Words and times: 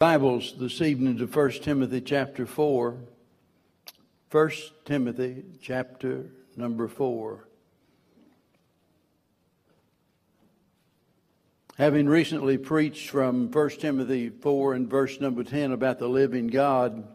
Bibles 0.00 0.54
this 0.56 0.80
evening 0.80 1.18
to 1.18 1.26
1 1.26 1.50
Timothy 1.60 2.00
chapter 2.00 2.46
4. 2.46 2.96
1 4.30 4.50
Timothy 4.86 5.44
chapter 5.60 6.24
number 6.56 6.88
4. 6.88 7.46
Having 11.76 12.08
recently 12.08 12.56
preached 12.56 13.10
from 13.10 13.50
1 13.50 13.68
Timothy 13.72 14.30
4 14.30 14.72
and 14.72 14.88
verse 14.88 15.20
number 15.20 15.44
10 15.44 15.72
about 15.72 15.98
the 15.98 16.08
living 16.08 16.46
God, 16.46 17.06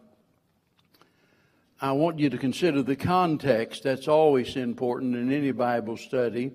I 1.82 1.92
want 1.94 2.20
you 2.20 2.30
to 2.30 2.38
consider 2.38 2.84
the 2.84 2.96
context. 2.96 3.82
That's 3.82 4.08
always 4.08 4.56
important 4.56 5.16
in 5.16 5.34
any 5.34 5.52
Bible 5.52 5.98
study. 5.98 6.52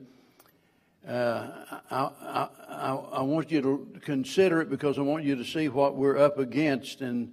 Uh, 1.06 1.48
I, 1.90 2.48
I, 2.68 2.94
I, 3.12 3.22
want 3.22 3.50
you 3.50 3.62
to 3.62 4.00
consider 4.00 4.60
it 4.60 4.68
because 4.68 4.98
I 4.98 5.00
want 5.00 5.24
you 5.24 5.34
to 5.34 5.44
see 5.44 5.68
what 5.68 5.96
we're 5.96 6.18
up 6.18 6.38
against 6.38 7.00
and 7.00 7.32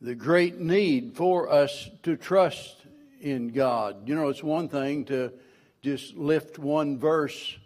the 0.00 0.14
great 0.14 0.58
need 0.58 1.14
for 1.14 1.50
us 1.50 1.90
to 2.04 2.16
trust 2.16 2.76
in 3.20 3.48
God. 3.48 4.08
You 4.08 4.14
know, 4.14 4.28
it's 4.28 4.42
one 4.42 4.70
thing 4.70 5.04
to 5.06 5.32
just 5.82 6.16
lift 6.16 6.58
one 6.58 6.98
verse 6.98 7.58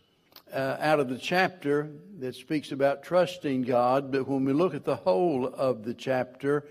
uh, 0.53 0.77
out 0.81 0.99
of 0.99 1.09
the 1.09 1.19
chapter 1.19 1.89
that 2.19 2.35
speaks 2.35 2.73
about 2.73 3.05
trusting 3.05 3.63
God, 3.63 4.11
but 4.11 4.27
when 4.27 4.45
we 4.45 4.53
look 4.53 4.75
at 4.75 4.85
the 4.85 4.97
whole 4.97 5.47
of 5.47 5.85
the 5.85 5.95
chapter, 5.95 6.65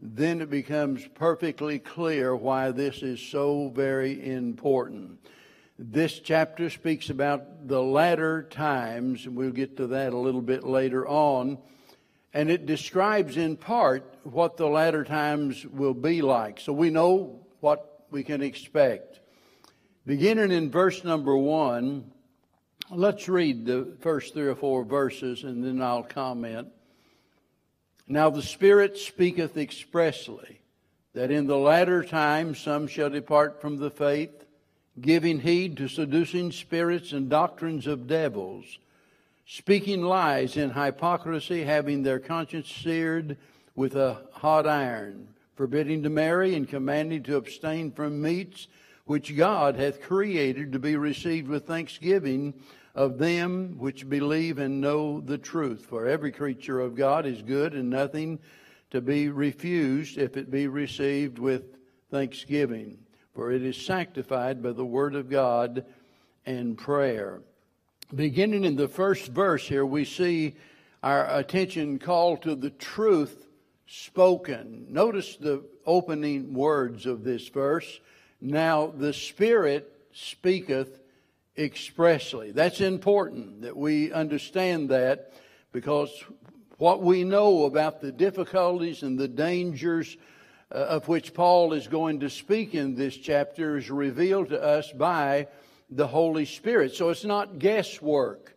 then 0.00 0.40
it 0.40 0.48
becomes 0.48 1.06
perfectly 1.14 1.78
clear 1.78 2.34
why 2.34 2.70
this 2.70 3.02
is 3.02 3.20
so 3.20 3.68
very 3.74 4.32
important. 4.32 5.18
This 5.76 6.20
chapter 6.20 6.70
speaks 6.70 7.10
about 7.10 7.66
the 7.66 7.82
latter 7.82 8.44
times, 8.44 9.26
and 9.26 9.34
we'll 9.34 9.50
get 9.50 9.76
to 9.78 9.88
that 9.88 10.12
a 10.12 10.16
little 10.16 10.40
bit 10.40 10.62
later 10.62 11.06
on. 11.06 11.58
And 12.32 12.48
it 12.48 12.64
describes 12.64 13.36
in 13.36 13.56
part 13.56 14.04
what 14.22 14.56
the 14.56 14.68
latter 14.68 15.02
times 15.02 15.66
will 15.66 15.94
be 15.94 16.22
like. 16.22 16.60
So 16.60 16.72
we 16.72 16.90
know 16.90 17.40
what 17.58 18.06
we 18.12 18.22
can 18.22 18.40
expect. 18.40 19.18
Beginning 20.06 20.52
in 20.52 20.70
verse 20.70 21.02
number 21.02 21.36
one, 21.36 22.12
let's 22.90 23.28
read 23.28 23.66
the 23.66 23.96
first 24.00 24.32
three 24.32 24.46
or 24.46 24.54
four 24.54 24.84
verses 24.84 25.42
and 25.42 25.64
then 25.64 25.82
I'll 25.82 26.04
comment. 26.04 26.68
Now 28.06 28.30
the 28.30 28.42
Spirit 28.42 28.96
speaketh 28.96 29.56
expressly 29.56 30.60
that 31.14 31.32
in 31.32 31.46
the 31.46 31.56
latter 31.56 32.04
times 32.04 32.60
some 32.60 32.86
shall 32.86 33.10
depart 33.10 33.60
from 33.60 33.78
the 33.78 33.90
faith 33.90 34.43
giving 35.00 35.40
heed 35.40 35.76
to 35.76 35.88
seducing 35.88 36.52
spirits 36.52 37.12
and 37.12 37.28
doctrines 37.28 37.86
of 37.86 38.06
devils, 38.06 38.78
speaking 39.46 40.02
lies 40.02 40.56
in 40.56 40.70
hypocrisy, 40.70 41.64
having 41.64 42.02
their 42.02 42.20
conscience 42.20 42.70
seared 42.70 43.36
with 43.74 43.96
a 43.96 44.22
hot 44.32 44.66
iron, 44.66 45.28
forbidding 45.56 46.02
to 46.02 46.10
marry 46.10 46.54
and 46.54 46.68
commanding 46.68 47.22
to 47.22 47.36
abstain 47.36 47.90
from 47.90 48.22
meats 48.22 48.68
which 49.04 49.36
God 49.36 49.76
hath 49.76 50.00
created 50.00 50.72
to 50.72 50.78
be 50.78 50.96
received 50.96 51.48
with 51.48 51.66
thanksgiving 51.66 52.54
of 52.94 53.18
them 53.18 53.76
which 53.78 54.08
believe 54.08 54.58
and 54.58 54.80
know 54.80 55.20
the 55.20 55.36
truth. 55.36 55.84
For 55.84 56.06
every 56.06 56.30
creature 56.30 56.80
of 56.80 56.94
God 56.94 57.26
is 57.26 57.42
good 57.42 57.74
and 57.74 57.90
nothing 57.90 58.38
to 58.92 59.00
be 59.00 59.28
refused 59.28 60.16
if 60.16 60.36
it 60.36 60.50
be 60.50 60.68
received 60.68 61.38
with 61.38 61.76
thanksgiving 62.10 63.03
for 63.34 63.50
it 63.50 63.62
is 63.62 63.76
sanctified 63.76 64.62
by 64.62 64.72
the 64.72 64.84
word 64.84 65.14
of 65.14 65.28
God 65.28 65.84
and 66.46 66.78
prayer. 66.78 67.40
Beginning 68.14 68.64
in 68.64 68.76
the 68.76 68.88
first 68.88 69.28
verse 69.28 69.66
here, 69.66 69.84
we 69.84 70.04
see 70.04 70.54
our 71.02 71.38
attention 71.38 71.98
called 71.98 72.42
to 72.42 72.54
the 72.54 72.70
truth 72.70 73.46
spoken. 73.86 74.86
Notice 74.88 75.36
the 75.36 75.64
opening 75.84 76.54
words 76.54 77.06
of 77.06 77.24
this 77.24 77.48
verse. 77.48 78.00
Now 78.40 78.86
the 78.86 79.12
Spirit 79.12 79.90
speaketh 80.12 81.00
expressly. 81.56 82.52
That's 82.52 82.80
important 82.80 83.62
that 83.62 83.76
we 83.76 84.12
understand 84.12 84.88
that 84.90 85.32
because 85.72 86.10
what 86.78 87.02
we 87.02 87.24
know 87.24 87.64
about 87.64 88.00
the 88.00 88.12
difficulties 88.12 89.02
and 89.02 89.18
the 89.18 89.28
dangers 89.28 90.16
Uh, 90.74 90.78
of 90.78 91.06
which 91.06 91.32
Paul 91.32 91.72
is 91.72 91.86
going 91.86 92.18
to 92.20 92.28
speak 92.28 92.74
in 92.74 92.96
this 92.96 93.16
chapter 93.16 93.76
is 93.76 93.92
revealed 93.92 94.48
to 94.48 94.60
us 94.60 94.90
by 94.90 95.46
the 95.88 96.08
Holy 96.08 96.46
Spirit. 96.46 96.96
So 96.96 97.10
it's 97.10 97.24
not 97.24 97.60
guesswork. 97.60 98.56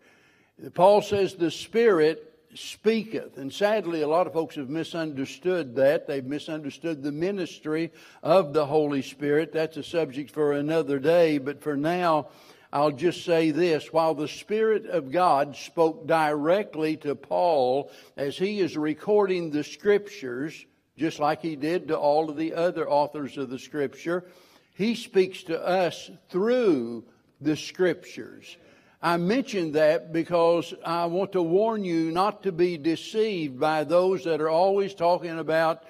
Paul 0.74 1.04
says 1.04 1.36
the 1.36 1.52
Spirit 1.52 2.34
speaketh. 2.56 3.38
And 3.38 3.54
sadly, 3.54 4.02
a 4.02 4.08
lot 4.08 4.26
of 4.26 4.34
folks 4.34 4.56
have 4.56 4.68
misunderstood 4.68 5.76
that. 5.76 6.08
They've 6.08 6.26
misunderstood 6.26 7.04
the 7.04 7.12
ministry 7.12 7.92
of 8.24 8.52
the 8.52 8.66
Holy 8.66 9.04
Spirit. 9.04 9.54
That's 9.54 9.78
a 9.78 9.84
subject 9.84 10.32
for 10.32 10.54
another 10.54 10.98
day. 10.98 11.38
But 11.38 11.62
for 11.62 11.78
now, 11.78 12.30
I'll 12.74 12.90
just 12.90 13.26
say 13.26 13.52
this. 13.52 13.94
While 13.94 14.16
the 14.16 14.28
Spirit 14.28 14.88
of 14.88 15.12
God 15.12 15.56
spoke 15.56 16.08
directly 16.08 16.98
to 16.98 17.14
Paul 17.14 17.92
as 18.16 18.40
he 18.40 18.60
is 18.60 18.76
recording 18.76 19.52
the 19.52 19.64
Scriptures, 19.64 20.66
just 20.98 21.20
like 21.20 21.42
he 21.42 21.56
did 21.56 21.88
to 21.88 21.98
all 21.98 22.30
of 22.30 22.38
the 22.38 22.54
other 22.54 22.90
authors 22.90 23.38
of 23.38 23.50
the 23.50 23.60
scripture. 23.60 24.26
He 24.74 24.96
speaks 24.96 25.44
to 25.44 25.66
us 25.66 26.10
through 26.30 27.06
the 27.40 27.56
scriptures. 27.56 28.58
I 29.02 29.18
mention 29.18 29.74
that 29.74 30.12
because 30.12 30.74
I 30.84 31.06
want 31.06 31.34
to 31.34 31.42
warn 31.42 31.84
you 31.84 32.12
not 32.12 32.44
to 32.44 32.52
be 32.52 32.78
deceived 32.78 33.60
by 33.60 33.84
those 33.84 34.24
that 34.24 34.42
are 34.42 34.50
always 34.50 34.96
talking 34.96 35.38
about 35.38 35.84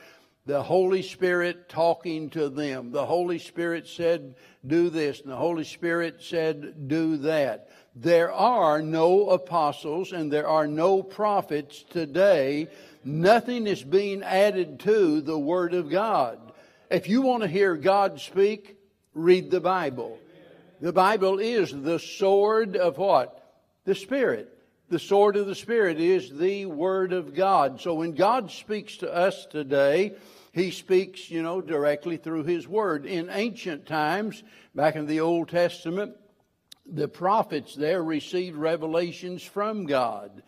the 0.46 0.62
Holy 0.64 1.02
Spirit 1.02 1.68
talking 1.68 2.30
to 2.32 2.50
them. 2.50 2.92
The 2.92 3.06
Holy 3.06 3.40
Spirit 3.40 3.88
said, 3.88 4.36
do 4.66 4.90
this, 4.90 5.20
and 5.22 5.32
the 5.32 5.36
Holy 5.36 5.66
Spirit 5.66 6.22
said, 6.22 6.88
do 6.88 7.18
that. 7.18 7.70
There 8.00 8.32
are 8.32 8.82
no 8.82 9.30
apostles 9.30 10.12
and 10.12 10.32
there 10.32 10.48
are 10.48 10.68
no 10.68 11.02
prophets 11.02 11.84
today 11.90 12.68
Nothing 13.08 13.68
is 13.68 13.82
being 13.82 14.22
added 14.22 14.82
to 14.82 15.22
the 15.22 15.40
Word 15.40 15.74
of 15.74 15.90
God. 15.90 16.40
If 16.92 17.08
you 17.08 17.22
want 17.22 17.42
to 17.42 17.48
hear 17.48 17.78
God 17.78 18.20
speak, 18.20 18.76
read 19.14 19.50
the 19.50 19.62
Bible. 19.62 20.20
The 20.82 20.92
Bible 20.92 21.40
is 21.40 21.72
the 21.72 22.00
sword 22.00 22.76
of 22.76 22.98
what? 22.98 23.50
The 23.86 23.96
Spirit. 23.96 24.54
The 24.90 25.00
sword 25.00 25.38
of 25.38 25.48
the 25.48 25.56
Spirit 25.56 26.02
is 26.02 26.38
the 26.38 26.66
Word 26.66 27.14
of 27.14 27.34
God. 27.34 27.80
So 27.80 27.94
when 27.94 28.12
God 28.12 28.52
speaks 28.52 28.98
to 28.98 29.10
us 29.10 29.46
today, 29.46 30.16
He 30.52 30.70
speaks, 30.72 31.32
you 31.32 31.42
know, 31.42 31.62
directly 31.62 32.18
through 32.18 32.44
His 32.44 32.68
Word. 32.68 33.06
In 33.06 33.30
ancient 33.30 33.86
times, 33.86 34.44
back 34.76 34.98
in 34.98 35.06
the 35.06 35.22
Old 35.22 35.48
Testament, 35.48 36.14
the 36.86 37.08
prophets 37.08 37.74
there 37.74 38.04
received 38.04 38.58
revelations 38.58 39.44
from 39.44 39.86
God. 39.86 40.44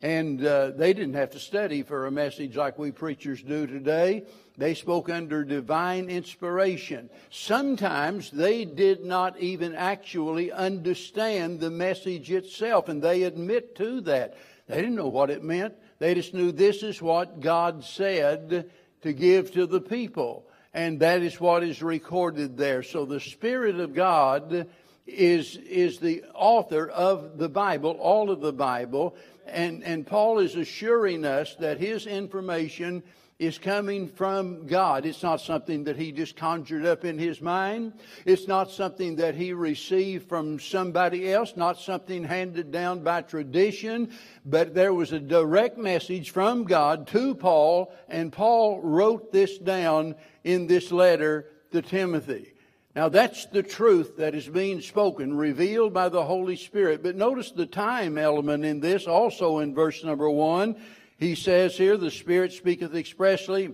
And 0.00 0.44
uh, 0.44 0.70
they 0.70 0.92
didn't 0.92 1.14
have 1.14 1.30
to 1.30 1.40
study 1.40 1.82
for 1.82 2.06
a 2.06 2.10
message 2.10 2.56
like 2.56 2.78
we 2.78 2.92
preachers 2.92 3.42
do 3.42 3.66
today. 3.66 4.24
They 4.56 4.74
spoke 4.74 5.08
under 5.08 5.42
divine 5.42 6.08
inspiration. 6.08 7.10
Sometimes 7.30 8.30
they 8.30 8.64
did 8.64 9.04
not 9.04 9.40
even 9.40 9.74
actually 9.74 10.52
understand 10.52 11.58
the 11.58 11.70
message 11.70 12.30
itself, 12.30 12.88
and 12.88 13.02
they 13.02 13.24
admit 13.24 13.74
to 13.76 14.00
that. 14.02 14.36
They 14.68 14.76
didn't 14.76 14.94
know 14.94 15.08
what 15.08 15.30
it 15.30 15.42
meant. 15.42 15.74
They 15.98 16.14
just 16.14 16.34
knew 16.34 16.52
this 16.52 16.84
is 16.84 17.02
what 17.02 17.40
God 17.40 17.82
said 17.82 18.70
to 19.02 19.12
give 19.12 19.52
to 19.52 19.66
the 19.66 19.80
people. 19.80 20.44
And 20.74 21.00
that 21.00 21.22
is 21.22 21.40
what 21.40 21.64
is 21.64 21.82
recorded 21.82 22.56
there. 22.56 22.84
So 22.84 23.04
the 23.04 23.20
Spirit 23.20 23.80
of 23.80 23.94
God 23.94 24.68
is, 25.08 25.56
is 25.56 25.98
the 25.98 26.22
author 26.34 26.88
of 26.88 27.38
the 27.38 27.48
Bible, 27.48 27.92
all 27.92 28.30
of 28.30 28.40
the 28.40 28.52
Bible. 28.52 29.16
And, 29.46 29.82
and 29.82 30.06
Paul 30.06 30.38
is 30.38 30.54
assuring 30.54 31.24
us 31.24 31.54
that 31.56 31.78
his 31.78 32.06
information 32.06 33.02
is 33.38 33.56
coming 33.56 34.08
from 34.08 34.66
God. 34.66 35.06
It's 35.06 35.22
not 35.22 35.40
something 35.40 35.84
that 35.84 35.96
he 35.96 36.10
just 36.10 36.34
conjured 36.36 36.84
up 36.84 37.04
in 37.04 37.18
his 37.18 37.40
mind. 37.40 37.92
It's 38.26 38.48
not 38.48 38.70
something 38.70 39.16
that 39.16 39.36
he 39.36 39.52
received 39.52 40.28
from 40.28 40.58
somebody 40.58 41.32
else, 41.32 41.54
not 41.56 41.78
something 41.78 42.24
handed 42.24 42.72
down 42.72 43.04
by 43.04 43.22
tradition, 43.22 44.10
but 44.44 44.74
there 44.74 44.92
was 44.92 45.12
a 45.12 45.20
direct 45.20 45.78
message 45.78 46.30
from 46.30 46.64
God 46.64 47.06
to 47.08 47.34
Paul, 47.36 47.94
and 48.08 48.32
Paul 48.32 48.80
wrote 48.82 49.32
this 49.32 49.56
down 49.56 50.16
in 50.42 50.66
this 50.66 50.90
letter 50.90 51.46
to 51.70 51.80
Timothy. 51.80 52.54
Now 52.98 53.08
that's 53.08 53.46
the 53.46 53.62
truth 53.62 54.16
that 54.16 54.34
is 54.34 54.48
being 54.48 54.80
spoken, 54.80 55.36
revealed 55.36 55.94
by 55.94 56.08
the 56.08 56.24
Holy 56.24 56.56
Spirit. 56.56 57.00
But 57.00 57.14
notice 57.14 57.52
the 57.52 57.64
time 57.64 58.18
element 58.18 58.64
in 58.64 58.80
this 58.80 59.06
also 59.06 59.60
in 59.60 59.72
verse 59.72 60.02
number 60.02 60.28
one. 60.28 60.74
He 61.16 61.36
says 61.36 61.76
here, 61.76 61.96
the 61.96 62.10
Spirit 62.10 62.52
speaketh 62.52 62.96
expressly 62.96 63.72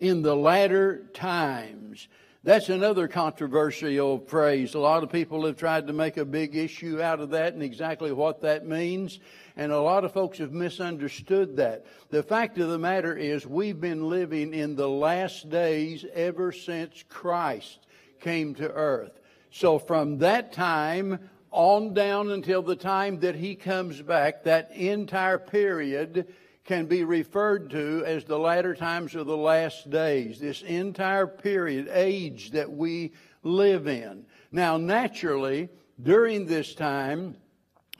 in 0.00 0.22
the 0.22 0.34
latter 0.34 1.06
times. 1.14 2.08
That's 2.42 2.70
another 2.70 3.06
controversial 3.06 4.18
phrase. 4.18 4.74
A 4.74 4.80
lot 4.80 5.04
of 5.04 5.12
people 5.12 5.46
have 5.46 5.56
tried 5.56 5.86
to 5.86 5.92
make 5.92 6.16
a 6.16 6.24
big 6.24 6.56
issue 6.56 7.00
out 7.00 7.20
of 7.20 7.30
that 7.30 7.54
and 7.54 7.62
exactly 7.62 8.10
what 8.10 8.42
that 8.42 8.66
means. 8.66 9.20
And 9.56 9.70
a 9.70 9.80
lot 9.80 10.04
of 10.04 10.12
folks 10.12 10.38
have 10.38 10.50
misunderstood 10.50 11.58
that. 11.58 11.86
The 12.10 12.24
fact 12.24 12.58
of 12.58 12.68
the 12.68 12.78
matter 12.78 13.16
is 13.16 13.46
we've 13.46 13.80
been 13.80 14.08
living 14.08 14.52
in 14.52 14.74
the 14.74 14.88
last 14.88 15.50
days 15.50 16.04
ever 16.16 16.50
since 16.50 17.04
Christ 17.08 17.78
came 18.24 18.54
to 18.56 18.72
earth. 18.72 19.20
So 19.50 19.78
from 19.78 20.18
that 20.18 20.52
time 20.52 21.30
on 21.52 21.94
down 21.94 22.32
until 22.32 22.62
the 22.62 22.74
time 22.74 23.20
that 23.20 23.36
he 23.36 23.54
comes 23.54 24.02
back, 24.02 24.42
that 24.42 24.72
entire 24.72 25.38
period 25.38 26.26
can 26.64 26.86
be 26.86 27.04
referred 27.04 27.70
to 27.70 28.02
as 28.06 28.24
the 28.24 28.38
latter 28.38 28.74
times 28.74 29.14
of 29.14 29.26
the 29.26 29.36
last 29.36 29.90
days, 29.90 30.40
this 30.40 30.62
entire 30.62 31.26
period, 31.26 31.88
age 31.92 32.50
that 32.52 32.72
we 32.72 33.12
live 33.42 33.86
in. 33.86 34.24
Now, 34.50 34.78
naturally, 34.78 35.68
during 36.02 36.46
this 36.46 36.74
time, 36.74 37.36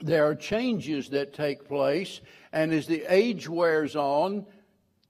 there 0.01 0.25
are 0.25 0.35
changes 0.35 1.09
that 1.09 1.33
take 1.33 1.67
place, 1.67 2.19
and 2.51 2.73
as 2.73 2.87
the 2.87 3.05
age 3.07 3.47
wears 3.47 3.95
on, 3.95 4.45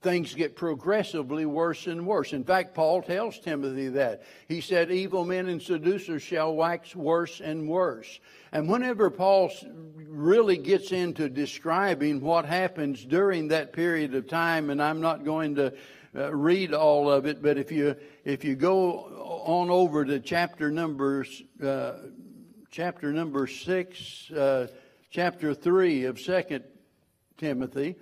things 0.06 0.36
get 0.36 0.54
progressively 0.54 1.46
worse 1.46 1.88
and 1.88 2.06
worse. 2.06 2.32
In 2.32 2.44
fact, 2.44 2.76
Paul 2.76 3.02
tells 3.02 3.40
Timothy 3.40 3.88
that. 3.88 4.22
He 4.46 4.60
said, 4.60 4.92
Evil 4.92 5.24
men 5.24 5.48
and 5.48 5.60
seducers 5.60 6.22
shall 6.22 6.54
wax 6.54 6.94
worse 6.94 7.40
and 7.40 7.68
worse. 7.68 8.20
And 8.52 8.68
whenever 8.68 9.10
Paul 9.10 9.50
really 10.06 10.58
gets 10.58 10.92
into 10.92 11.28
describing 11.28 12.20
what 12.20 12.44
happens 12.44 13.04
during 13.04 13.48
that 13.48 13.72
period 13.72 14.14
of 14.14 14.28
time, 14.28 14.70
and 14.70 14.80
I'm 14.80 15.00
not 15.00 15.24
going 15.24 15.56
to 15.56 15.74
uh, 16.14 16.32
read 16.32 16.72
all 16.72 17.10
of 17.10 17.26
it, 17.26 17.42
but 17.42 17.58
if 17.58 17.72
you 17.72 17.96
if 18.24 18.44
you 18.44 18.54
go 18.54 18.92
on 19.44 19.70
over 19.70 20.04
to 20.04 20.20
chapter 20.20 20.70
number 20.70 21.26
uh, 21.60 21.92
chapter 22.70 23.12
number 23.12 23.48
six, 23.48 24.30
uh, 24.30 24.68
chapter 25.10 25.52
three 25.52 26.04
of 26.04 26.20
Second 26.20 26.62
Timothy, 27.38 27.96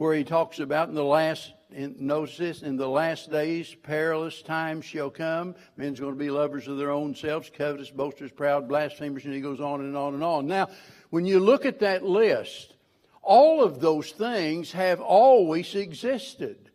where 0.00 0.14
he 0.14 0.24
talks 0.24 0.60
about 0.60 0.88
in 0.88 0.94
the 0.94 1.04
last 1.04 1.52
in, 1.72 1.94
notice 1.98 2.38
this, 2.38 2.62
in 2.62 2.78
the 2.78 2.88
last 2.88 3.30
days, 3.30 3.76
perilous 3.82 4.40
times 4.40 4.86
shall 4.86 5.10
come. 5.10 5.54
Men's 5.76 6.00
going 6.00 6.14
to 6.14 6.18
be 6.18 6.30
lovers 6.30 6.66
of 6.68 6.78
their 6.78 6.90
own 6.90 7.14
selves, 7.14 7.50
covetous, 7.54 7.90
boasters, 7.90 8.32
proud, 8.32 8.66
blasphemers, 8.66 9.26
and 9.26 9.34
he 9.34 9.42
goes 9.42 9.60
on 9.60 9.82
and 9.82 9.94
on 9.94 10.14
and 10.14 10.24
on. 10.24 10.46
Now, 10.46 10.70
when 11.10 11.26
you 11.26 11.38
look 11.38 11.66
at 11.66 11.80
that 11.80 12.02
list, 12.02 12.76
all 13.20 13.62
of 13.62 13.80
those 13.80 14.10
things 14.12 14.72
have 14.72 15.02
always 15.02 15.74
existed. 15.74 16.70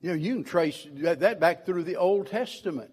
You 0.00 0.08
know, 0.08 0.16
you 0.16 0.36
can 0.36 0.44
trace 0.44 0.86
that 0.94 1.38
back 1.38 1.66
through 1.66 1.82
the 1.82 1.96
Old 1.96 2.28
Testament. 2.28 2.92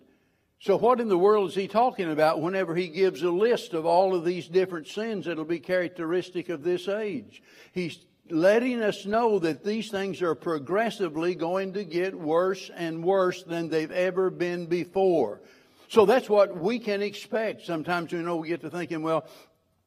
So, 0.60 0.78
what 0.78 1.00
in 1.00 1.08
the 1.08 1.18
world 1.18 1.48
is 1.52 1.56
he 1.56 1.70
talking 1.70 2.12
about 2.12 2.42
whenever 2.42 2.76
he 2.76 2.90
gives 2.90 3.24
a 3.24 3.32
list 3.32 3.74
of 3.74 3.86
all 3.86 4.14
of 4.14 4.26
these 4.26 4.50
different 4.50 4.88
sins 4.88 5.28
that'll 5.28 5.46
be 5.46 5.62
characteristic 5.62 6.50
of 6.50 6.62
this 6.62 6.90
age? 6.90 7.42
He's 7.72 8.00
letting 8.32 8.82
us 8.82 9.06
know 9.06 9.40
that 9.40 9.64
these 9.64 9.90
things 9.90 10.22
are 10.22 10.36
progressively 10.36 11.36
going 11.36 11.74
to 11.74 11.84
get 11.84 12.16
worse 12.16 12.70
and 12.76 13.04
worse 13.04 13.44
than 13.44 13.70
they've 13.70 13.92
ever 13.92 14.30
been 14.30 14.66
before. 14.66 15.42
So 15.90 16.06
that's 16.06 16.30
what 16.30 16.58
we 16.58 16.80
can 16.80 17.02
expect. 17.02 17.66
Sometimes, 17.66 18.12
you 18.12 18.22
know, 18.22 18.38
we 18.38 18.50
get 18.50 18.62
to 18.62 18.70
thinking, 18.70 19.04
well, 19.04 19.26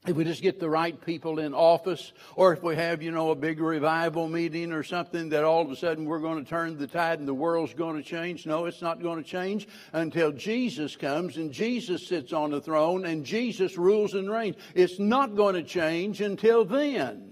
if 0.07 0.17
we 0.17 0.25
just 0.25 0.41
get 0.41 0.59
the 0.59 0.69
right 0.69 0.99
people 1.05 1.41
in 1.41 1.53
office, 1.53 2.15
or 2.35 2.55
if 2.55 2.63
we 2.63 2.75
have, 2.75 3.03
you 3.03 3.11
know, 3.11 3.33
a 3.33 3.35
big 3.35 3.61
revival 3.61 4.29
meeting 4.29 4.73
or 4.73 4.83
something, 4.83 5.29
that 5.29 5.45
all 5.45 5.61
of 5.61 5.71
a 5.71 5.77
sudden 5.77 6.07
we're 6.07 6.21
going 6.21 6.43
to 6.43 6.49
turn 6.49 6.79
the 6.79 6.87
tide 6.87 7.19
and 7.19 7.29
the 7.29 7.35
world's 7.35 7.75
going 7.75 7.97
to 7.97 8.03
change. 8.03 8.47
No, 8.47 8.65
it's 8.65 8.81
not 8.81 9.03
going 9.03 9.23
to 9.23 9.29
change 9.29 9.69
until 9.93 10.33
Jesus 10.33 10.97
comes 10.97 11.37
and 11.37 11.53
Jesus 11.53 12.09
sits 12.09 12.33
on 12.33 12.51
the 12.51 12.63
throne 12.63 13.05
and 13.05 13.27
Jesus 13.27 13.77
rules 13.77 14.15
and 14.15 14.31
reigns. 14.31 14.57
It's 14.75 14.99
not 14.99 15.37
going 15.37 15.55
to 15.57 15.63
change 15.63 16.23
until 16.23 16.65
then. 16.65 17.30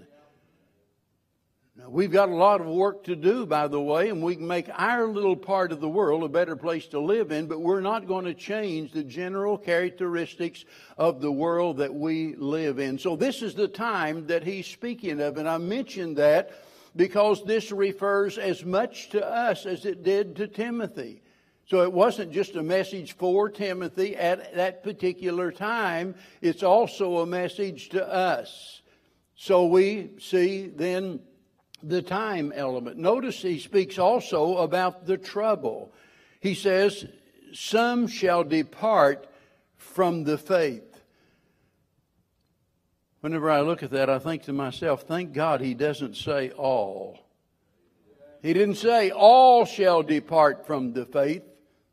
We've 1.87 2.11
got 2.11 2.29
a 2.29 2.35
lot 2.35 2.61
of 2.61 2.67
work 2.67 3.05
to 3.05 3.15
do, 3.15 3.45
by 3.45 3.67
the 3.67 3.79
way, 3.79 4.09
and 4.09 4.21
we 4.21 4.35
can 4.35 4.47
make 4.47 4.69
our 4.73 5.07
little 5.07 5.35
part 5.35 5.71
of 5.71 5.79
the 5.79 5.89
world 5.89 6.23
a 6.23 6.29
better 6.29 6.55
place 6.55 6.87
to 6.87 6.99
live 6.99 7.31
in, 7.31 7.47
but 7.47 7.61
we're 7.61 7.81
not 7.81 8.07
going 8.07 8.25
to 8.25 8.33
change 8.33 8.91
the 8.91 9.03
general 9.03 9.57
characteristics 9.57 10.65
of 10.97 11.21
the 11.21 11.31
world 11.31 11.77
that 11.77 11.93
we 11.93 12.35
live 12.35 12.79
in. 12.79 12.99
So 12.99 13.15
this 13.15 13.41
is 13.41 13.55
the 13.55 13.67
time 13.67 14.27
that 14.27 14.43
he's 14.43 14.67
speaking 14.67 15.21
of, 15.21 15.37
and 15.37 15.47
I 15.47 15.57
mentioned 15.57 16.17
that 16.17 16.51
because 16.95 17.43
this 17.45 17.71
refers 17.71 18.37
as 18.37 18.65
much 18.65 19.09
to 19.09 19.25
us 19.25 19.65
as 19.65 19.85
it 19.85 20.03
did 20.03 20.35
to 20.37 20.47
Timothy. 20.47 21.21
So 21.65 21.83
it 21.83 21.93
wasn't 21.93 22.31
just 22.31 22.55
a 22.55 22.63
message 22.63 23.13
for 23.13 23.49
Timothy 23.49 24.15
at 24.15 24.55
that 24.55 24.83
particular 24.83 25.51
time, 25.51 26.15
it's 26.41 26.63
also 26.63 27.19
a 27.19 27.25
message 27.25 27.89
to 27.89 28.07
us. 28.07 28.81
So 29.35 29.67
we 29.67 30.09
see 30.19 30.67
then 30.67 31.21
the 31.83 32.01
time 32.01 32.51
element. 32.55 32.97
Notice 32.97 33.41
he 33.41 33.59
speaks 33.59 33.97
also 33.97 34.57
about 34.57 35.05
the 35.05 35.17
trouble. 35.17 35.91
He 36.39 36.53
says, 36.53 37.05
Some 37.53 38.07
shall 38.07 38.43
depart 38.43 39.27
from 39.77 40.23
the 40.23 40.37
faith. 40.37 40.83
Whenever 43.21 43.51
I 43.51 43.61
look 43.61 43.83
at 43.83 43.91
that, 43.91 44.09
I 44.09 44.19
think 44.19 44.43
to 44.43 44.53
myself, 44.53 45.03
thank 45.03 45.33
God 45.33 45.59
he 45.59 45.73
doesn't 45.73 46.15
say 46.15 46.51
all. 46.51 47.19
He 48.41 48.53
didn't 48.53 48.75
say 48.75 49.11
all 49.11 49.65
shall 49.65 50.03
depart 50.03 50.65
from 50.65 50.93
the 50.93 51.05
faith. 51.05 51.43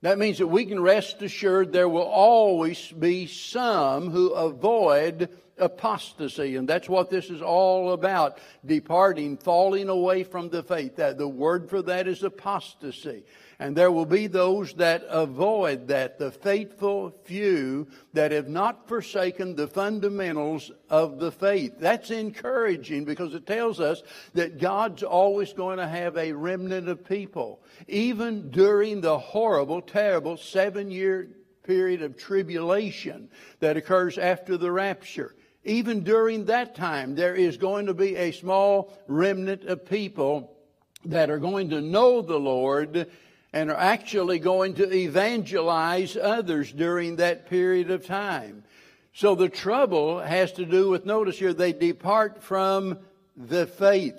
That 0.02 0.18
means 0.18 0.38
that 0.38 0.46
we 0.46 0.66
can 0.66 0.78
rest 0.80 1.22
assured 1.22 1.72
there 1.72 1.88
will 1.88 2.02
always 2.02 2.92
be 2.92 3.26
some 3.26 4.10
who 4.10 4.30
avoid 4.30 5.30
apostasy. 5.58 6.56
And 6.56 6.68
that's 6.68 6.88
what 6.88 7.10
this 7.10 7.30
is 7.30 7.42
all 7.42 7.92
about 7.92 8.38
departing, 8.64 9.36
falling 9.36 9.88
away 9.88 10.24
from 10.24 10.48
the 10.48 10.62
faith. 10.62 10.96
That, 10.96 11.18
the 11.18 11.28
word 11.28 11.68
for 11.68 11.82
that 11.82 12.06
is 12.08 12.22
apostasy. 12.22 13.24
And 13.58 13.74
there 13.74 13.90
will 13.90 14.06
be 14.06 14.26
those 14.26 14.74
that 14.74 15.04
avoid 15.08 15.88
that, 15.88 16.18
the 16.18 16.30
faithful 16.30 17.18
few 17.24 17.88
that 18.12 18.30
have 18.32 18.48
not 18.48 18.86
forsaken 18.86 19.56
the 19.56 19.66
fundamentals 19.66 20.70
of 20.90 21.18
the 21.18 21.32
faith. 21.32 21.76
That's 21.78 22.10
encouraging 22.10 23.06
because 23.06 23.34
it 23.34 23.46
tells 23.46 23.80
us 23.80 24.02
that 24.34 24.58
God's 24.58 25.02
always 25.02 25.54
going 25.54 25.78
to 25.78 25.88
have 25.88 26.18
a 26.18 26.32
remnant 26.32 26.88
of 26.88 27.04
people, 27.04 27.62
even 27.88 28.50
during 28.50 29.00
the 29.00 29.18
horrible, 29.18 29.80
terrible 29.80 30.36
seven 30.36 30.90
year 30.90 31.30
period 31.62 32.02
of 32.02 32.16
tribulation 32.16 33.28
that 33.60 33.76
occurs 33.76 34.18
after 34.18 34.56
the 34.56 34.70
rapture 34.70 35.34
even 35.66 36.04
during 36.04 36.46
that 36.46 36.74
time, 36.74 37.14
there 37.14 37.34
is 37.34 37.56
going 37.56 37.86
to 37.86 37.94
be 37.94 38.16
a 38.16 38.32
small 38.32 38.92
remnant 39.06 39.64
of 39.64 39.84
people 39.84 40.56
that 41.04 41.30
are 41.30 41.38
going 41.38 41.70
to 41.70 41.80
know 41.80 42.22
the 42.22 42.38
Lord 42.38 43.08
and 43.52 43.70
are 43.70 43.76
actually 43.76 44.38
going 44.38 44.74
to 44.74 44.92
evangelize 44.92 46.16
others 46.16 46.72
during 46.72 47.16
that 47.16 47.48
period 47.48 47.90
of 47.90 48.06
time. 48.06 48.64
So 49.12 49.34
the 49.34 49.48
trouble 49.48 50.20
has 50.20 50.52
to 50.52 50.66
do 50.66 50.90
with, 50.90 51.06
notice 51.06 51.38
here, 51.38 51.54
they 51.54 51.72
depart 51.72 52.42
from 52.42 52.98
the 53.36 53.66
faith. 53.66 54.18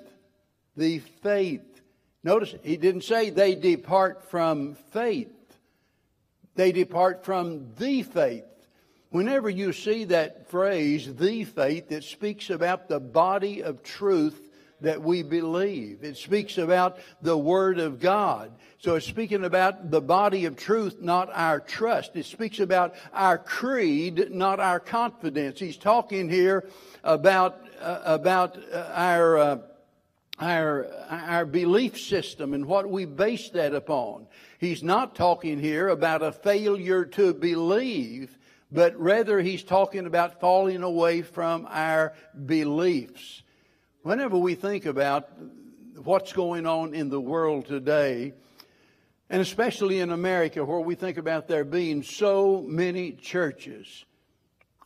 The 0.76 0.98
faith. 0.98 1.62
Notice 2.24 2.54
he 2.62 2.76
didn't 2.76 3.04
say 3.04 3.30
they 3.30 3.54
depart 3.54 4.28
from 4.28 4.74
faith. 4.90 5.30
They 6.56 6.72
depart 6.72 7.24
from 7.24 7.74
the 7.78 8.02
faith. 8.02 8.47
Whenever 9.10 9.48
you 9.48 9.72
see 9.72 10.04
that 10.04 10.50
phrase, 10.50 11.14
the 11.14 11.44
faith, 11.44 11.90
it 11.90 12.04
speaks 12.04 12.50
about 12.50 12.88
the 12.88 13.00
body 13.00 13.62
of 13.62 13.82
truth 13.82 14.48
that 14.80 15.02
we 15.02 15.22
believe. 15.22 16.04
It 16.04 16.16
speaks 16.16 16.58
about 16.58 16.98
the 17.22 17.36
Word 17.36 17.78
of 17.78 18.00
God. 18.00 18.52
So 18.78 18.94
it's 18.94 19.06
speaking 19.06 19.44
about 19.44 19.90
the 19.90 20.00
body 20.00 20.44
of 20.44 20.56
truth, 20.56 21.00
not 21.00 21.30
our 21.32 21.58
trust. 21.58 22.16
It 22.16 22.26
speaks 22.26 22.60
about 22.60 22.94
our 23.12 23.38
creed, 23.38 24.30
not 24.30 24.60
our 24.60 24.78
confidence. 24.78 25.58
He's 25.58 25.78
talking 25.78 26.28
here 26.28 26.68
about, 27.02 27.60
uh, 27.80 28.02
about 28.04 28.58
uh, 28.72 28.90
our, 28.92 29.38
uh, 29.38 29.58
our, 30.38 30.86
our 31.10 31.44
belief 31.44 31.98
system 31.98 32.54
and 32.54 32.66
what 32.66 32.88
we 32.88 33.04
base 33.04 33.50
that 33.50 33.74
upon. 33.74 34.28
He's 34.60 34.82
not 34.82 35.14
talking 35.14 35.58
here 35.58 35.88
about 35.88 36.22
a 36.22 36.30
failure 36.30 37.04
to 37.06 37.34
believe 37.34 38.37
but 38.70 38.98
rather 38.98 39.40
he's 39.40 39.64
talking 39.64 40.06
about 40.06 40.40
falling 40.40 40.82
away 40.82 41.22
from 41.22 41.66
our 41.70 42.12
beliefs. 42.46 43.42
Whenever 44.02 44.36
we 44.36 44.54
think 44.54 44.86
about 44.86 45.28
what's 45.96 46.32
going 46.32 46.66
on 46.66 46.94
in 46.94 47.08
the 47.08 47.20
world 47.20 47.66
today, 47.66 48.34
and 49.30 49.42
especially 49.42 50.00
in 50.00 50.10
America, 50.10 50.64
where 50.64 50.80
we 50.80 50.94
think 50.94 51.18
about 51.18 51.48
there 51.48 51.64
being 51.64 52.02
so 52.02 52.64
many 52.66 53.12
churches, 53.12 54.04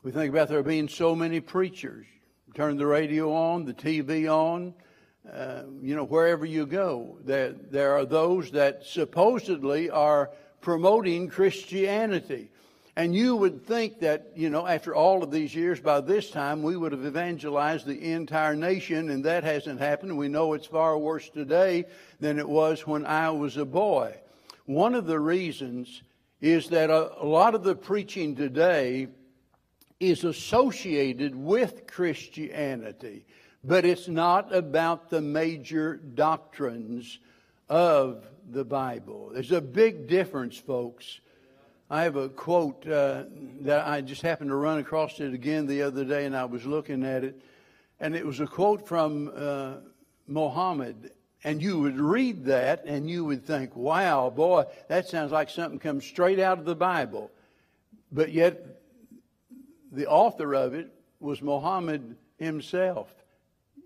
we 0.03 0.11
think 0.11 0.33
about 0.33 0.49
there 0.49 0.63
being 0.63 0.89
so 0.89 1.15
many 1.15 1.41
preachers. 1.41 2.07
Turn 2.55 2.77
the 2.77 2.87
radio 2.87 3.33
on, 3.33 3.65
the 3.65 3.73
TV 3.73 4.29
on, 4.29 4.75
uh, 5.31 5.63
you 5.81 5.95
know, 5.95 6.05
wherever 6.05 6.45
you 6.45 6.67
go, 6.67 7.19
there, 7.25 7.53
there 7.53 7.93
are 7.97 8.05
those 8.05 8.51
that 8.51 8.85
supposedly 8.85 9.89
are 9.89 10.31
promoting 10.61 11.29
Christianity. 11.29 12.51
And 12.95 13.15
you 13.15 13.37
would 13.37 13.65
think 13.65 14.01
that, 14.01 14.33
you 14.37 14.51
know, 14.51 14.67
after 14.67 14.95
all 14.95 15.23
of 15.23 15.31
these 15.31 15.55
years, 15.55 15.81
by 15.81 16.03
this 16.03 16.31
time, 16.31 16.63
we 16.63 16.77
would 16.77 16.93
have 16.93 17.07
evangelized 17.07 17.87
the 17.87 18.13
entire 18.13 18.55
nation, 18.55 19.09
and 19.09 19.25
that 19.25 19.45
hasn't 19.45 19.81
happened. 19.81 20.19
We 20.19 20.29
know 20.29 20.53
it's 20.53 20.67
far 20.67 20.99
worse 20.99 21.31
today 21.31 21.87
than 22.21 22.39
it 22.39 22.49
was 22.49 22.87
when 22.87 23.07
I 23.07 23.31
was 23.31 23.57
a 23.57 23.65
boy. 23.65 24.21
One 24.67 24.95
of 24.95 25.07
the 25.07 25.19
reasons 25.19 26.03
is 26.43 26.69
that 26.69 26.91
a, 26.91 27.23
a 27.23 27.25
lot 27.25 27.55
of 27.55 27.63
the 27.63 27.75
preaching 27.75 28.37
today 28.37 29.09
is 29.99 30.25
associated 30.25 31.35
with 31.35 31.87
Christianity, 31.87 33.25
but 33.65 33.87
it's 33.87 34.09
not 34.09 34.55
about 34.55 35.09
the 35.09 35.23
major 35.23 35.97
doctrines 35.97 37.21
of 37.71 38.27
the 38.51 38.65
Bible. 38.65 39.31
There's 39.33 39.53
a 39.53 39.63
big 39.63 40.09
difference, 40.09 40.59
folks. 40.59 41.21
I 41.93 42.05
have 42.05 42.17
a 42.17 42.31
quote 42.31 42.89
uh, 42.89 43.25
that 43.61 43.87
I 43.87 44.01
just 44.01 44.23
happened 44.23 44.49
to 44.49 44.57
run 44.57 44.79
across 44.79 45.21
it 45.21 45.35
again 45.35 45.67
the 45.67 45.83
other 45.83 46.07
day, 46.07 46.25
and 46.25 46.35
I 46.35 46.47
was 46.47 46.65
looking 46.65 47.05
at 47.05 47.23
it, 47.23 47.39
and 48.01 48.17
it 48.17 48.25
was 48.25 48.41
a 48.41 48.47
quote 48.47 48.89
from 48.89 49.31
uh, 49.37 49.75
Muhammad. 50.27 51.11
And 51.45 51.61
you 51.61 51.81
would 51.81 52.01
read 52.01 52.47
that, 52.47 52.85
and 52.87 53.11
you 53.11 53.27
would 53.27 53.45
think, 53.45 53.77
"Wow, 53.77 54.31
boy, 54.31 54.65
that 54.89 55.07
sounds 55.07 55.33
like 55.33 55.51
something 55.51 55.79
comes 55.79 56.07
straight 56.07 56.41
out 56.41 56.59
of 56.59 56.65
the 56.65 56.75
Bible." 56.75 57.31
But 58.11 58.33
yet, 58.33 58.81
the 59.91 60.07
author 60.07 60.55
of 60.55 60.73
it 60.73 60.91
was 61.21 61.43
Muhammad 61.43 62.17
himself. 62.39 63.15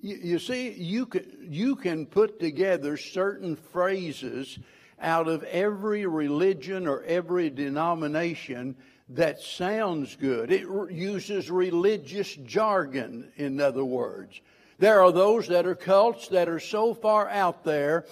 You, 0.01 0.17
you 0.23 0.39
see, 0.39 0.71
you 0.71 1.07
can, 1.07 1.49
you 1.51 1.75
can 1.75 2.07
put 2.07 2.39
together 2.39 2.97
certain 2.97 3.57
phrases 3.57 4.61
out 5.01 5.29
of 5.29 5.43
every 5.45 6.07
religion 6.07 6.87
or 6.87 7.03
every 7.03 7.51
denomination 7.51 8.77
that 9.11 9.41
sounds 9.41 10.17
good. 10.17 10.51
It 10.51 10.67
uses 10.91 11.51
religious 11.51 12.35
jargon, 12.35 13.31
in 13.37 13.61
other 13.61 13.85
words. 13.85 14.41
There 14.79 15.01
are 15.01 15.13
those 15.13 15.49
that 15.49 15.67
are 15.67 15.75
cults 15.75 16.29
that 16.29 16.49
are 16.49 16.61
so 16.61 16.93
far 16.93 17.29
out 17.29 17.65
there 17.65 18.05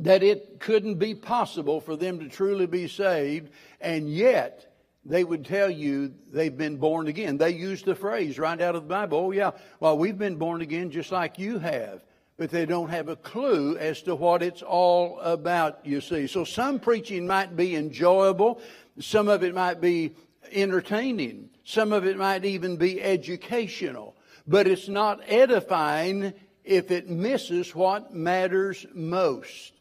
that 0.00 0.22
it 0.22 0.60
couldn't 0.60 0.96
be 0.96 1.14
possible 1.14 1.80
for 1.80 1.96
them 1.96 2.18
to 2.18 2.28
truly 2.28 2.66
be 2.66 2.88
saved, 2.88 3.50
and 3.80 4.08
yet 4.08 4.72
they 5.04 5.24
would 5.24 5.44
tell 5.44 5.70
you 5.70 6.12
they've 6.32 6.56
been 6.56 6.76
born 6.76 7.06
again. 7.06 7.36
They 7.38 7.50
use 7.50 7.82
the 7.82 7.94
phrase 7.94 8.38
right 8.38 8.60
out 8.60 8.74
of 8.74 8.82
the 8.82 8.88
Bible. 8.88 9.18
Oh, 9.18 9.30
yeah, 9.30 9.52
well, 9.80 9.96
we've 9.96 10.18
been 10.18 10.36
born 10.36 10.62
again 10.62 10.90
just 10.90 11.12
like 11.12 11.38
you 11.38 11.58
have. 11.58 12.02
But 12.36 12.50
they 12.50 12.66
don't 12.66 12.88
have 12.88 13.08
a 13.08 13.16
clue 13.16 13.76
as 13.76 14.02
to 14.02 14.16
what 14.16 14.42
it's 14.42 14.62
all 14.62 15.20
about, 15.20 15.86
you 15.86 16.00
see. 16.00 16.26
So 16.26 16.44
some 16.44 16.80
preaching 16.80 17.26
might 17.26 17.56
be 17.56 17.76
enjoyable. 17.76 18.60
Some 18.98 19.28
of 19.28 19.44
it 19.44 19.54
might 19.54 19.80
be 19.80 20.16
entertaining. 20.50 21.50
Some 21.64 21.92
of 21.92 22.04
it 22.06 22.16
might 22.16 22.44
even 22.44 22.76
be 22.76 23.00
educational. 23.00 24.16
But 24.46 24.66
it's 24.66 24.88
not 24.88 25.20
edifying 25.28 26.34
if 26.64 26.90
it 26.90 27.08
misses 27.08 27.74
what 27.74 28.14
matters 28.14 28.84
most. 28.94 29.72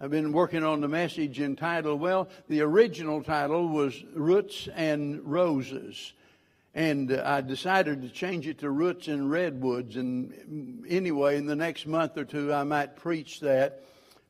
I've 0.00 0.10
been 0.10 0.32
working 0.32 0.64
on 0.64 0.80
the 0.80 0.88
message 0.88 1.40
entitled, 1.40 2.00
well, 2.00 2.28
the 2.48 2.60
original 2.60 3.22
title 3.22 3.68
was 3.68 4.04
Roots 4.12 4.68
and 4.74 5.22
Roses. 5.24 6.12
And 6.76 7.10
I 7.10 7.40
decided 7.40 8.02
to 8.02 8.10
change 8.10 8.46
it 8.46 8.58
to 8.58 8.68
Roots 8.68 9.08
and 9.08 9.30
Redwoods. 9.30 9.96
And 9.96 10.84
anyway, 10.86 11.38
in 11.38 11.46
the 11.46 11.56
next 11.56 11.86
month 11.86 12.18
or 12.18 12.24
two, 12.26 12.52
I 12.52 12.64
might 12.64 12.96
preach 12.96 13.40
that. 13.40 13.82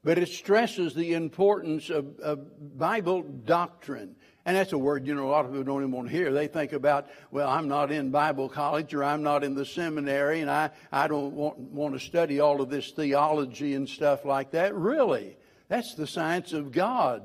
But 0.05 0.17
it 0.17 0.29
stresses 0.29 0.95
the 0.95 1.15
importance 1.15 1.91
of, 1.91 2.21
of 2.21 2.79
Bible 2.79 3.23
doctrine. 3.23 4.15
And 4.45 4.57
that's 4.57 4.73
a 4.73 4.79
word, 4.79 5.09
you 5.09 5.17
know, 5.17 5.27
a 5.27 5.29
lot 5.29 5.45
of 5.45 5.51
people 5.51 5.65
don't 5.65 5.83
even 5.83 5.91
want 5.91 6.07
to 6.07 6.15
hear. 6.15 6.33
They 6.33 6.47
think 6.47 6.73
about, 6.73 7.09
well, 7.33 7.49
I'm 7.49 7.67
not 7.67 7.91
in 7.91 8.13
Bible 8.13 8.49
college 8.49 8.95
or 8.95 9.03
I'm 9.03 9.25
not 9.25 9.43
in 9.43 9.57
the 9.57 9.67
seminary 9.67 10.41
and 10.41 10.49
I, 10.49 10.71
I 10.93 11.09
don't 11.09 11.33
want, 11.33 11.59
want 11.59 11.95
to 11.95 12.01
study 12.01 12.39
all 12.39 12.61
of 12.61 12.71
this 12.71 12.93
theology 12.93 13.75
and 13.75 13.89
stuff 13.89 14.25
like 14.25 14.53
that. 14.53 14.73
Really? 14.77 15.37
That's 15.67 15.97
the 15.97 16.07
science 16.07 16.53
of 16.53 16.71
God, 16.71 17.25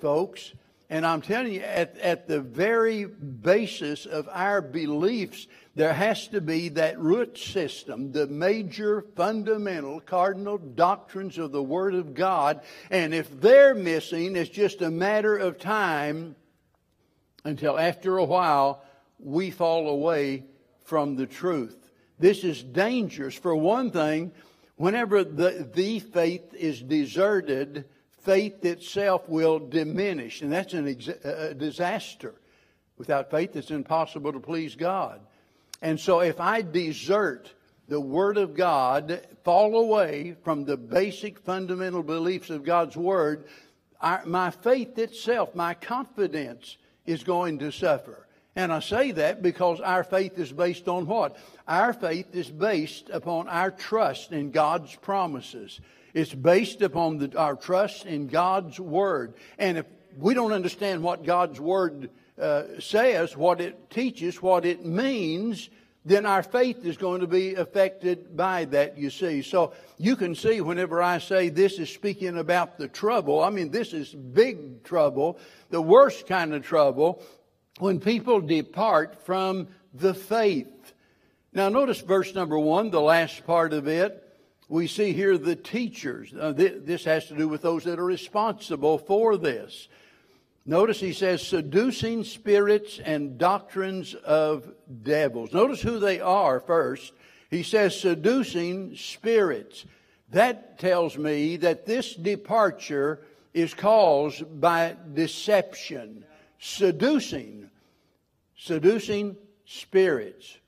folks. 0.00 0.54
And 0.88 1.04
I'm 1.04 1.20
telling 1.20 1.52
you, 1.52 1.62
at, 1.62 1.98
at 1.98 2.28
the 2.28 2.40
very 2.40 3.04
basis 3.04 4.06
of 4.06 4.28
our 4.30 4.62
beliefs, 4.62 5.48
there 5.74 5.92
has 5.92 6.28
to 6.28 6.40
be 6.40 6.68
that 6.70 6.98
root 6.98 7.36
system, 7.36 8.12
the 8.12 8.26
major 8.26 9.04
fundamental 9.16 10.00
cardinal 10.00 10.58
doctrines 10.58 11.38
of 11.38 11.50
the 11.50 11.62
Word 11.62 11.94
of 11.94 12.14
God. 12.14 12.60
And 12.90 13.12
if 13.12 13.40
they're 13.40 13.74
missing, 13.74 14.36
it's 14.36 14.48
just 14.48 14.80
a 14.80 14.90
matter 14.90 15.36
of 15.36 15.58
time 15.58 16.36
until 17.44 17.78
after 17.78 18.18
a 18.18 18.24
while 18.24 18.82
we 19.18 19.50
fall 19.50 19.88
away 19.88 20.44
from 20.84 21.16
the 21.16 21.26
truth. 21.26 21.76
This 22.18 22.44
is 22.44 22.62
dangerous. 22.62 23.34
For 23.34 23.54
one 23.54 23.90
thing, 23.90 24.32
Whenever 24.76 25.24
the, 25.24 25.68
the 25.72 26.00
faith 26.00 26.52
is 26.54 26.82
deserted, 26.82 27.86
faith 28.26 28.64
itself 28.64 29.26
will 29.28 29.58
diminish, 29.58 30.42
and 30.42 30.52
that's 30.52 30.74
an 30.74 30.88
ex- 30.88 31.08
a 31.24 31.54
disaster. 31.54 32.34
Without 32.98 33.30
faith, 33.30 33.56
it's 33.56 33.70
impossible 33.70 34.32
to 34.32 34.40
please 34.40 34.74
God. 34.74 35.20
And 35.80 35.98
so, 35.98 36.20
if 36.20 36.40
I 36.40 36.62
desert 36.62 37.52
the 37.88 38.00
Word 38.00 38.36
of 38.36 38.54
God, 38.54 39.20
fall 39.44 39.78
away 39.78 40.36
from 40.42 40.64
the 40.64 40.76
basic 40.76 41.38
fundamental 41.38 42.02
beliefs 42.02 42.50
of 42.50 42.64
God's 42.64 42.96
Word, 42.96 43.46
our, 44.00 44.22
my 44.26 44.50
faith 44.50 44.98
itself, 44.98 45.54
my 45.54 45.74
confidence, 45.74 46.76
is 47.06 47.22
going 47.22 47.60
to 47.60 47.70
suffer. 47.70 48.26
And 48.56 48.72
I 48.72 48.80
say 48.80 49.12
that 49.12 49.42
because 49.42 49.80
our 49.80 50.02
faith 50.02 50.38
is 50.38 50.50
based 50.50 50.88
on 50.88 51.06
what? 51.06 51.36
Our 51.68 51.92
faith 51.92 52.34
is 52.34 52.50
based 52.50 53.10
upon 53.10 53.48
our 53.48 53.70
trust 53.70 54.32
in 54.32 54.50
God's 54.50 54.94
promises. 54.96 55.78
It's 56.16 56.34
based 56.34 56.80
upon 56.80 57.18
the, 57.18 57.38
our 57.38 57.56
trust 57.56 58.06
in 58.06 58.28
God's 58.28 58.80
Word. 58.80 59.34
And 59.58 59.76
if 59.76 59.84
we 60.16 60.32
don't 60.32 60.52
understand 60.52 61.02
what 61.02 61.24
God's 61.24 61.60
Word 61.60 62.08
uh, 62.40 62.80
says, 62.80 63.36
what 63.36 63.60
it 63.60 63.90
teaches, 63.90 64.40
what 64.40 64.64
it 64.64 64.82
means, 64.82 65.68
then 66.06 66.24
our 66.24 66.42
faith 66.42 66.86
is 66.86 66.96
going 66.96 67.20
to 67.20 67.26
be 67.26 67.56
affected 67.56 68.34
by 68.34 68.64
that, 68.64 68.96
you 68.96 69.10
see. 69.10 69.42
So 69.42 69.74
you 69.98 70.16
can 70.16 70.34
see 70.34 70.62
whenever 70.62 71.02
I 71.02 71.18
say 71.18 71.50
this 71.50 71.78
is 71.78 71.90
speaking 71.90 72.38
about 72.38 72.78
the 72.78 72.88
trouble, 72.88 73.42
I 73.42 73.50
mean, 73.50 73.70
this 73.70 73.92
is 73.92 74.14
big 74.14 74.84
trouble, 74.84 75.38
the 75.68 75.82
worst 75.82 76.26
kind 76.26 76.54
of 76.54 76.64
trouble, 76.64 77.22
when 77.78 78.00
people 78.00 78.40
depart 78.40 79.22
from 79.26 79.68
the 79.92 80.14
faith. 80.14 80.94
Now, 81.52 81.68
notice 81.68 82.00
verse 82.00 82.34
number 82.34 82.58
one, 82.58 82.88
the 82.88 83.02
last 83.02 83.46
part 83.46 83.74
of 83.74 83.86
it. 83.86 84.25
We 84.68 84.88
see 84.88 85.12
here 85.12 85.38
the 85.38 85.56
teachers. 85.56 86.34
Uh, 86.38 86.52
th- 86.52 86.82
this 86.84 87.04
has 87.04 87.26
to 87.26 87.36
do 87.36 87.48
with 87.48 87.62
those 87.62 87.84
that 87.84 87.98
are 87.98 88.04
responsible 88.04 88.98
for 88.98 89.36
this. 89.36 89.88
Notice 90.64 90.98
he 90.98 91.12
says, 91.12 91.46
seducing 91.46 92.24
spirits 92.24 92.98
and 92.98 93.38
doctrines 93.38 94.14
of 94.14 94.68
devils. 95.02 95.52
Notice 95.52 95.80
who 95.80 96.00
they 96.00 96.20
are 96.20 96.58
first. 96.58 97.12
He 97.50 97.62
says, 97.62 97.98
seducing 97.98 98.96
spirits. 98.96 99.84
That 100.30 100.80
tells 100.80 101.16
me 101.16 101.56
that 101.58 101.86
this 101.86 102.14
departure 102.14 103.20
is 103.54 103.74
caused 103.74 104.60
by 104.60 104.96
deception 105.14 106.24
seducing, 106.58 107.70
seducing 108.56 109.36
spirits. 109.64 110.58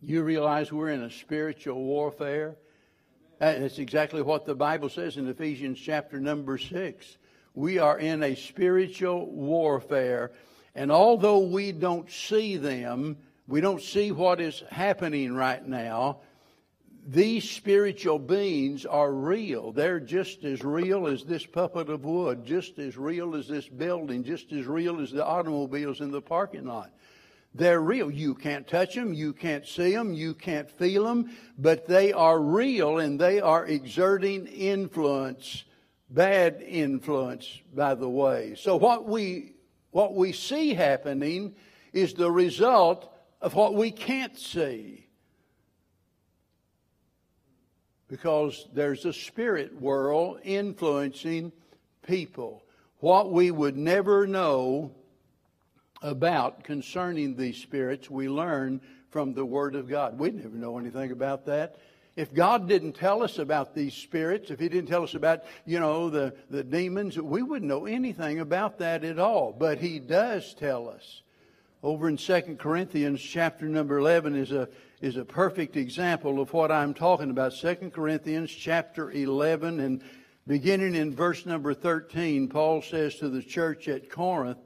You 0.00 0.22
realize 0.22 0.72
we're 0.72 0.90
in 0.90 1.02
a 1.02 1.10
spiritual 1.10 1.82
warfare? 1.82 2.56
That's 3.42 3.78
exactly 3.80 4.22
what 4.22 4.46
the 4.46 4.54
Bible 4.54 4.88
says 4.88 5.16
in 5.16 5.26
Ephesians 5.26 5.76
chapter 5.76 6.20
number 6.20 6.58
six. 6.58 7.16
We 7.54 7.78
are 7.78 7.98
in 7.98 8.22
a 8.22 8.36
spiritual 8.36 9.26
warfare, 9.26 10.30
and 10.76 10.92
although 10.92 11.40
we 11.40 11.72
don't 11.72 12.08
see 12.08 12.56
them, 12.56 13.16
we 13.48 13.60
don't 13.60 13.82
see 13.82 14.12
what 14.12 14.40
is 14.40 14.62
happening 14.70 15.34
right 15.34 15.66
now, 15.66 16.18
these 17.04 17.50
spiritual 17.50 18.20
beings 18.20 18.86
are 18.86 19.10
real. 19.10 19.72
They're 19.72 19.98
just 19.98 20.44
as 20.44 20.62
real 20.62 21.08
as 21.08 21.24
this 21.24 21.44
puppet 21.44 21.90
of 21.90 22.04
wood, 22.04 22.44
just 22.44 22.78
as 22.78 22.96
real 22.96 23.34
as 23.34 23.48
this 23.48 23.66
building, 23.66 24.22
just 24.22 24.52
as 24.52 24.66
real 24.66 25.00
as 25.00 25.10
the 25.10 25.26
automobiles 25.26 26.00
in 26.00 26.12
the 26.12 26.22
parking 26.22 26.66
lot. 26.66 26.92
They're 27.54 27.80
real. 27.80 28.10
You 28.10 28.34
can't 28.34 28.66
touch 28.66 28.94
them, 28.94 29.12
you 29.12 29.32
can't 29.32 29.66
see 29.66 29.92
them, 29.92 30.14
you 30.14 30.34
can't 30.34 30.70
feel 30.70 31.04
them, 31.04 31.30
but 31.58 31.86
they 31.86 32.12
are 32.12 32.40
real 32.40 32.98
and 32.98 33.20
they 33.20 33.40
are 33.40 33.66
exerting 33.66 34.46
influence, 34.46 35.64
bad 36.08 36.62
influence, 36.66 37.60
by 37.74 37.94
the 37.94 38.08
way. 38.08 38.54
So 38.54 38.76
what 38.76 39.06
we, 39.06 39.52
what 39.90 40.14
we 40.14 40.32
see 40.32 40.72
happening 40.72 41.54
is 41.92 42.14
the 42.14 42.30
result 42.30 43.12
of 43.42 43.54
what 43.54 43.74
we 43.74 43.90
can't 43.90 44.38
see. 44.38 45.02
because 48.12 48.68
there's 48.74 49.06
a 49.06 49.12
spirit 49.12 49.80
world 49.80 50.38
influencing 50.44 51.50
people. 52.06 52.62
what 52.98 53.32
we 53.32 53.50
would 53.50 53.74
never 53.74 54.26
know 54.26 54.94
about 56.02 56.64
concerning 56.64 57.36
these 57.36 57.56
spirits, 57.56 58.10
we 58.10 58.28
learn 58.28 58.80
from 59.10 59.34
the 59.34 59.44
Word 59.44 59.74
of 59.74 59.88
God. 59.88 60.18
We'd 60.18 60.34
never 60.34 60.56
know 60.56 60.78
anything 60.78 61.12
about 61.12 61.46
that. 61.46 61.76
If 62.14 62.34
God 62.34 62.68
didn't 62.68 62.92
tell 62.92 63.22
us 63.22 63.38
about 63.38 63.74
these 63.74 63.94
spirits, 63.94 64.50
if 64.50 64.58
He 64.58 64.68
didn't 64.68 64.88
tell 64.88 65.02
us 65.02 65.14
about, 65.14 65.44
you 65.64 65.80
know, 65.80 66.10
the, 66.10 66.34
the 66.50 66.62
demons, 66.62 67.18
we 67.18 67.42
wouldn't 67.42 67.68
know 67.68 67.86
anything 67.86 68.40
about 68.40 68.78
that 68.78 69.04
at 69.04 69.18
all. 69.18 69.54
But 69.58 69.78
He 69.78 69.98
does 69.98 70.54
tell 70.54 70.88
us. 70.88 71.22
Over 71.82 72.08
in 72.08 72.16
2 72.16 72.56
Corinthians 72.58 73.20
chapter 73.20 73.66
number 73.66 73.98
11 73.98 74.36
is 74.36 74.52
a, 74.52 74.68
is 75.00 75.16
a 75.16 75.24
perfect 75.24 75.76
example 75.76 76.40
of 76.40 76.52
what 76.52 76.70
I'm 76.70 76.94
talking 76.94 77.30
about. 77.30 77.54
2 77.54 77.90
Corinthians 77.92 78.50
chapter 78.50 79.10
11 79.10 79.80
and 79.80 80.02
beginning 80.46 80.94
in 80.94 81.14
verse 81.14 81.46
number 81.46 81.74
13, 81.74 82.48
Paul 82.48 82.82
says 82.82 83.16
to 83.16 83.28
the 83.28 83.42
church 83.42 83.88
at 83.88 84.10
Corinth, 84.10 84.58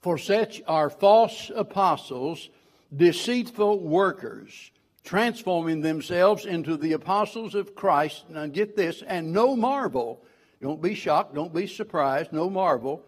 For 0.00 0.18
such 0.18 0.62
are 0.66 0.90
false 0.90 1.50
apostles, 1.54 2.48
deceitful 2.94 3.80
workers 3.80 4.70
transforming 5.08 5.80
themselves 5.80 6.44
into 6.44 6.76
the 6.76 6.92
apostles 6.92 7.54
of 7.54 7.74
Christ. 7.74 8.24
Now 8.28 8.46
get 8.46 8.76
this, 8.76 9.02
and 9.06 9.32
no 9.32 9.56
marvel. 9.56 10.22
Don't 10.60 10.82
be 10.82 10.94
shocked, 10.94 11.34
don't 11.34 11.54
be 11.54 11.66
surprised, 11.66 12.30
no 12.30 12.50
marvel. 12.50 13.02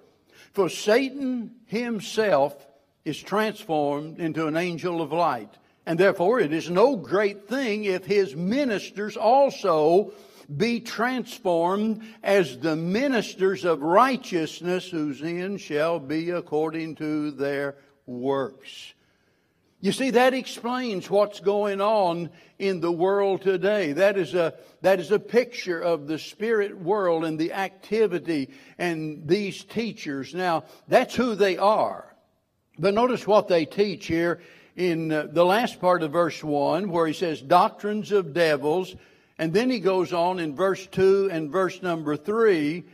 For 0.52 0.70
Satan 0.70 1.50
himself 1.66 2.66
is 3.04 3.20
transformed 3.20 4.18
into 4.18 4.46
an 4.46 4.56
angel 4.56 5.02
of 5.02 5.12
light. 5.12 5.58
And 5.84 5.98
therefore, 5.98 6.40
it 6.40 6.54
is 6.54 6.70
no 6.70 6.96
great 6.96 7.48
thing 7.48 7.84
if 7.84 8.06
his 8.06 8.34
ministers 8.34 9.18
also 9.18 10.12
be 10.56 10.80
transformed 10.80 12.02
as 12.22 12.58
the 12.58 12.76
ministers 12.76 13.64
of 13.64 13.82
righteousness, 13.82 14.88
whose 14.88 15.22
end 15.22 15.60
shall 15.60 15.98
be 15.98 16.30
according 16.30 16.96
to 16.96 17.30
their 17.30 17.76
works. 18.06 18.94
You 19.82 19.92
see, 19.92 20.10
that 20.10 20.34
explains 20.34 21.08
what's 21.08 21.40
going 21.40 21.80
on 21.80 22.28
in 22.58 22.80
the 22.80 22.92
world 22.92 23.40
today. 23.40 23.92
That 23.94 24.18
is 24.18 24.34
a, 24.34 24.54
that 24.82 25.00
is 25.00 25.10
a 25.10 25.18
picture 25.18 25.80
of 25.80 26.06
the 26.06 26.18
spirit 26.18 26.78
world 26.78 27.24
and 27.24 27.38
the 27.38 27.54
activity 27.54 28.50
and 28.76 29.26
these 29.26 29.64
teachers. 29.64 30.34
Now, 30.34 30.64
that's 30.86 31.14
who 31.14 31.34
they 31.34 31.56
are. 31.56 32.14
But 32.78 32.92
notice 32.92 33.26
what 33.26 33.48
they 33.48 33.64
teach 33.64 34.06
here 34.06 34.40
in 34.76 35.12
uh, 35.12 35.28
the 35.30 35.46
last 35.46 35.80
part 35.80 36.02
of 36.02 36.12
verse 36.12 36.44
1 36.44 36.90
where 36.90 37.06
he 37.06 37.14
says 37.14 37.40
doctrines 37.40 38.12
of 38.12 38.34
devils. 38.34 38.94
And 39.40 39.54
then 39.54 39.70
he 39.70 39.80
goes 39.80 40.12
on 40.12 40.38
in 40.38 40.54
verse 40.54 40.86
2 40.88 41.30
and 41.32 41.50
verse 41.50 41.80
number 41.80 42.14
3 42.14 42.84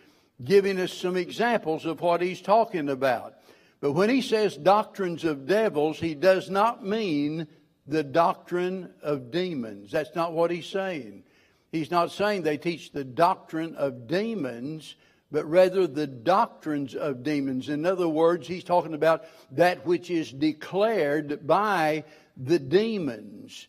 giving 0.44 0.78
us 0.78 0.92
some 0.92 1.16
examples 1.16 1.84
of 1.84 2.00
what 2.00 2.22
he's 2.22 2.40
talking 2.40 2.88
about. 2.88 3.34
But 3.80 3.92
when 3.92 4.10
he 4.10 4.22
says 4.22 4.56
doctrines 4.56 5.24
of 5.24 5.46
devils, 5.46 5.98
he 5.98 6.14
does 6.14 6.48
not 6.48 6.86
mean 6.86 7.48
the 7.88 8.04
doctrine 8.04 8.92
of 9.02 9.32
demons. 9.32 9.90
That's 9.90 10.14
not 10.14 10.34
what 10.34 10.52
he's 10.52 10.68
saying. 10.68 11.24
He's 11.72 11.90
not 11.90 12.12
saying 12.12 12.42
they 12.42 12.58
teach 12.58 12.92
the 12.92 13.02
doctrine 13.02 13.74
of 13.74 14.06
demons, 14.06 14.94
but 15.32 15.50
rather 15.50 15.88
the 15.88 16.06
doctrines 16.06 16.94
of 16.94 17.24
demons. 17.24 17.68
In 17.68 17.84
other 17.84 18.08
words, 18.08 18.46
he's 18.46 18.62
talking 18.62 18.94
about 18.94 19.24
that 19.50 19.84
which 19.84 20.12
is 20.12 20.30
declared 20.30 21.44
by 21.44 22.04
the 22.36 22.60
demons, 22.60 23.66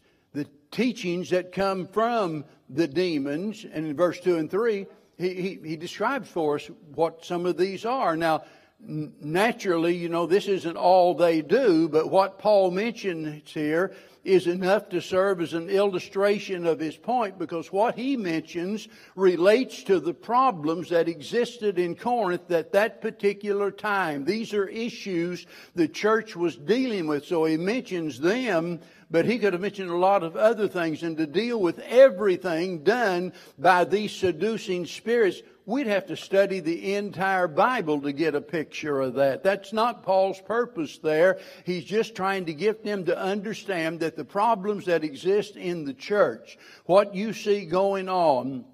teachings 0.72 1.30
that 1.30 1.52
come 1.52 1.88
from 1.88 2.46
the 2.70 2.88
demons. 2.88 3.66
And 3.72 3.86
in 3.86 3.96
verse 3.96 4.20
2 4.20 4.38
and 4.38 4.52
3, 4.52 4.86
he, 5.18 5.34
he, 5.34 5.60
he 5.64 5.76
describes 5.78 6.30
for 6.30 6.56
us 6.56 6.70
what 6.94 7.26
some 7.26 7.46
of 7.46 7.58
these 7.58 7.86
are. 7.86 8.16
Now, 8.16 8.44
naturally, 8.80 9.96
you 9.96 10.10
know, 10.10 10.26
this 10.26 10.48
isn't 10.48 10.78
all 10.78 11.16
they 11.16 11.42
do, 11.42 11.90
but 11.90 12.10
what 12.10 12.38
Paul 12.38 12.72
mentions 12.72 13.52
here 13.52 13.94
is 14.24 14.46
enough 14.46 14.90
to 14.90 15.02
serve 15.02 15.40
as 15.40 15.54
an 15.54 15.70
illustration 15.70 16.66
of 16.66 16.80
his 16.80 16.98
point 16.98 17.40
because 17.40 17.72
what 17.72 17.96
he 17.96 18.18
mentions 18.18 18.90
relates 19.16 19.84
to 19.84 20.02
the 20.02 20.14
problems 20.14 20.90
that 20.90 21.08
existed 21.08 21.80
in 21.80 21.96
Corinth 21.96 22.52
at 22.52 22.74
that 22.74 23.02
particular 23.02 23.72
time. 23.72 24.26
These 24.26 24.54
are 24.54 24.68
issues 24.68 25.46
the 25.76 25.88
church 25.88 26.36
was 26.36 26.58
dealing 26.58 27.08
with, 27.08 27.26
so 27.26 27.46
he 27.46 27.56
mentions 27.56 28.20
them 28.20 28.82
but 29.10 29.26
he 29.26 29.40
could 29.40 29.54
have 29.54 29.62
mentioned 29.62 29.90
a 29.90 29.98
lot 29.98 30.24
of 30.24 30.36
other 30.36 30.68
things. 30.68 31.04
And 31.04 31.18
to 31.18 31.26
deal 31.26 31.60
with 31.60 31.80
everything 31.80 32.84
done 32.84 33.34
by 33.58 33.86
these 33.86 34.12
seducing 34.12 34.86
spirits, 34.86 35.42
we'd 35.66 35.88
have 35.88 36.08
to 36.08 36.18
study 36.18 36.60
the 36.60 36.96
entire 36.96 37.48
Bible 37.48 38.02
to 38.02 38.12
get 38.12 38.36
a 38.36 38.42
picture 38.42 39.00
of 39.02 39.16
that. 39.16 39.44
That's 39.44 39.74
not 39.74 40.04
Paul's 40.04 40.42
purpose 40.42 40.98
there. 40.98 41.40
He's 41.66 41.86
just 41.86 42.16
trying 42.16 42.46
to 42.46 42.54
get 42.54 42.84
them 42.84 43.06
to 43.06 43.18
understand 43.18 44.00
that 44.02 44.16
the 44.16 44.26
problems 44.26 44.86
that 44.86 45.04
exist 45.04 45.56
in 45.56 45.86
the 45.86 45.94
church, 45.94 46.58
what 46.86 47.16
you 47.16 47.34
see 47.34 47.66
going 47.66 48.10
on, 48.10 48.66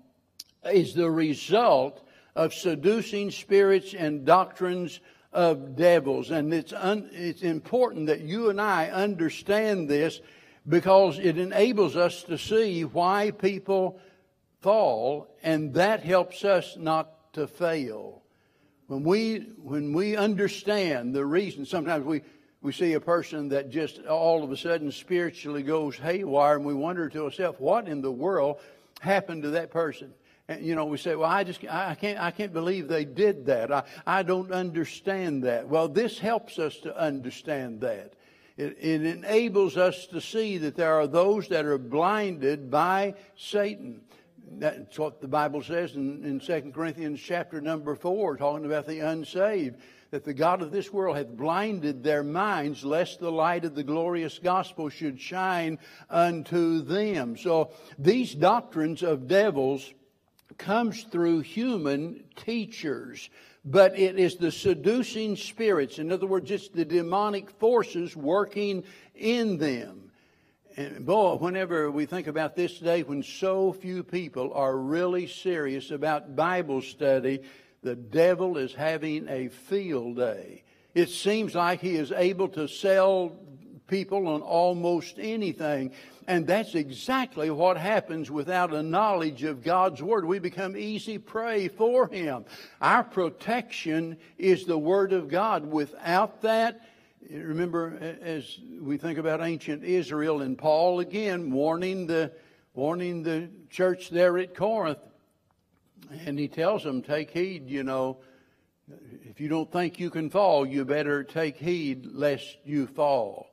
is 0.65 0.93
the 0.93 1.10
result 1.10 2.08
of 2.36 2.54
seducing 2.54 3.30
spirits 3.30 3.93
and 3.93 4.26
doctrines 4.26 5.00
of 5.34 5.76
devils. 5.76 6.32
And 6.32 6.54
it's, 6.54 6.74
un, 6.74 7.10
it's 7.12 7.41
important 7.41 8.08
that 8.08 8.22
you 8.22 8.50
and 8.50 8.62
I 8.62 8.89
understand 8.89 9.89
this 9.89 10.22
because 10.67 11.19
it 11.19 11.38
enables 11.38 11.96
us 11.96 12.24
to 12.24 12.38
see 12.38 12.86
why 12.86 13.32
people 13.32 14.00
fall, 14.62 15.28
and 15.43 15.74
that 15.74 16.04
helps 16.04 16.46
us 16.46 16.78
not 16.78 17.34
to 17.34 17.48
fail. 17.48 18.22
When 18.88 19.04
we, 19.04 19.39
when 19.62 19.93
we 19.93 20.15
understand 20.15 21.13
the 21.13 21.26
reason, 21.26 21.65
sometimes 21.65 22.06
we, 22.06 22.22
we 22.62 22.72
see 22.72 22.93
a 22.93 23.02
person 23.02 23.50
that 23.50 23.69
just 23.69 24.06
all 24.06 24.43
of 24.43 24.52
a 24.52 24.58
sudden 24.58 24.91
spiritually 24.91 25.63
goes 25.63 25.98
haywire, 25.98 26.56
and 26.56 26.65
we 26.65 26.74
wonder 26.74 27.10
to 27.10 27.26
ourselves, 27.26 27.60
what 27.60 27.88
in 27.88 28.02
the 28.02 28.12
world 28.12 28.60
happened 29.02 29.43
to 29.43 29.50
that 29.52 29.72
person? 29.72 30.13
And, 30.49 30.65
you 30.65 30.75
know, 30.75 30.86
we 30.86 30.97
say, 30.97 31.15
well, 31.15 31.29
I 31.29 31.43
just, 31.43 31.63
I 31.69 31.95
can't, 31.95 32.19
I 32.19 32.32
can't 32.32 32.51
believe 32.51 32.88
they 32.88 33.06
did 33.06 33.45
that. 33.45 33.71
I, 33.71 33.84
I 34.06 34.23
don't 34.23 34.51
understand 34.51 35.43
that. 35.43 35.69
Well, 35.69 35.88
this 35.88 36.19
helps 36.19 36.60
us 36.60 36.77
to 36.79 36.97
understand 36.97 37.82
that. 37.82 38.13
It, 38.58 38.77
it 38.79 39.06
enables 39.06 39.77
us 39.77 40.06
to 40.08 40.19
see 40.19 40.58
that 40.60 40.75
there 40.75 40.95
are 40.95 41.08
those 41.08 41.47
that 41.47 41.65
are 41.65 41.77
blinded 41.77 42.69
by 42.69 43.15
Satan. 43.38 44.01
That's 44.60 44.99
what 44.99 45.21
the 45.21 45.29
Bible 45.29 45.63
says 45.63 45.95
in, 45.95 46.23
in 46.25 46.39
2 46.41 46.71
Corinthians 46.75 47.21
chapter 47.21 47.62
number 47.62 47.95
4, 47.95 48.36
talking 48.36 48.65
about 48.65 48.86
the 48.86 48.99
unsaved, 48.99 49.77
that 50.12 50.25
the 50.25 50.34
God 50.34 50.62
of 50.62 50.71
this 50.71 50.91
world 50.91 51.15
hath 51.17 51.29
blinded 51.29 52.03
their 52.03 52.21
minds, 52.21 52.84
lest 52.84 53.19
the 53.19 53.32
light 53.32 53.63
of 53.63 53.75
the 53.75 53.84
glorious 53.84 54.38
gospel 54.39 54.89
should 54.89 55.19
shine 55.19 55.79
unto 56.10 56.82
them. 56.82 57.38
So 57.38 57.71
these 57.97 58.36
doctrines 58.36 59.01
of 59.01 59.27
devils 59.27 59.91
comes 60.58 61.04
through 61.04 61.39
human 61.42 62.24
teachers 62.36 63.30
but 63.66 63.98
it 63.98 64.20
is 64.20 64.36
the 64.36 64.52
seducing 64.52 65.36
spirits. 65.36 66.00
In 66.00 66.12
other 66.12 66.28
words, 66.28 66.52
it's 66.52 66.68
the 66.70 66.86
demonic 66.86 67.50
forces 67.50 68.16
working 68.16 68.84
in 69.16 69.58
them. 69.58 70.12
And 70.76 71.06
boy, 71.06 71.36
whenever 71.36 71.89
we 71.89 72.06
think 72.06 72.28
about 72.28 72.56
this 72.56 72.80
day 72.80 73.04
when 73.04 73.24
so 73.24 73.72
few 73.74 74.04
people 74.04 74.52
are 74.54 74.76
really 74.76 75.28
serious 75.28 75.92
about 75.92 76.36
Bible 76.36 76.82
study, 76.82 77.42
the 77.84 77.96
devil 77.96 78.58
is 78.58 78.74
having 78.74 79.28
a 79.30 79.50
field 79.50 80.18
day. 80.18 80.63
It 80.96 81.10
seems 81.10 81.56
like 81.56 81.80
he 81.80 81.96
is 81.96 82.12
able 82.12 82.50
to 82.50 82.68
sell 82.68 83.38
people 83.88 84.28
on 84.28 84.41
almost 84.41 85.15
anything. 85.19 85.91
And 86.28 86.48
that's 86.48 86.74
exactly 86.74 87.50
what 87.50 87.78
happens 87.78 88.32
without 88.32 88.74
a 88.74 88.82
knowledge 88.82 89.43
of 89.43 89.63
God's 89.63 90.02
Word. 90.02 90.26
We 90.26 90.39
become 90.39 90.78
easy 90.78 91.17
prey 91.17 91.67
for 91.67 92.08
Him. 92.08 92.46
Our 92.82 93.04
protection 93.04 94.17
is 94.38 94.65
the 94.65 94.78
Word 94.78 95.12
of 95.12 95.28
God. 95.28 95.65
Without 95.65 96.41
that, 96.41 96.82
remember, 97.30 98.17
as 98.22 98.58
we 98.80 98.98
think 98.98 99.17
about 99.17 99.41
ancient 99.41 99.84
Israel 99.84 100.41
and 100.41 100.58
Paul 100.58 101.02
again 101.02 101.52
warning 101.52 102.08
the, 102.08 102.32
warning 102.74 103.24
the 103.24 103.50
church 103.69 104.10
there 104.10 104.38
at 104.38 104.56
Corinth, 104.56 105.00
and 106.26 106.39
he 106.39 106.48
tells 106.48 106.84
them, 106.84 107.02
take 107.02 107.32
heed, 107.32 107.69
you 107.69 107.84
know, 107.84 108.17
if 109.24 109.39
you 109.39 109.48
don't 109.48 109.72
think 109.72 110.00
you 110.00 110.10
can 110.10 110.30
fall, 110.30 110.65
you 110.65 110.86
better 110.86 111.24
take 111.24 111.58
heed 111.58 112.06
lest 112.06 112.58
you 112.65 112.88
fall. 112.88 113.53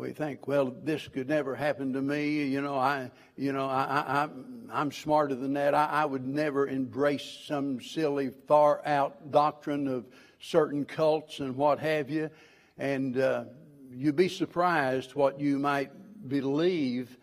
We 0.00 0.12
think, 0.12 0.48
well, 0.48 0.74
this 0.82 1.06
could 1.08 1.28
never 1.28 1.54
happen 1.54 1.92
to 1.92 2.00
me. 2.00 2.44
You 2.44 2.62
know, 2.62 2.76
I, 2.76 3.10
you 3.36 3.52
know, 3.52 3.66
I, 3.66 4.24
I, 4.24 4.28
I'm 4.72 4.90
smarter 4.90 5.34
than 5.34 5.52
that. 5.52 5.74
I, 5.74 5.84
I 5.84 6.04
would 6.06 6.26
never 6.26 6.68
embrace 6.68 7.44
some 7.44 7.82
silly, 7.82 8.30
far 8.48 8.80
out 8.86 9.30
doctrine 9.30 9.86
of 9.86 10.06
certain 10.40 10.86
cults 10.86 11.40
and 11.40 11.54
what 11.54 11.80
have 11.80 12.08
you. 12.08 12.30
And 12.78 13.18
uh, 13.18 13.44
you'd 13.92 14.16
be 14.16 14.30
surprised 14.30 15.14
what 15.14 15.38
you 15.38 15.58
might 15.58 15.90
believe 16.30 17.18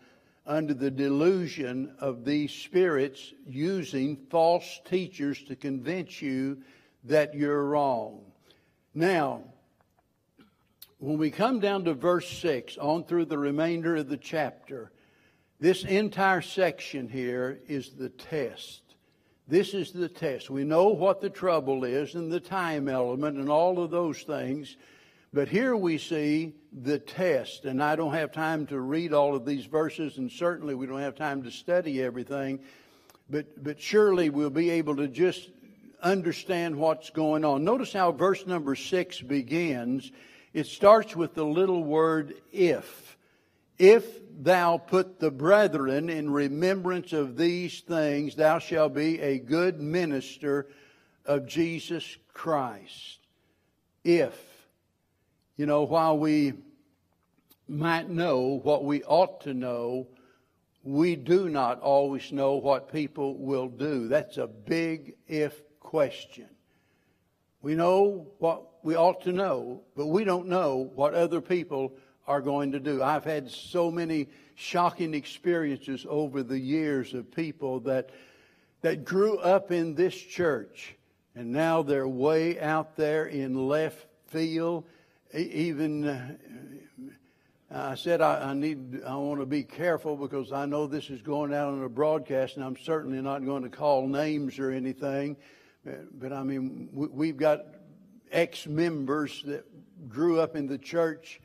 under 0.46 0.72
the 0.72 0.90
delusion 0.90 1.96
of 1.98 2.24
these 2.24 2.52
spirits 2.52 3.34
using 3.44 4.16
false 4.30 4.80
teachers 4.88 5.42
to 5.48 5.56
convince 5.56 6.22
you 6.22 6.58
that 7.02 7.34
you're 7.34 7.64
wrong. 7.64 8.20
Now, 8.94 9.42
when 10.98 11.18
we 11.18 11.30
come 11.30 11.60
down 11.60 11.84
to 11.84 11.94
verse 11.94 12.28
6, 12.40 12.76
on 12.78 13.04
through 13.04 13.26
the 13.26 13.38
remainder 13.38 13.96
of 13.96 14.08
the 14.08 14.16
chapter, 14.16 14.90
this 15.60 15.84
entire 15.84 16.42
section 16.42 17.08
here 17.08 17.60
is 17.68 17.90
the 17.90 18.08
test. 18.08 18.82
This 19.46 19.74
is 19.74 19.92
the 19.92 20.08
test. 20.08 20.50
We 20.50 20.64
know 20.64 20.88
what 20.88 21.20
the 21.20 21.30
trouble 21.30 21.84
is 21.84 22.14
and 22.14 22.30
the 22.30 22.40
time 22.40 22.88
element 22.88 23.38
and 23.38 23.48
all 23.48 23.82
of 23.82 23.90
those 23.90 24.22
things. 24.22 24.76
But 25.32 25.48
here 25.48 25.76
we 25.76 25.98
see 25.98 26.54
the 26.72 26.98
test, 26.98 27.64
and 27.64 27.82
I 27.82 27.96
don't 27.96 28.14
have 28.14 28.32
time 28.32 28.66
to 28.66 28.80
read 28.80 29.12
all 29.12 29.34
of 29.34 29.44
these 29.44 29.66
verses, 29.66 30.18
and 30.18 30.30
certainly 30.30 30.74
we 30.74 30.86
don't 30.86 31.00
have 31.00 31.14
time 31.14 31.42
to 31.44 31.50
study 31.50 32.02
everything. 32.02 32.60
But, 33.30 33.62
but 33.62 33.80
surely 33.80 34.30
we'll 34.30 34.50
be 34.50 34.70
able 34.70 34.96
to 34.96 35.06
just 35.06 35.50
understand 36.02 36.76
what's 36.76 37.10
going 37.10 37.44
on. 37.44 37.62
Notice 37.62 37.92
how 37.92 38.12
verse 38.12 38.46
number 38.46 38.74
six 38.74 39.20
begins. 39.20 40.10
It 40.52 40.66
starts 40.66 41.14
with 41.14 41.34
the 41.34 41.44
little 41.44 41.84
word 41.84 42.34
if. 42.52 43.16
If 43.78 44.04
thou 44.40 44.78
put 44.78 45.20
the 45.20 45.30
brethren 45.30 46.10
in 46.10 46.30
remembrance 46.30 47.12
of 47.12 47.36
these 47.36 47.80
things, 47.80 48.34
thou 48.34 48.58
shalt 48.58 48.94
be 48.94 49.20
a 49.20 49.38
good 49.38 49.80
minister 49.80 50.68
of 51.24 51.46
Jesus 51.46 52.16
Christ. 52.32 53.18
If. 54.04 54.36
You 55.56 55.66
know, 55.66 55.82
while 55.82 56.18
we 56.18 56.54
might 57.68 58.08
know 58.08 58.60
what 58.62 58.84
we 58.84 59.02
ought 59.04 59.42
to 59.42 59.54
know, 59.54 60.08
we 60.82 61.16
do 61.16 61.48
not 61.48 61.80
always 61.80 62.32
know 62.32 62.54
what 62.54 62.92
people 62.92 63.36
will 63.36 63.68
do. 63.68 64.08
That's 64.08 64.38
a 64.38 64.46
big 64.46 65.16
if 65.26 65.60
question. 65.80 66.48
We 67.68 67.74
know 67.74 68.26
what 68.38 68.82
we 68.82 68.96
ought 68.96 69.20
to 69.24 69.32
know, 69.32 69.82
but 69.94 70.06
we 70.06 70.24
don't 70.24 70.46
know 70.46 70.90
what 70.94 71.12
other 71.12 71.42
people 71.42 71.92
are 72.26 72.40
going 72.40 72.72
to 72.72 72.80
do. 72.80 73.02
I've 73.02 73.24
had 73.24 73.50
so 73.50 73.90
many 73.90 74.28
shocking 74.54 75.12
experiences 75.12 76.06
over 76.08 76.42
the 76.42 76.58
years 76.58 77.12
of 77.12 77.30
people 77.30 77.80
that 77.80 78.08
that 78.80 79.04
grew 79.04 79.36
up 79.36 79.70
in 79.70 79.94
this 79.94 80.14
church 80.14 80.96
and 81.34 81.52
now 81.52 81.82
they're 81.82 82.08
way 82.08 82.58
out 82.58 82.96
there 82.96 83.26
in 83.26 83.68
left 83.68 84.06
field 84.28 84.84
even 85.34 86.06
uh, 86.06 86.36
I 87.70 87.96
said 87.96 88.22
I, 88.22 88.48
I, 88.48 88.54
need 88.54 89.02
I 89.06 89.14
want 89.16 89.40
to 89.40 89.46
be 89.46 89.62
careful 89.62 90.16
because 90.16 90.52
I 90.52 90.64
know 90.64 90.86
this 90.86 91.10
is 91.10 91.20
going 91.20 91.52
out 91.52 91.68
on 91.68 91.82
a 91.82 91.88
broadcast 91.90 92.56
and 92.56 92.64
I'm 92.64 92.78
certainly 92.78 93.20
not 93.20 93.44
going 93.44 93.62
to 93.64 93.68
call 93.68 94.08
names 94.08 94.58
or 94.58 94.70
anything 94.70 95.36
but 95.84 96.32
I 96.32 96.42
mean, 96.42 96.88
we've 96.92 97.36
got 97.36 97.60
ex 98.30 98.66
members 98.66 99.42
that 99.46 99.64
grew 100.08 100.40
up 100.40 100.56
in 100.56 100.66
the 100.66 100.78
church 100.78 101.40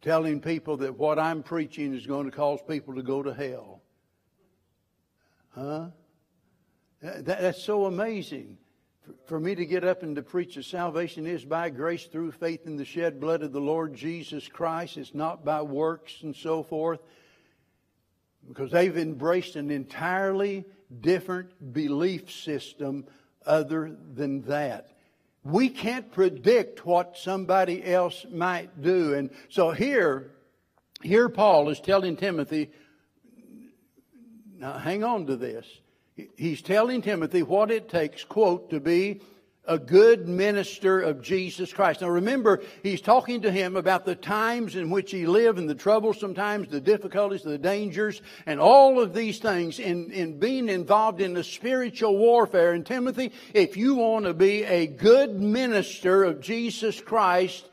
telling 0.00 0.40
people 0.40 0.78
that 0.78 0.98
what 0.98 1.18
I'm 1.18 1.42
preaching 1.42 1.94
is 1.94 2.06
going 2.06 2.24
to 2.24 2.36
cause 2.36 2.60
people 2.66 2.94
to 2.94 3.02
go 3.02 3.22
to 3.22 3.32
hell. 3.32 3.82
Huh? 5.50 5.86
That, 7.02 7.24
that's 7.26 7.62
so 7.62 7.86
amazing. 7.86 8.58
For 9.26 9.40
me 9.40 9.54
to 9.54 9.66
get 9.66 9.84
up 9.84 10.02
and 10.02 10.14
to 10.16 10.22
preach 10.22 10.54
that 10.54 10.64
salvation 10.64 11.26
is 11.26 11.44
by 11.44 11.70
grace 11.70 12.04
through 12.04 12.32
faith 12.32 12.66
in 12.66 12.76
the 12.76 12.84
shed 12.84 13.18
blood 13.20 13.42
of 13.42 13.52
the 13.52 13.60
Lord 13.60 13.94
Jesus 13.94 14.46
Christ. 14.46 14.96
It's 14.96 15.14
not 15.14 15.44
by 15.44 15.62
works 15.62 16.22
and 16.22 16.34
so 16.36 16.62
forth. 16.62 17.00
Because 18.46 18.70
they've 18.70 18.96
embraced 18.96 19.56
an 19.56 19.70
entirely 19.70 20.64
different 21.00 21.72
belief 21.72 22.30
system 22.30 23.06
other 23.46 23.96
than 24.14 24.42
that. 24.42 24.88
We 25.42 25.70
can't 25.70 26.12
predict 26.12 26.84
what 26.84 27.16
somebody 27.16 27.84
else 27.84 28.26
might 28.30 28.82
do. 28.82 29.14
And 29.14 29.30
so 29.48 29.70
here, 29.70 30.32
here 31.02 31.28
Paul 31.28 31.70
is 31.70 31.80
telling 31.80 32.16
Timothy, 32.16 32.70
now 34.58 34.78
hang 34.78 35.02
on 35.02 35.26
to 35.26 35.36
this. 35.36 35.66
He's 36.36 36.60
telling 36.60 37.00
Timothy 37.00 37.42
what 37.42 37.70
it 37.70 37.88
takes, 37.88 38.24
quote, 38.24 38.68
to 38.70 38.80
be 38.80 39.22
a 39.70 39.78
good 39.78 40.26
minister 40.26 40.98
of 40.98 41.22
Jesus 41.22 41.72
Christ. 41.72 42.00
Now 42.00 42.08
remember, 42.08 42.60
he's 42.82 43.00
talking 43.00 43.42
to 43.42 43.52
him 43.52 43.76
about 43.76 44.04
the 44.04 44.16
times 44.16 44.74
in 44.74 44.90
which 44.90 45.12
he 45.12 45.26
lived 45.26 45.60
and 45.60 45.70
the 45.70 45.76
troubles 45.76 46.18
sometimes, 46.18 46.68
the 46.68 46.80
difficulties, 46.80 47.42
the 47.42 47.56
dangers, 47.56 48.20
and 48.46 48.58
all 48.58 49.00
of 49.00 49.14
these 49.14 49.38
things 49.38 49.78
in, 49.78 50.10
in 50.10 50.40
being 50.40 50.68
involved 50.68 51.20
in 51.20 51.34
the 51.34 51.44
spiritual 51.44 52.18
warfare. 52.18 52.72
And 52.72 52.84
Timothy, 52.84 53.30
if 53.54 53.76
you 53.76 53.94
want 53.94 54.24
to 54.24 54.34
be 54.34 54.64
a 54.64 54.88
good 54.88 55.40
minister 55.40 56.24
of 56.24 56.40
Jesus 56.40 57.00
Christ, 57.00 57.70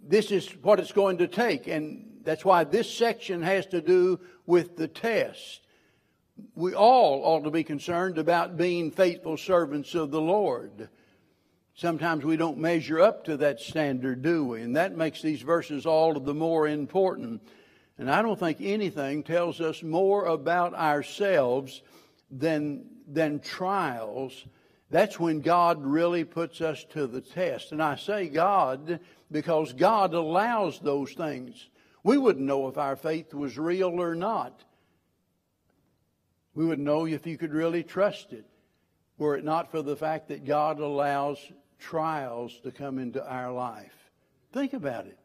this 0.00 0.30
is 0.30 0.48
what 0.62 0.78
it's 0.78 0.92
going 0.92 1.18
to 1.18 1.26
take. 1.26 1.66
And 1.66 2.20
that's 2.22 2.44
why 2.44 2.62
this 2.62 2.88
section 2.88 3.42
has 3.42 3.66
to 3.66 3.80
do 3.80 4.20
with 4.46 4.76
the 4.76 4.86
test. 4.86 5.60
We 6.54 6.74
all 6.74 7.24
ought 7.24 7.42
to 7.42 7.50
be 7.50 7.64
concerned 7.64 8.16
about 8.16 8.56
being 8.56 8.92
faithful 8.92 9.36
servants 9.36 9.96
of 9.96 10.12
the 10.12 10.20
Lord. 10.20 10.88
Sometimes 11.74 12.24
we 12.24 12.36
don't 12.36 12.58
measure 12.58 13.00
up 13.00 13.24
to 13.24 13.38
that 13.38 13.60
standard, 13.60 14.22
do 14.22 14.44
we? 14.44 14.62
And 14.62 14.76
that 14.76 14.96
makes 14.96 15.22
these 15.22 15.42
verses 15.42 15.86
all 15.86 16.18
the 16.18 16.34
more 16.34 16.68
important. 16.68 17.42
And 17.98 18.10
I 18.10 18.20
don't 18.22 18.38
think 18.38 18.58
anything 18.60 19.22
tells 19.22 19.60
us 19.60 19.82
more 19.82 20.26
about 20.26 20.74
ourselves 20.74 21.82
than, 22.30 22.84
than 23.06 23.40
trials. 23.40 24.44
That's 24.90 25.18
when 25.18 25.40
God 25.40 25.82
really 25.82 26.24
puts 26.24 26.60
us 26.60 26.84
to 26.90 27.06
the 27.06 27.22
test. 27.22 27.72
And 27.72 27.82
I 27.82 27.96
say 27.96 28.28
God 28.28 29.00
because 29.30 29.72
God 29.72 30.12
allows 30.12 30.78
those 30.78 31.12
things. 31.12 31.70
We 32.04 32.18
wouldn't 32.18 32.44
know 32.44 32.68
if 32.68 32.76
our 32.76 32.96
faith 32.96 33.32
was 33.32 33.56
real 33.56 34.00
or 34.00 34.14
not. 34.14 34.62
We 36.54 36.66
wouldn't 36.66 36.86
know 36.86 37.06
if 37.06 37.26
you 37.26 37.38
could 37.38 37.54
really 37.54 37.82
trust 37.82 38.34
it 38.34 38.44
were 39.22 39.36
it 39.36 39.44
not 39.44 39.70
for 39.70 39.82
the 39.82 39.96
fact 39.96 40.28
that 40.28 40.44
God 40.44 40.80
allows 40.80 41.38
trials 41.82 42.58
to 42.64 42.70
come 42.70 42.98
into 42.98 43.24
our 43.26 43.52
life. 43.52 43.92
Think 44.52 44.72
about 44.72 45.06
it. 45.06 45.18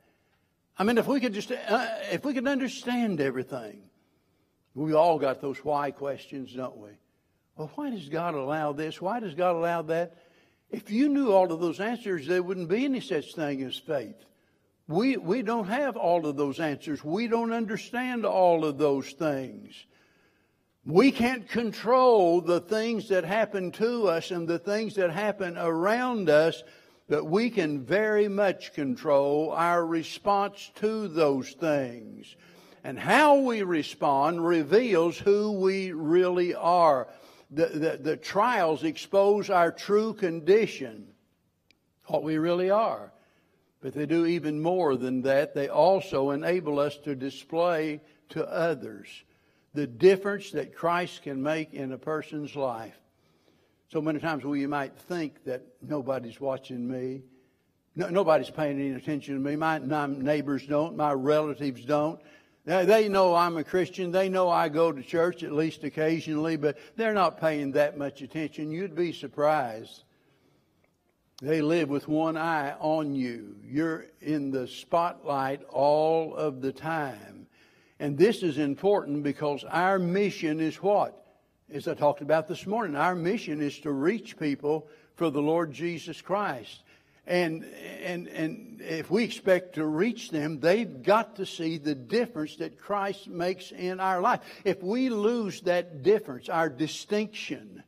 I 0.77 0.83
mean, 0.83 0.97
if 0.97 1.07
we 1.07 1.19
could 1.19 1.33
just, 1.33 1.51
uh, 1.51 1.87
if 2.11 2.23
we 2.23 2.33
could 2.33 2.47
understand 2.47 3.19
everything, 3.19 3.81
we 4.75 4.93
all 4.93 5.17
got 5.17 5.41
those 5.41 5.57
why 5.63 5.91
questions, 5.91 6.53
don't 6.53 6.77
we? 6.77 6.91
Well, 7.55 7.71
why 7.75 7.89
does 7.89 8.09
God 8.09 8.35
allow 8.35 8.73
this? 8.73 9.01
Why 9.01 9.19
does 9.19 9.33
God 9.33 9.55
allow 9.55 9.81
that? 9.83 10.17
If 10.69 10.91
you 10.91 11.09
knew 11.09 11.31
all 11.31 11.51
of 11.51 11.59
those 11.59 11.79
answers, 11.79 12.27
there 12.27 12.43
wouldn't 12.43 12.69
be 12.69 12.85
any 12.85 12.99
such 12.99 13.33
thing 13.33 13.63
as 13.63 13.77
faith. 13.77 14.23
We, 14.87 15.17
we 15.17 15.41
don't 15.41 15.67
have 15.67 15.97
all 15.97 16.25
of 16.27 16.37
those 16.37 16.59
answers. 16.59 17.03
We 17.03 17.27
don't 17.27 17.51
understand 17.51 18.25
all 18.25 18.63
of 18.65 18.77
those 18.77 19.11
things. 19.11 19.85
We 20.87 21.11
can't 21.11 21.49
control 21.49 22.39
the 22.39 22.61
things 22.61 23.09
that 23.09 23.25
happen 23.25 23.73
to 23.73 24.07
us 24.07 24.31
and 24.31 24.47
the 24.47 24.57
things 24.57 24.95
that 24.95 25.11
happen 25.11 25.57
around 25.57 26.29
us, 26.29 26.63
but 27.09 27.25
we 27.25 27.49
can 27.49 27.83
very 27.83 28.29
much 28.29 28.71
control 28.71 29.51
our 29.51 29.85
response 29.85 30.71
to 30.75 31.09
those 31.09 31.51
things. 31.51 32.37
And 32.85 32.97
how 32.97 33.39
we 33.39 33.63
respond 33.63 34.47
reveals 34.47 35.17
who 35.17 35.59
we 35.59 35.91
really 35.91 36.55
are. 36.55 37.09
The, 37.51 37.65
the, 37.65 37.99
the 38.01 38.15
trials 38.15 38.85
expose 38.85 39.49
our 39.49 39.73
true 39.73 40.13
condition, 40.13 41.07
what 42.05 42.23
we 42.23 42.37
really 42.37 42.69
are. 42.69 43.11
But 43.81 43.93
they 43.93 44.05
do 44.05 44.25
even 44.25 44.61
more 44.61 44.95
than 44.95 45.23
that. 45.23 45.53
They 45.53 45.67
also 45.67 46.29
enable 46.29 46.79
us 46.79 46.97
to 46.99 47.13
display 47.13 47.99
to 48.29 48.47
others 48.47 49.09
the 49.77 49.85
difference 49.85 50.49
that 50.49 50.75
Christ 50.75 51.21
can 51.21 51.43
make 51.43 51.71
in 51.75 51.91
a 51.91 51.99
person's 51.99 52.55
life. 52.55 52.97
So 53.91 54.01
many 54.01 54.19
times 54.19 54.43
we 54.43 54.65
might 54.65 54.97
think 54.97 55.43
that 55.43 55.67
nobody's 55.83 56.41
watching 56.41 56.87
me. 56.87 57.21
No, 57.95 58.09
nobody's 58.09 58.49
paying 58.49 58.79
any 58.79 58.93
attention 58.93 59.35
to 59.35 59.39
me. 59.39 59.55
My, 59.55 59.77
my 59.77 60.07
neighbors 60.07 60.65
don't. 60.65 60.97
My 60.97 61.13
relatives 61.13 61.85
don't. 61.85 62.19
They 62.65 63.07
know 63.07 63.35
I'm 63.35 63.55
a 63.55 63.63
Christian. 63.63 64.11
They 64.11 64.29
know 64.29 64.49
I 64.49 64.69
go 64.69 64.91
to 64.91 65.03
church 65.03 65.43
at 65.43 65.51
least 65.51 65.83
occasionally, 65.83 66.57
but 66.57 66.79
they're 66.95 67.13
not 67.13 67.39
paying 67.39 67.73
that 67.73 67.99
much 67.99 68.23
attention. 68.23 68.71
You'd 68.71 68.95
be 68.95 69.13
surprised. 69.13 70.05
They 71.39 71.61
live 71.61 71.89
with 71.89 72.07
one 72.07 72.35
eye 72.35 72.73
on 72.79 73.13
you. 73.13 73.57
You're 73.63 74.07
in 74.21 74.49
the 74.49 74.67
spotlight 74.67 75.63
all 75.65 76.33
of 76.33 76.61
the 76.61 76.71
time. 76.71 77.36
And 77.99 78.17
this 78.17 78.43
is 78.43 78.57
important 78.57 79.23
because 79.23 79.63
our 79.63 79.99
mission 79.99 80.59
is 80.59 80.75
what? 80.77 81.25
As 81.73 81.87
I 81.87 81.95
talked 81.95 82.21
about 82.21 82.47
this 82.47 82.65
morning, 82.65 82.95
our 82.95 83.15
mission 83.15 83.61
is 83.61 83.79
to 83.79 83.91
reach 83.91 84.37
people 84.37 84.87
for 85.15 85.29
the 85.29 85.41
Lord 85.41 85.71
Jesus 85.71 86.21
Christ. 86.21 86.83
And, 87.25 87.65
and, 88.03 88.27
and 88.27 88.81
if 88.81 89.11
we 89.11 89.23
expect 89.23 89.75
to 89.75 89.85
reach 89.85 90.29
them, 90.31 90.59
they've 90.59 91.03
got 91.03 91.35
to 91.37 91.45
see 91.45 91.77
the 91.77 91.95
difference 91.95 92.55
that 92.57 92.79
Christ 92.79 93.27
makes 93.27 93.71
in 93.71 93.99
our 93.99 94.21
life. 94.21 94.41
If 94.63 94.81
we 94.81 95.09
lose 95.09 95.61
that 95.61 96.03
difference, 96.03 96.47
our 96.47 96.69
distinction, 96.69 97.83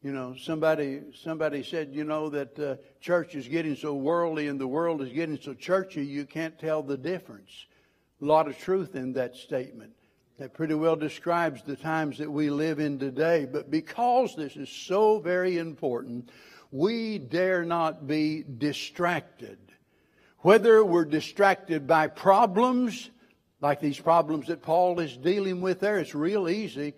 You 0.00 0.12
know, 0.12 0.36
somebody 0.38 1.00
somebody 1.24 1.64
said, 1.64 1.92
you 1.92 2.04
know, 2.04 2.30
that 2.30 2.58
uh, 2.58 2.76
church 3.00 3.34
is 3.34 3.48
getting 3.48 3.74
so 3.74 3.94
worldly 3.94 4.46
and 4.46 4.60
the 4.60 4.66
world 4.66 5.02
is 5.02 5.12
getting 5.12 5.38
so 5.40 5.54
churchy, 5.54 6.06
you 6.06 6.24
can't 6.24 6.56
tell 6.56 6.84
the 6.84 6.96
difference. 6.96 7.66
A 8.20 8.24
lot 8.24 8.48
of 8.48 8.58
truth 8.58 8.96
in 8.96 9.12
that 9.14 9.36
statement. 9.36 9.92
That 10.38 10.54
pretty 10.54 10.74
well 10.74 10.96
describes 10.96 11.62
the 11.62 11.76
times 11.76 12.18
that 12.18 12.30
we 12.30 12.50
live 12.50 12.78
in 12.78 12.98
today. 12.98 13.46
But 13.50 13.70
because 13.70 14.36
this 14.36 14.56
is 14.56 14.68
so 14.68 15.18
very 15.18 15.58
important, 15.58 16.30
we 16.70 17.18
dare 17.18 17.64
not 17.64 18.06
be 18.06 18.44
distracted. 18.44 19.58
Whether 20.38 20.84
we're 20.84 21.04
distracted 21.04 21.86
by 21.86 22.06
problems, 22.06 23.10
like 23.60 23.80
these 23.80 23.98
problems 23.98 24.46
that 24.46 24.62
Paul 24.62 25.00
is 25.00 25.16
dealing 25.16 25.60
with 25.60 25.80
there, 25.80 25.98
it's 25.98 26.14
real 26.14 26.48
easy, 26.48 26.94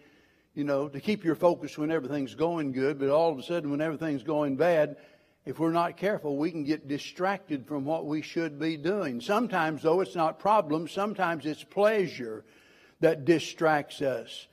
you 0.55 0.65
know, 0.65 0.89
to 0.89 1.01
keep 1.01 1.25
your 1.25 1.35
focus 1.35 1.79
when 1.79 1.91
everything's 1.91 2.35
going 2.35 2.73
good, 2.73 2.99
but 2.99 3.09
all 3.09 3.33
of 3.33 3.39
a 3.39 3.43
sudden 3.43 3.71
when 3.71 3.81
everything's 3.81 4.23
going 4.23 4.57
bad, 4.57 4.97
if 5.47 5.59
we're 5.59 5.73
not 5.73 5.97
careful, 5.97 6.37
we 6.37 6.51
can 6.51 6.65
get 6.65 6.89
distracted 6.89 7.67
from 7.67 7.85
what 7.85 8.07
we 8.07 8.23
should 8.23 8.59
be 8.59 8.77
doing. 8.77 9.21
Sometimes, 9.21 9.83
though, 9.83 10.01
it's 10.01 10.15
not 10.15 10.39
problems, 10.39 10.93
sometimes 10.93 11.47
it's 11.47 11.65
pleasure 11.65 12.45
that 13.01 13.25
distracts 13.25 14.03
us. 14.03 14.47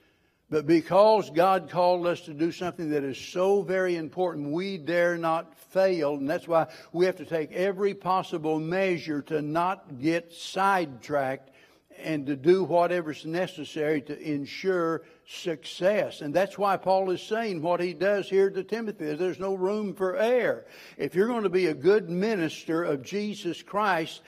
But 0.49 0.65
because 0.65 1.29
God 1.29 1.69
called 1.69 2.07
us 2.07 2.21
to 2.21 2.33
do 2.33 2.53
something 2.53 2.91
that 2.91 3.03
is 3.03 3.17
so 3.17 3.61
very 3.61 3.97
important, 3.97 4.51
we 4.51 4.77
dare 4.77 5.17
not 5.17 5.59
fail. 5.59 6.15
And 6.15 6.29
that's 6.29 6.47
why 6.47 6.67
we 6.93 7.05
have 7.05 7.17
to 7.17 7.25
take 7.25 7.51
every 7.51 7.93
possible 7.93 8.57
measure 8.57 9.21
to 9.23 9.41
not 9.41 9.99
get 9.99 10.31
sidetracked 10.31 11.51
and 12.01 12.25
to 12.27 12.35
do 12.35 12.63
whatever's 12.63 13.25
necessary 13.25 14.01
to 14.01 14.19
ensure 14.19 15.03
success. 15.27 16.21
And 16.21 16.33
that's 16.33 16.57
why 16.57 16.77
Paul 16.77 17.11
is 17.11 17.21
saying 17.21 17.61
what 17.61 17.79
he 17.79 17.93
does 17.93 18.29
here 18.29 18.49
to 18.49 18.63
Timothy. 18.63 19.05
is 19.05 19.19
There's 19.19 19.39
no 19.39 19.53
room 19.53 19.93
for 19.93 20.17
error. 20.17 20.65
If 20.97 21.15
you're 21.15 21.27
going 21.27 21.43
to 21.43 21.49
be 21.49 21.67
a 21.67 21.73
good 21.73 22.09
minister 22.09 22.83
of 22.83 23.03
Jesus 23.03 23.61
Christ, 23.61 24.21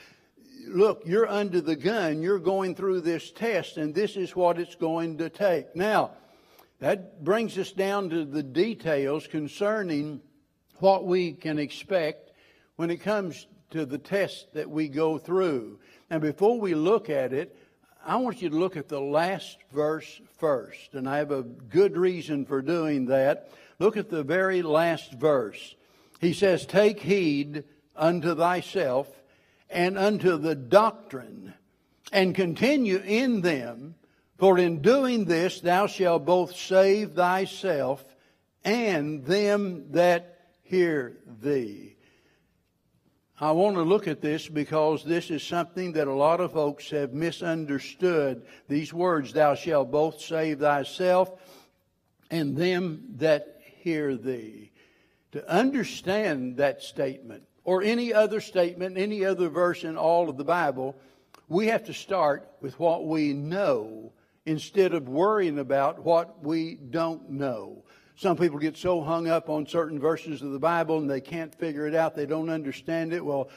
look, 0.67 1.03
you're 1.05 1.29
under 1.29 1.61
the 1.61 1.75
gun. 1.75 2.21
You're 2.21 2.39
going 2.39 2.75
through 2.75 3.01
this 3.01 3.31
test, 3.31 3.77
and 3.77 3.93
this 3.93 4.15
is 4.15 4.35
what 4.35 4.59
it's 4.59 4.75
going 4.75 5.17
to 5.19 5.29
take. 5.29 5.75
Now, 5.75 6.11
that 6.79 7.23
brings 7.23 7.57
us 7.57 7.71
down 7.71 8.09
to 8.09 8.25
the 8.25 8.43
details 8.43 9.27
concerning 9.27 10.21
what 10.77 11.05
we 11.05 11.33
can 11.33 11.59
expect 11.59 12.31
when 12.77 12.89
it 12.89 13.01
comes 13.01 13.47
to 13.71 13.85
the 13.85 13.97
test 13.97 14.53
that 14.53 14.69
we 14.69 14.87
go 14.87 15.17
through. 15.17 15.79
And 16.09 16.21
before 16.21 16.59
we 16.59 16.73
look 16.73 17.09
at 17.09 17.33
it, 17.33 17.55
I 18.09 18.15
want 18.15 18.41
you 18.41 18.49
to 18.49 18.55
look 18.57 18.75
at 18.75 18.89
the 18.89 18.99
last 18.99 19.59
verse 19.71 20.19
first. 20.39 20.95
And 20.95 21.07
I 21.07 21.17
have 21.17 21.29
a 21.29 21.43
good 21.43 21.95
reason 21.95 22.43
for 22.43 22.59
doing 22.63 23.05
that. 23.05 23.51
Look 23.77 23.97
at 23.97 24.09
the 24.09 24.23
very 24.23 24.63
last 24.63 25.13
verse. 25.13 25.75
He 26.19 26.33
says, 26.33 26.65
Take 26.65 26.99
heed 26.99 27.65
unto 27.95 28.33
thyself 28.33 29.07
and 29.69 29.95
unto 29.95 30.37
the 30.37 30.55
doctrine, 30.55 31.53
and 32.11 32.33
continue 32.33 32.97
in 32.97 33.41
them, 33.41 33.93
for 34.39 34.57
in 34.57 34.81
doing 34.81 35.25
this 35.25 35.61
thou 35.61 35.85
shalt 35.85 36.25
both 36.25 36.55
save 36.55 37.11
thyself 37.11 38.03
and 38.65 39.23
them 39.23 39.91
that 39.91 40.47
hear 40.63 41.17
thee. 41.43 41.95
I 43.41 43.51
want 43.51 43.77
to 43.77 43.83
look 43.83 44.09
at 44.09 44.19
this 44.19 44.49
because 44.49 45.05
this 45.05 45.31
is 45.31 45.41
something 45.41 45.93
that 45.93 46.09
a 46.09 46.13
lot 46.13 46.41
of 46.41 46.51
folks 46.51 46.89
have 46.89 47.13
misunderstood. 47.13 48.45
These 48.67 48.93
words, 48.93 49.31
thou 49.31 49.55
shalt 49.55 49.91
both 49.91 50.19
save 50.19 50.59
thyself 50.59 51.31
and 52.29 52.57
them 52.57 53.05
that 53.15 53.61
hear 53.63 54.17
thee. 54.17 54.71
To 55.31 55.49
understand 55.49 56.57
that 56.57 56.83
statement, 56.83 57.43
or 57.63 57.81
any 57.81 58.13
other 58.13 58.41
statement, 58.41 58.97
any 58.97 59.23
other 59.23 59.47
verse 59.47 59.85
in 59.85 59.95
all 59.95 60.29
of 60.29 60.35
the 60.35 60.43
Bible, 60.43 60.97
we 61.47 61.67
have 61.67 61.85
to 61.85 61.93
start 61.93 62.49
with 62.59 62.77
what 62.77 63.05
we 63.05 63.31
know 63.31 64.11
instead 64.45 64.93
of 64.93 65.07
worrying 65.07 65.59
about 65.59 66.03
what 66.03 66.43
we 66.43 66.75
don't 66.75 67.29
know. 67.29 67.83
Some 68.19 68.35
people 68.35 68.59
get 68.59 68.75
so 68.75 69.01
hung 69.01 69.29
up 69.29 69.49
on 69.49 69.65
certain 69.65 69.97
verses 69.97 70.41
of 70.41 70.51
the 70.51 70.59
Bible 70.59 70.97
and 70.97 71.09
they 71.09 71.21
can't 71.21 71.55
figure 71.55 71.87
it 71.87 71.95
out. 71.95 72.17
They 72.17 72.25
don't 72.25 72.49
understand 72.49 73.13
it. 73.13 73.23
Well, 73.23 73.49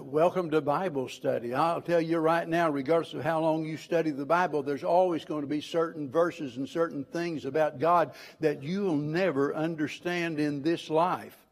welcome 0.00 0.50
to 0.50 0.60
Bible 0.60 1.08
study. 1.08 1.54
I'll 1.54 1.80
tell 1.80 2.00
you 2.00 2.18
right 2.18 2.48
now, 2.48 2.70
regardless 2.70 3.14
of 3.14 3.22
how 3.22 3.38
long 3.38 3.64
you 3.64 3.76
study 3.76 4.10
the 4.10 4.26
Bible, 4.26 4.64
there's 4.64 4.82
always 4.82 5.24
going 5.24 5.42
to 5.42 5.46
be 5.46 5.60
certain 5.60 6.10
verses 6.10 6.56
and 6.56 6.68
certain 6.68 7.04
things 7.04 7.44
about 7.44 7.78
God 7.78 8.14
that 8.40 8.64
you'll 8.64 8.96
never 8.96 9.54
understand 9.54 10.40
in 10.40 10.60
this 10.62 10.90
life. 10.90 11.43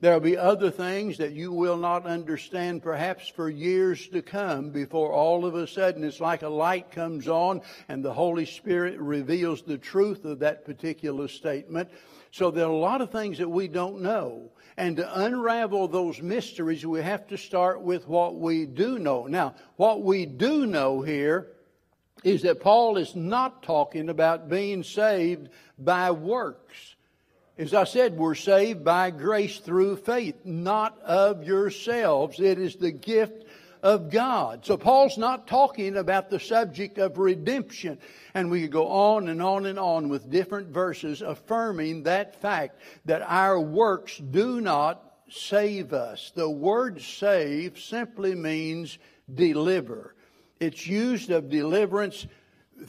There 0.00 0.12
will 0.12 0.20
be 0.20 0.36
other 0.36 0.70
things 0.70 1.18
that 1.18 1.32
you 1.32 1.52
will 1.52 1.76
not 1.76 2.06
understand 2.06 2.82
perhaps 2.82 3.28
for 3.28 3.48
years 3.48 4.08
to 4.08 4.22
come 4.22 4.70
before 4.70 5.12
all 5.12 5.44
of 5.44 5.54
a 5.54 5.66
sudden 5.66 6.04
it's 6.04 6.20
like 6.20 6.42
a 6.42 6.48
light 6.48 6.90
comes 6.90 7.28
on 7.28 7.60
and 7.88 8.04
the 8.04 8.12
Holy 8.12 8.46
Spirit 8.46 8.98
reveals 8.98 9.62
the 9.62 9.78
truth 9.78 10.24
of 10.24 10.40
that 10.40 10.64
particular 10.64 11.28
statement. 11.28 11.88
So 12.30 12.50
there 12.50 12.64
are 12.64 12.70
a 12.70 12.76
lot 12.76 13.02
of 13.02 13.10
things 13.10 13.38
that 13.38 13.48
we 13.48 13.68
don't 13.68 14.00
know. 14.00 14.50
And 14.76 14.96
to 14.96 15.20
unravel 15.22 15.88
those 15.88 16.22
mysteries, 16.22 16.86
we 16.86 17.02
have 17.02 17.26
to 17.28 17.36
start 17.36 17.82
with 17.82 18.08
what 18.08 18.36
we 18.36 18.64
do 18.64 18.98
know. 18.98 19.26
Now, 19.26 19.54
what 19.76 20.02
we 20.02 20.24
do 20.24 20.66
know 20.66 21.02
here 21.02 21.48
is 22.24 22.42
that 22.42 22.60
Paul 22.60 22.96
is 22.96 23.14
not 23.14 23.62
talking 23.62 24.08
about 24.08 24.48
being 24.48 24.82
saved 24.82 25.48
by 25.78 26.10
works. 26.10 26.91
As 27.58 27.74
I 27.74 27.84
said, 27.84 28.16
we're 28.16 28.34
saved 28.34 28.82
by 28.82 29.10
grace 29.10 29.58
through 29.58 29.96
faith, 29.96 30.36
not 30.44 30.98
of 31.02 31.44
yourselves. 31.44 32.40
It 32.40 32.58
is 32.58 32.76
the 32.76 32.92
gift 32.92 33.44
of 33.82 34.10
God. 34.10 34.64
So 34.64 34.78
Paul's 34.78 35.18
not 35.18 35.48
talking 35.48 35.96
about 35.96 36.30
the 36.30 36.40
subject 36.40 36.96
of 36.96 37.18
redemption. 37.18 37.98
And 38.32 38.50
we 38.50 38.62
could 38.62 38.72
go 38.72 38.88
on 38.88 39.28
and 39.28 39.42
on 39.42 39.66
and 39.66 39.78
on 39.78 40.08
with 40.08 40.30
different 40.30 40.68
verses 40.68 41.20
affirming 41.20 42.04
that 42.04 42.40
fact 42.40 42.80
that 43.04 43.22
our 43.22 43.60
works 43.60 44.16
do 44.16 44.60
not 44.60 45.02
save 45.28 45.92
us. 45.92 46.32
The 46.34 46.48
word 46.48 47.02
save 47.02 47.78
simply 47.78 48.34
means 48.34 48.98
deliver. 49.32 50.14
It's 50.58 50.86
used 50.86 51.30
of 51.30 51.50
deliverance 51.50 52.26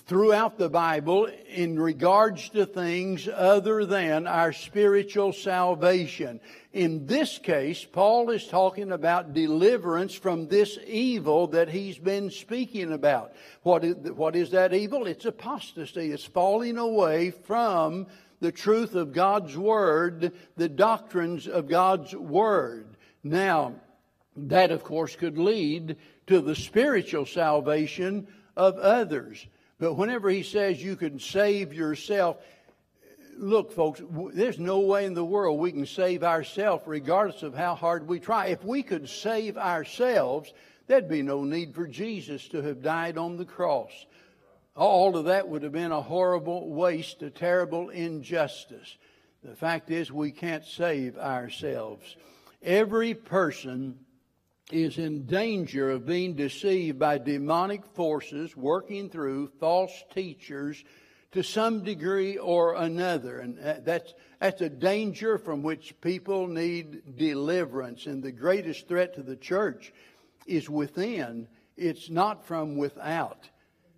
throughout 0.06 0.58
the 0.58 0.70
Bible 0.70 1.28
in 1.48 1.80
regards 1.80 2.50
to 2.50 2.66
things 2.66 3.28
other 3.28 3.86
than 3.86 4.28
our 4.28 4.52
spiritual 4.52 5.34
salvation. 5.34 6.40
In 6.72 7.06
this 7.06 7.38
case, 7.38 7.86
Paul 7.86 8.32
is 8.32 8.48
talking 8.48 8.92
about 8.92 9.34
deliverance 9.34 10.16
from 10.16 10.48
this 10.48 10.80
evil 10.88 11.48
that 11.48 11.70
he's 11.70 11.98
been 11.98 12.32
speaking 12.32 12.92
about. 12.92 13.34
What 13.62 13.84
is, 13.84 13.96
what 14.12 14.36
is 14.36 14.52
that 14.52 14.74
evil? 14.74 15.06
It's 15.06 15.26
apostasy. 15.26 16.12
It's 16.12 16.26
falling 16.26 16.78
away 16.78 17.32
from 17.32 18.08
the 18.40 18.52
truth 18.52 18.96
of 18.96 19.14
God's 19.14 19.56
Word, 19.56 20.34
the 20.58 20.70
doctrines 20.70 21.48
of 21.48 21.68
God's 21.70 22.16
Word. 22.16 22.98
Now, 23.24 23.76
that 24.36 24.72
of 24.72 24.84
course 24.84 25.16
could 25.16 25.38
lead 25.38 25.98
to 26.28 26.42
the 26.42 26.56
spiritual 26.56 27.26
salvation 27.26 28.28
of 28.56 28.78
others. 28.78 29.46
But 29.84 29.96
whenever 29.96 30.30
he 30.30 30.44
says 30.44 30.82
you 30.82 30.96
can 30.96 31.20
save 31.20 31.74
yourself, 31.74 32.38
look, 33.36 33.74
folks, 33.74 34.02
there's 34.34 34.58
no 34.58 34.80
way 34.80 35.04
in 35.04 35.14
the 35.14 35.26
world 35.26 35.60
we 35.60 35.74
can 35.74 35.86
save 35.86 36.24
ourselves 36.24 36.86
regardless 36.88 37.44
of 37.44 37.54
how 37.54 37.76
hard 37.76 38.08
we 38.08 38.22
try. 38.22 38.46
If 38.46 38.64
we 38.64 38.82
could 38.82 39.10
save 39.10 39.58
ourselves, 39.58 40.54
there'd 40.88 41.10
be 41.10 41.22
no 41.22 41.44
need 41.44 41.76
for 41.76 41.86
Jesus 41.86 42.48
to 42.48 42.62
have 42.62 42.82
died 42.82 43.18
on 43.18 43.36
the 43.36 43.44
cross. 43.44 43.92
All 44.74 45.18
of 45.18 45.26
that 45.26 45.50
would 45.50 45.64
have 45.64 45.74
been 45.74 45.92
a 45.92 46.02
horrible 46.02 46.70
waste, 46.70 47.22
a 47.22 47.30
terrible 47.30 47.90
injustice. 47.90 48.96
The 49.44 49.54
fact 49.54 49.92
is, 49.92 50.14
we 50.14 50.32
can't 50.32 50.64
save 50.64 51.18
ourselves. 51.18 52.16
Every 52.62 53.14
person 53.16 54.00
is 54.74 54.98
in 54.98 55.26
danger 55.26 55.92
of 55.92 56.06
being 56.06 56.34
deceived 56.36 56.98
by 56.98 57.18
demonic 57.18 57.86
forces 57.86 58.58
working 58.58 59.10
through 59.10 59.52
false 59.60 60.04
teachers 60.14 60.84
to 61.32 61.44
some 61.44 61.84
degree 61.84 62.38
or 62.38 62.76
another. 62.76 63.40
And 63.40 63.58
that's, 63.86 64.14
that's 64.40 64.62
a 64.62 64.70
danger 64.70 65.38
from 65.38 65.64
which 65.64 66.00
people 66.02 66.48
need 66.48 67.18
deliverance. 67.18 68.06
And 68.06 68.24
the 68.24 68.32
greatest 68.32 68.88
threat 68.88 69.16
to 69.16 69.24
the 69.24 69.36
church 69.36 69.94
is 70.48 70.70
within, 70.70 71.48
it's 71.78 72.10
not 72.10 72.46
from 72.46 72.78
without. 72.78 73.50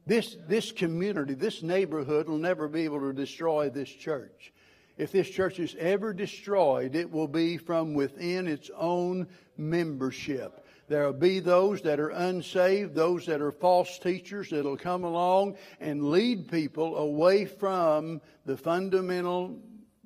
This, 0.06 0.38
this 0.48 0.72
community, 0.72 1.34
this 1.34 1.64
neighborhood 1.64 2.28
will 2.28 2.38
never 2.38 2.68
be 2.68 2.84
able 2.84 3.00
to 3.00 3.14
destroy 3.14 3.70
this 3.70 3.90
church. 3.90 4.54
If 4.98 5.12
this 5.12 5.30
church 5.30 5.60
is 5.60 5.76
ever 5.78 6.14
destroyed, 6.14 6.96
it 6.96 7.12
will 7.12 7.28
be 7.28 7.58
from 7.58 7.94
within 7.94 8.48
its 8.48 8.70
own 8.78 9.28
membership. 9.58 10.65
There 10.88 11.06
will 11.06 11.14
be 11.14 11.40
those 11.40 11.82
that 11.82 12.00
are 12.00 12.10
unsaved, 12.10 12.94
those 12.94 13.26
that 13.26 13.42
are 13.42 13.52
false 13.52 13.98
teachers 13.98 14.52
that'll 14.52 14.78
come 14.78 15.04
along 15.04 15.58
and 15.80 16.12
lead 16.12 16.48
people 16.50 16.98
away 16.98 17.46
from 17.46 18.22
the 18.46 18.56
fundamental 18.56 19.60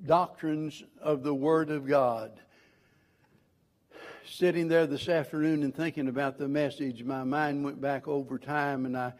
doctrines 0.06 0.82
of 1.00 1.22
the 1.22 1.34
Word 1.34 1.70
of 1.70 1.86
God. 1.86 2.32
Sitting 4.26 4.68
there 4.68 4.86
this 4.86 5.08
afternoon 5.08 5.62
and 5.64 5.74
thinking 5.74 6.08
about 6.08 6.38
the 6.38 6.48
message, 6.48 7.04
my 7.04 7.24
mind 7.24 7.62
went 7.62 7.80
back 7.80 8.08
over 8.08 8.38
time 8.38 8.86
and 8.86 8.96
I 8.96 9.12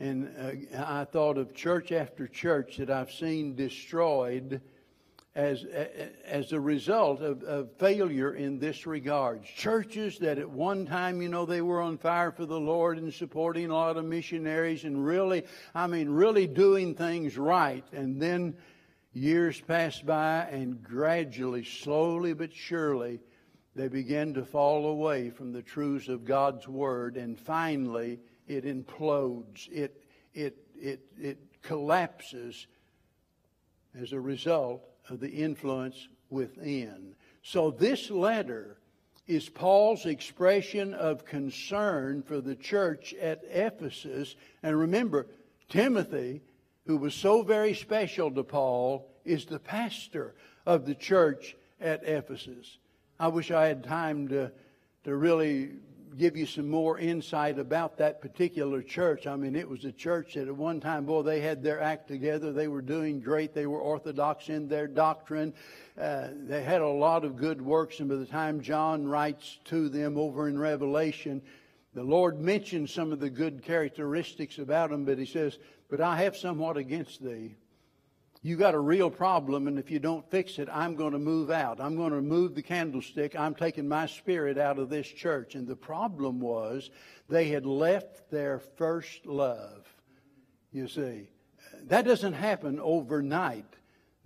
and 0.00 0.28
uh, 0.74 0.82
I 0.84 1.04
thought 1.04 1.38
of 1.38 1.54
church 1.54 1.92
after 1.92 2.26
church 2.26 2.78
that 2.78 2.90
I've 2.90 3.12
seen 3.12 3.54
destroyed 3.54 4.60
as, 5.34 5.64
as 6.24 6.52
a 6.52 6.60
result 6.60 7.20
of, 7.20 7.42
of 7.42 7.72
failure 7.78 8.34
in 8.34 8.60
this 8.60 8.86
regard. 8.86 9.42
Churches 9.42 10.18
that 10.18 10.38
at 10.38 10.48
one 10.48 10.86
time, 10.86 11.20
you 11.20 11.28
know, 11.28 11.44
they 11.44 11.60
were 11.60 11.80
on 11.80 11.98
fire 11.98 12.30
for 12.30 12.46
the 12.46 12.60
Lord 12.60 12.98
and 12.98 13.12
supporting 13.12 13.68
a 13.68 13.74
lot 13.74 13.96
of 13.96 14.04
missionaries 14.04 14.84
and 14.84 15.04
really, 15.04 15.44
I 15.74 15.88
mean, 15.88 16.08
really 16.08 16.46
doing 16.46 16.94
things 16.94 17.36
right. 17.36 17.84
And 17.92 18.22
then 18.22 18.56
years 19.12 19.60
passed 19.60 20.06
by 20.06 20.42
and 20.50 20.80
gradually, 20.80 21.64
slowly 21.64 22.32
but 22.32 22.54
surely, 22.54 23.20
they 23.74 23.88
began 23.88 24.34
to 24.34 24.44
fall 24.44 24.86
away 24.86 25.30
from 25.30 25.52
the 25.52 25.62
truths 25.62 26.06
of 26.06 26.24
God's 26.24 26.68
Word 26.68 27.16
and 27.16 27.36
finally 27.36 28.20
it 28.46 28.64
implodes. 28.64 29.68
It, 29.72 30.00
it, 30.32 30.56
it, 30.80 31.00
it 31.20 31.38
collapses 31.62 32.68
as 34.00 34.12
a 34.12 34.20
result 34.20 34.93
of 35.08 35.20
the 35.20 35.30
influence 35.30 36.08
within. 36.30 37.14
So 37.42 37.70
this 37.70 38.10
letter 38.10 38.78
is 39.26 39.48
Paul's 39.48 40.06
expression 40.06 40.92
of 40.94 41.24
concern 41.24 42.22
for 42.22 42.40
the 42.40 42.54
church 42.54 43.14
at 43.14 43.42
Ephesus. 43.50 44.36
And 44.62 44.78
remember, 44.78 45.26
Timothy, 45.68 46.42
who 46.86 46.96
was 46.98 47.14
so 47.14 47.42
very 47.42 47.74
special 47.74 48.30
to 48.32 48.44
Paul, 48.44 49.08
is 49.24 49.46
the 49.46 49.58
pastor 49.58 50.34
of 50.66 50.84
the 50.84 50.94
church 50.94 51.56
at 51.80 52.04
Ephesus. 52.04 52.78
I 53.18 53.28
wish 53.28 53.50
I 53.50 53.66
had 53.66 53.84
time 53.84 54.28
to, 54.28 54.52
to 55.04 55.16
really 55.16 55.70
give 56.16 56.36
you 56.36 56.46
some 56.46 56.68
more 56.68 56.98
insight 56.98 57.58
about 57.58 57.98
that 57.98 58.20
particular 58.20 58.82
church. 58.82 59.26
I 59.26 59.36
mean, 59.36 59.56
it 59.56 59.68
was 59.68 59.84
a 59.84 59.92
church 59.92 60.34
that 60.34 60.48
at 60.48 60.56
one 60.56 60.80
time, 60.80 61.06
boy, 61.06 61.22
they 61.22 61.40
had 61.40 61.62
their 61.62 61.80
act 61.80 62.08
together. 62.08 62.52
They 62.52 62.68
were 62.68 62.82
doing 62.82 63.20
great. 63.20 63.54
They 63.54 63.66
were 63.66 63.80
orthodox 63.80 64.48
in 64.48 64.68
their 64.68 64.86
doctrine. 64.86 65.54
Uh, 66.00 66.28
they 66.32 66.62
had 66.62 66.80
a 66.80 66.88
lot 66.88 67.24
of 67.24 67.36
good 67.36 67.60
works. 67.60 68.00
And 68.00 68.08
by 68.08 68.16
the 68.16 68.26
time 68.26 68.60
John 68.60 69.06
writes 69.06 69.58
to 69.66 69.88
them 69.88 70.16
over 70.16 70.48
in 70.48 70.58
Revelation, 70.58 71.42
the 71.94 72.04
Lord 72.04 72.40
mentions 72.40 72.92
some 72.92 73.12
of 73.12 73.20
the 73.20 73.30
good 73.30 73.62
characteristics 73.62 74.58
about 74.58 74.90
them, 74.90 75.04
but 75.04 75.18
he 75.18 75.26
says, 75.26 75.58
But 75.88 76.00
I 76.00 76.16
have 76.16 76.36
somewhat 76.36 76.76
against 76.76 77.22
thee 77.22 77.56
you 78.44 78.56
got 78.56 78.74
a 78.74 78.78
real 78.78 79.08
problem, 79.08 79.68
and 79.68 79.78
if 79.78 79.90
you 79.90 79.98
don't 79.98 80.30
fix 80.30 80.58
it, 80.58 80.68
I'm 80.70 80.96
going 80.96 81.12
to 81.12 81.18
move 81.18 81.50
out. 81.50 81.80
I'm 81.80 81.96
going 81.96 82.10
to 82.10 82.16
remove 82.16 82.54
the 82.54 82.60
candlestick. 82.60 83.34
I'm 83.34 83.54
taking 83.54 83.88
my 83.88 84.04
spirit 84.04 84.58
out 84.58 84.78
of 84.78 84.90
this 84.90 85.08
church. 85.08 85.54
And 85.54 85.66
the 85.66 85.74
problem 85.74 86.40
was 86.40 86.90
they 87.26 87.48
had 87.48 87.64
left 87.64 88.30
their 88.30 88.58
first 88.58 89.24
love. 89.24 89.88
You 90.72 90.88
see, 90.88 91.30
that 91.84 92.04
doesn't 92.04 92.34
happen 92.34 92.78
overnight. 92.80 93.76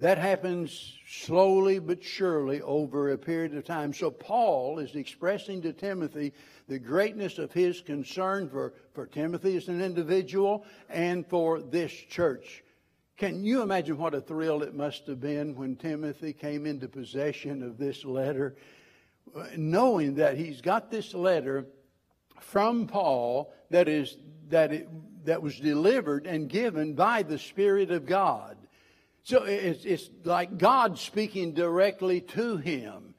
That 0.00 0.18
happens 0.18 0.98
slowly 1.08 1.78
but 1.78 2.02
surely 2.02 2.60
over 2.62 3.12
a 3.12 3.18
period 3.18 3.54
of 3.54 3.64
time. 3.64 3.92
So 3.92 4.10
Paul 4.10 4.80
is 4.80 4.96
expressing 4.96 5.62
to 5.62 5.72
Timothy 5.72 6.32
the 6.66 6.80
greatness 6.80 7.38
of 7.38 7.52
his 7.52 7.80
concern 7.82 8.48
for, 8.48 8.74
for 8.94 9.06
Timothy 9.06 9.56
as 9.56 9.68
an 9.68 9.80
individual 9.80 10.64
and 10.88 11.24
for 11.24 11.60
this 11.60 11.92
church. 11.92 12.64
Can 13.18 13.44
you 13.44 13.62
imagine 13.62 13.98
what 13.98 14.14
a 14.14 14.20
thrill 14.20 14.62
it 14.62 14.74
must 14.74 15.08
have 15.08 15.20
been 15.20 15.56
when 15.56 15.74
Timothy 15.74 16.32
came 16.32 16.66
into 16.66 16.86
possession 16.86 17.64
of 17.64 17.76
this 17.76 18.04
letter, 18.04 18.54
knowing 19.56 20.14
that 20.14 20.36
he's 20.36 20.60
got 20.60 20.88
this 20.88 21.12
letter 21.14 21.66
from 22.38 22.86
Paul 22.86 23.52
that 23.70 23.88
is 23.88 24.16
that 24.50 24.72
it, 24.72 24.88
that 25.24 25.42
was 25.42 25.58
delivered 25.58 26.26
and 26.26 26.48
given 26.48 26.94
by 26.94 27.24
the 27.24 27.38
Spirit 27.38 27.90
of 27.90 28.06
God. 28.06 28.56
So 29.24 29.42
it's, 29.42 29.84
it's 29.84 30.08
like 30.24 30.56
God 30.56 30.96
speaking 30.96 31.52
directly 31.52 32.20
to 32.20 32.56
him. 32.56 33.14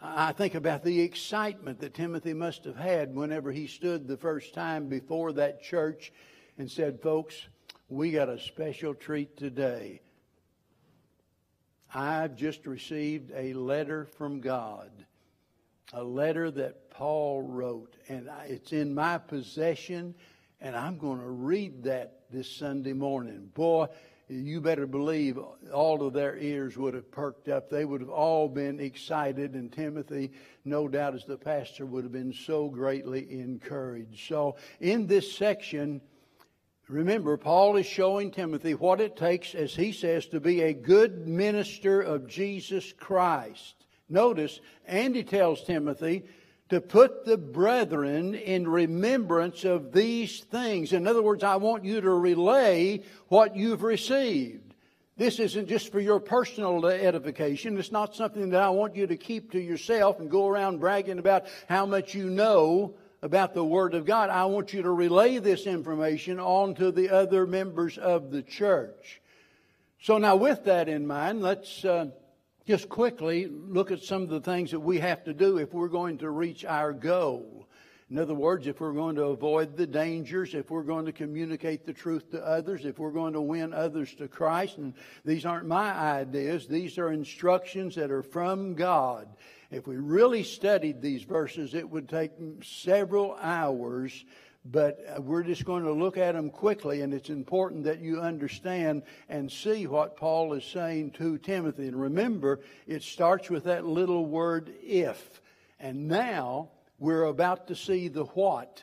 I 0.00 0.32
think 0.32 0.54
about 0.54 0.84
the 0.84 1.00
excitement 1.00 1.80
that 1.80 1.94
Timothy 1.94 2.34
must 2.34 2.64
have 2.64 2.76
had 2.76 3.14
whenever 3.14 3.50
he 3.50 3.66
stood 3.66 4.06
the 4.06 4.16
first 4.16 4.54
time 4.54 4.88
before 4.88 5.32
that 5.32 5.62
church 5.62 6.12
and 6.56 6.70
said, 6.70 7.02
Folks, 7.02 7.34
we 7.88 8.10
got 8.10 8.28
a 8.28 8.38
special 8.38 8.94
treat 8.94 9.36
today. 9.36 10.00
I've 11.94 12.34
just 12.34 12.66
received 12.66 13.30
a 13.34 13.52
letter 13.52 14.06
from 14.06 14.40
God, 14.40 14.90
a 15.92 16.02
letter 16.02 16.50
that 16.50 16.90
Paul 16.90 17.42
wrote, 17.42 17.96
and 18.08 18.28
it's 18.46 18.72
in 18.72 18.94
my 18.94 19.18
possession, 19.18 20.14
and 20.60 20.74
I'm 20.74 20.98
going 20.98 21.20
to 21.20 21.28
read 21.28 21.84
that 21.84 22.20
this 22.32 22.50
Sunday 22.50 22.94
morning. 22.94 23.50
Boy, 23.54 23.86
you 24.28 24.60
better 24.60 24.86
believe 24.86 25.38
all 25.72 26.04
of 26.04 26.14
their 26.14 26.38
ears 26.38 26.76
would 26.78 26.94
have 26.94 27.10
perked 27.10 27.48
up. 27.48 27.68
They 27.68 27.84
would 27.84 28.00
have 28.00 28.10
all 28.10 28.48
been 28.48 28.80
excited, 28.80 29.54
and 29.54 29.70
Timothy, 29.70 30.32
no 30.64 30.88
doubt, 30.88 31.14
as 31.14 31.26
the 31.26 31.36
pastor, 31.36 31.84
would 31.84 32.04
have 32.04 32.12
been 32.12 32.32
so 32.32 32.68
greatly 32.68 33.30
encouraged. 33.30 34.26
So, 34.26 34.56
in 34.80 35.06
this 35.06 35.30
section, 35.36 36.00
Remember, 36.88 37.36
Paul 37.38 37.76
is 37.76 37.86
showing 37.86 38.30
Timothy 38.30 38.74
what 38.74 39.00
it 39.00 39.16
takes, 39.16 39.54
as 39.54 39.74
he 39.74 39.92
says, 39.92 40.26
to 40.26 40.40
be 40.40 40.62
a 40.62 40.74
good 40.74 41.26
minister 41.26 42.00
of 42.02 42.28
Jesus 42.28 42.92
Christ. 42.92 43.74
Notice, 44.08 44.60
and 44.86 45.16
he 45.16 45.22
tells 45.22 45.64
Timothy 45.64 46.24
to 46.68 46.80
put 46.80 47.24
the 47.24 47.38
brethren 47.38 48.34
in 48.34 48.68
remembrance 48.68 49.64
of 49.64 49.92
these 49.92 50.40
things. 50.40 50.92
In 50.92 51.06
other 51.06 51.22
words, 51.22 51.42
I 51.42 51.56
want 51.56 51.84
you 51.84 52.02
to 52.02 52.10
relay 52.10 53.02
what 53.28 53.56
you've 53.56 53.82
received. 53.82 54.74
This 55.16 55.38
isn't 55.38 55.68
just 55.68 55.92
for 55.92 56.00
your 56.00 56.20
personal 56.20 56.84
edification. 56.86 57.78
It's 57.78 57.92
not 57.92 58.16
something 58.16 58.50
that 58.50 58.60
I 58.62 58.70
want 58.70 58.96
you 58.96 59.06
to 59.06 59.16
keep 59.16 59.52
to 59.52 59.60
yourself 59.60 60.18
and 60.18 60.30
go 60.30 60.48
around 60.48 60.80
bragging 60.80 61.18
about 61.18 61.46
how 61.68 61.86
much 61.86 62.14
you 62.14 62.28
know 62.28 62.94
about 63.24 63.54
the 63.54 63.64
Word 63.64 63.94
of 63.94 64.04
God, 64.04 64.28
I 64.28 64.44
want 64.44 64.74
you 64.74 64.82
to 64.82 64.90
relay 64.90 65.38
this 65.38 65.66
information 65.66 66.38
on 66.38 66.74
to 66.74 66.92
the 66.92 67.08
other 67.08 67.46
members 67.46 67.96
of 67.96 68.30
the 68.30 68.42
church. 68.42 69.22
So, 70.02 70.18
now 70.18 70.36
with 70.36 70.64
that 70.64 70.90
in 70.90 71.06
mind, 71.06 71.40
let's 71.40 71.86
uh, 71.86 72.08
just 72.66 72.90
quickly 72.90 73.46
look 73.46 73.90
at 73.90 74.02
some 74.02 74.20
of 74.20 74.28
the 74.28 74.42
things 74.42 74.72
that 74.72 74.80
we 74.80 74.98
have 74.98 75.24
to 75.24 75.32
do 75.32 75.56
if 75.56 75.72
we're 75.72 75.88
going 75.88 76.18
to 76.18 76.28
reach 76.28 76.66
our 76.66 76.92
goal. 76.92 77.63
In 78.14 78.20
other 78.20 78.32
words, 78.32 78.68
if 78.68 78.80
we're 78.80 78.92
going 78.92 79.16
to 79.16 79.24
avoid 79.24 79.76
the 79.76 79.88
dangers, 79.88 80.54
if 80.54 80.70
we're 80.70 80.84
going 80.84 81.06
to 81.06 81.12
communicate 81.12 81.84
the 81.84 81.92
truth 81.92 82.30
to 82.30 82.46
others, 82.46 82.84
if 82.84 83.00
we're 83.00 83.10
going 83.10 83.32
to 83.32 83.40
win 83.40 83.72
others 83.72 84.14
to 84.14 84.28
Christ, 84.28 84.78
and 84.78 84.94
these 85.24 85.44
aren't 85.44 85.66
my 85.66 85.90
ideas, 85.92 86.68
these 86.68 86.96
are 86.96 87.10
instructions 87.10 87.96
that 87.96 88.12
are 88.12 88.22
from 88.22 88.74
God. 88.74 89.26
If 89.72 89.88
we 89.88 89.96
really 89.96 90.44
studied 90.44 91.02
these 91.02 91.24
verses, 91.24 91.74
it 91.74 91.90
would 91.90 92.08
take 92.08 92.30
several 92.62 93.36
hours, 93.42 94.24
but 94.64 95.04
we're 95.18 95.42
just 95.42 95.64
going 95.64 95.82
to 95.82 95.92
look 95.92 96.16
at 96.16 96.36
them 96.36 96.50
quickly, 96.50 97.00
and 97.00 97.12
it's 97.12 97.30
important 97.30 97.82
that 97.82 97.98
you 97.98 98.20
understand 98.20 99.02
and 99.28 99.50
see 99.50 99.88
what 99.88 100.16
Paul 100.16 100.52
is 100.52 100.64
saying 100.64 101.10
to 101.18 101.36
Timothy. 101.38 101.88
And 101.88 102.00
remember, 102.00 102.60
it 102.86 103.02
starts 103.02 103.50
with 103.50 103.64
that 103.64 103.84
little 103.84 104.24
word 104.24 104.72
if. 104.84 105.40
And 105.80 106.06
now 106.06 106.68
we're 107.04 107.24
about 107.24 107.68
to 107.68 107.76
see 107.76 108.08
the 108.08 108.24
what. 108.24 108.82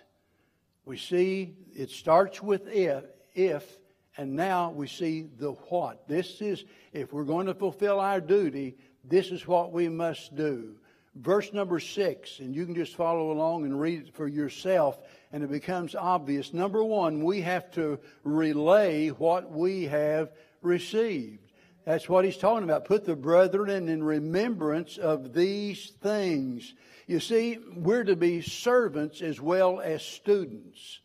We 0.86 0.98
see 0.98 1.56
it 1.76 1.90
starts 1.90 2.42
with 2.42 2.68
if, 2.68 3.04
if, 3.34 3.80
and 4.16 4.36
now 4.36 4.70
we 4.70 4.88
see 4.88 5.28
the 5.38 5.52
what. 5.52 6.08
This 6.08 6.40
is, 6.40 6.64
if 6.94 7.12
we're 7.12 7.24
going 7.24 7.48
to 7.48 7.56
fulfill 7.56 8.00
our 8.00 8.22
duty, 8.22 8.76
this 9.04 9.32
is 9.32 9.48
what 9.48 9.72
we 9.72 9.90
must 9.90 10.36
do 10.36 10.76
verse 11.16 11.52
number 11.52 11.80
six, 11.80 12.40
and 12.40 12.56
you 12.56 12.66
can 12.66 12.76
just 12.76 12.96
follow 12.96 13.32
along 13.32 13.66
and 13.66 13.80
read 13.80 14.08
it 14.08 14.14
for 14.14 14.28
yourself, 14.28 15.00
and 15.34 15.44
it 15.44 15.52
becomes 15.52 15.96
obvious. 15.96 16.54
Number 16.54 16.84
one, 16.84 17.24
we 17.24 17.42
have 17.42 17.70
to 17.72 18.00
relay 18.24 19.10
what 19.10 19.52
we 19.52 19.84
have 19.86 20.32
received. 20.62 21.51
That's 21.86 22.08
what 22.08 22.26
he's 22.26 22.38
talking 22.38 22.64
about. 22.64 22.86
Put 22.86 23.06
the 23.06 23.16
brethren 23.16 23.90
in 23.90 24.04
remembrance 24.04 24.98
of 24.98 25.34
these 25.34 25.92
things. 26.02 26.74
You 27.08 27.20
see, 27.20 27.58
we're 27.76 28.04
to 28.04 28.16
be 28.16 28.42
servants 28.42 29.22
as 29.22 29.42
well 29.42 29.80
as 29.80 30.04
students. 30.04 31.00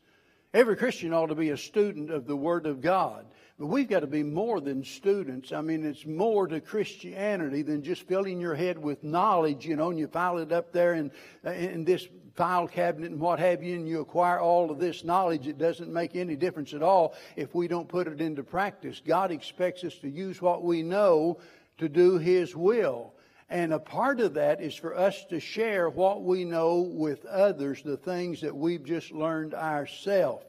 Every 0.53 0.77
Christian 0.77 1.13
ought 1.13 1.27
to 1.27 1.35
be 1.35 1.51
a 1.51 1.57
student 1.57 2.11
of 2.11 2.27
the 2.27 2.37
Word 2.37 2.67
of 2.67 2.81
God. 2.81 3.27
But 3.59 3.67
we've 3.67 3.89
got 3.89 4.01
to 4.01 4.07
be 4.07 4.23
more 4.23 4.61
than 4.61 4.85
students. 4.85 5.51
I 5.51 5.63
mean, 5.63 5.87
it's 5.87 6.05
more 6.05 6.47
to 6.47 6.61
Christianity 6.61 7.63
than 7.63 7.83
just 7.83 8.03
filling 8.03 8.39
your 8.39 8.55
head 8.55 8.77
with 8.77 9.03
knowledge, 9.03 9.65
you 9.65 9.77
know, 9.77 9.89
and 9.89 9.99
you 9.99 10.09
file 10.09 10.39
it 10.39 10.53
up 10.53 10.73
there 10.73 10.93
in, 10.93 11.11
in 11.43 11.85
this 11.85 12.07
file 12.35 12.69
cabinet 12.69 13.11
and 13.11 13.21
what 13.21 13.39
have 13.39 13.63
you, 13.63 13.75
and 13.75 13.89
you 13.89 14.01
acquire 14.01 14.39
all 14.41 14.71
of 14.71 14.79
this 14.79 15.05
knowledge. 15.05 15.47
It 15.47 15.57
doesn't 15.57 15.91
make 15.91 16.15
any 16.15 16.37
difference 16.37 16.75
at 16.75 16.83
all 16.83 17.15
if 17.35 17.55
we 17.55 17.67
don't 17.67 17.89
put 17.89 18.09
it 18.09 18.21
into 18.21 18.43
practice. 18.43 19.01
God 19.05 19.31
expects 19.31 19.85
us 19.85 19.95
to 20.01 20.09
use 20.11 20.43
what 20.43 20.63
we 20.63 20.83
know 20.83 21.39
to 21.79 21.89
do 21.89 22.19
His 22.19 22.55
will. 22.55 23.15
And 23.49 23.73
a 23.73 23.79
part 23.79 24.21
of 24.21 24.35
that 24.35 24.61
is 24.61 24.75
for 24.75 24.95
us 24.95 25.25
to 25.31 25.41
share 25.41 25.89
what 25.89 26.25
we 26.25 26.45
know 26.45 26.81
with 26.81 27.25
others, 27.25 27.81
the 27.83 27.97
things 27.97 28.43
that 28.43 28.55
we've 28.55 28.85
just 28.85 29.13
learned 29.13 29.55
ourselves. 29.55 30.45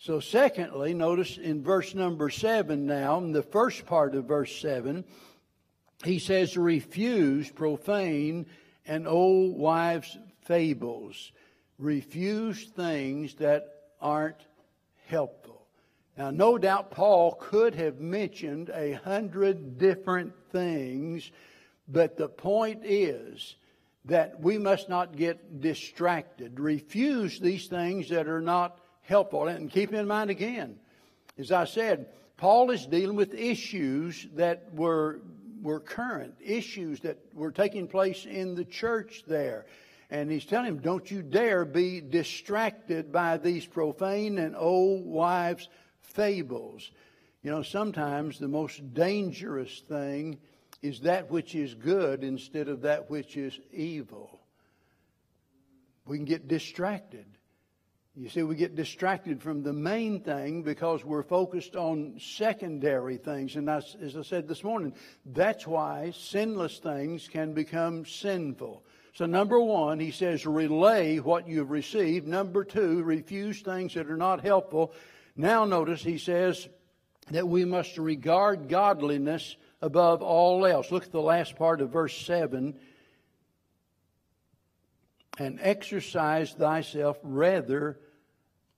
So, 0.00 0.20
secondly, 0.20 0.94
notice 0.94 1.38
in 1.38 1.64
verse 1.64 1.92
number 1.92 2.30
seven 2.30 2.86
now, 2.86 3.18
in 3.18 3.32
the 3.32 3.42
first 3.42 3.84
part 3.84 4.14
of 4.14 4.26
verse 4.26 4.60
seven, 4.60 5.04
he 6.04 6.20
says, 6.20 6.56
refuse 6.56 7.50
profane 7.50 8.46
and 8.86 9.08
old 9.08 9.58
wives' 9.58 10.16
fables. 10.42 11.32
Refuse 11.78 12.66
things 12.66 13.34
that 13.34 13.68
aren't 14.00 14.46
helpful. 15.06 15.66
Now, 16.16 16.30
no 16.30 16.58
doubt 16.58 16.92
Paul 16.92 17.32
could 17.32 17.74
have 17.74 17.98
mentioned 17.98 18.70
a 18.72 18.92
hundred 18.92 19.78
different 19.78 20.32
things, 20.52 21.30
but 21.88 22.16
the 22.16 22.28
point 22.28 22.82
is 22.84 23.56
that 24.04 24.40
we 24.40 24.58
must 24.58 24.88
not 24.88 25.16
get 25.16 25.60
distracted. 25.60 26.60
Refuse 26.60 27.40
these 27.40 27.66
things 27.66 28.08
that 28.10 28.28
are 28.28 28.40
not 28.40 28.80
helpful. 29.08 29.48
And 29.48 29.70
keep 29.70 29.92
in 29.92 30.06
mind 30.06 30.30
again, 30.30 30.76
as 31.38 31.50
I 31.50 31.64
said, 31.64 32.08
Paul 32.36 32.70
is 32.70 32.86
dealing 32.86 33.16
with 33.16 33.34
issues 33.34 34.28
that 34.34 34.72
were, 34.74 35.22
were 35.62 35.80
current, 35.80 36.34
issues 36.40 37.00
that 37.00 37.18
were 37.34 37.50
taking 37.50 37.88
place 37.88 38.26
in 38.26 38.54
the 38.54 38.64
church 38.64 39.24
there. 39.26 39.66
And 40.10 40.30
he's 40.30 40.44
telling 40.44 40.66
him, 40.66 40.78
don't 40.78 41.10
you 41.10 41.22
dare 41.22 41.64
be 41.64 42.00
distracted 42.00 43.10
by 43.10 43.38
these 43.38 43.66
profane 43.66 44.38
and 44.38 44.54
old 44.56 45.04
wives' 45.04 45.68
fables. 46.00 46.90
You 47.42 47.50
know, 47.50 47.62
sometimes 47.62 48.38
the 48.38 48.48
most 48.48 48.94
dangerous 48.94 49.80
thing 49.88 50.38
is 50.82 51.00
that 51.00 51.30
which 51.30 51.54
is 51.54 51.74
good 51.74 52.24
instead 52.24 52.68
of 52.68 52.82
that 52.82 53.10
which 53.10 53.36
is 53.36 53.58
evil. 53.72 54.40
We 56.06 56.18
can 56.18 56.24
get 56.24 56.48
distracted. 56.48 57.26
You 58.18 58.28
see, 58.28 58.42
we 58.42 58.56
get 58.56 58.74
distracted 58.74 59.40
from 59.40 59.62
the 59.62 59.72
main 59.72 60.18
thing 60.18 60.64
because 60.64 61.04
we're 61.04 61.22
focused 61.22 61.76
on 61.76 62.18
secondary 62.18 63.16
things. 63.16 63.54
And 63.54 63.70
as 63.70 63.94
I 64.18 64.22
said 64.22 64.48
this 64.48 64.64
morning, 64.64 64.92
that's 65.24 65.68
why 65.68 66.12
sinless 66.18 66.78
things 66.78 67.28
can 67.28 67.52
become 67.52 68.04
sinful. 68.04 68.82
So, 69.14 69.26
number 69.26 69.60
one, 69.60 70.00
he 70.00 70.10
says, 70.10 70.44
relay 70.46 71.18
what 71.18 71.46
you've 71.46 71.70
received. 71.70 72.26
Number 72.26 72.64
two, 72.64 73.04
refuse 73.04 73.62
things 73.62 73.94
that 73.94 74.10
are 74.10 74.16
not 74.16 74.40
helpful. 74.40 74.92
Now, 75.36 75.64
notice 75.64 76.02
he 76.02 76.18
says 76.18 76.68
that 77.30 77.46
we 77.46 77.64
must 77.64 77.98
regard 77.98 78.68
godliness 78.68 79.54
above 79.80 80.22
all 80.22 80.66
else. 80.66 80.90
Look 80.90 81.04
at 81.04 81.12
the 81.12 81.20
last 81.20 81.54
part 81.54 81.80
of 81.80 81.90
verse 81.90 82.16
7 82.16 82.76
and 85.38 85.58
exercise 85.62 86.52
thyself 86.52 87.16
rather 87.22 87.96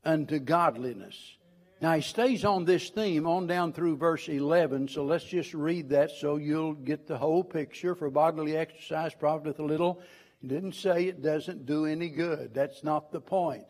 unto 0.04 0.38
godliness. 0.38 1.36
Now 1.80 1.94
he 1.94 2.02
stays 2.02 2.44
on 2.44 2.66
this 2.66 2.90
theme 2.90 3.26
on 3.26 3.46
down 3.46 3.72
through 3.72 3.96
verse 3.96 4.28
11, 4.28 4.88
so 4.88 5.04
let's 5.04 5.24
just 5.24 5.54
read 5.54 5.88
that 5.90 6.10
so 6.10 6.36
you'll 6.36 6.74
get 6.74 7.06
the 7.06 7.16
whole 7.16 7.42
picture. 7.42 7.94
For 7.94 8.10
bodily 8.10 8.56
exercise 8.56 9.14
profiteth 9.14 9.58
a 9.58 9.64
little. 9.64 10.02
He 10.42 10.48
didn't 10.48 10.74
say 10.74 11.04
it 11.04 11.22
doesn't 11.22 11.64
do 11.64 11.86
any 11.86 12.08
good. 12.08 12.52
That's 12.52 12.84
not 12.84 13.12
the 13.12 13.20
point. 13.20 13.64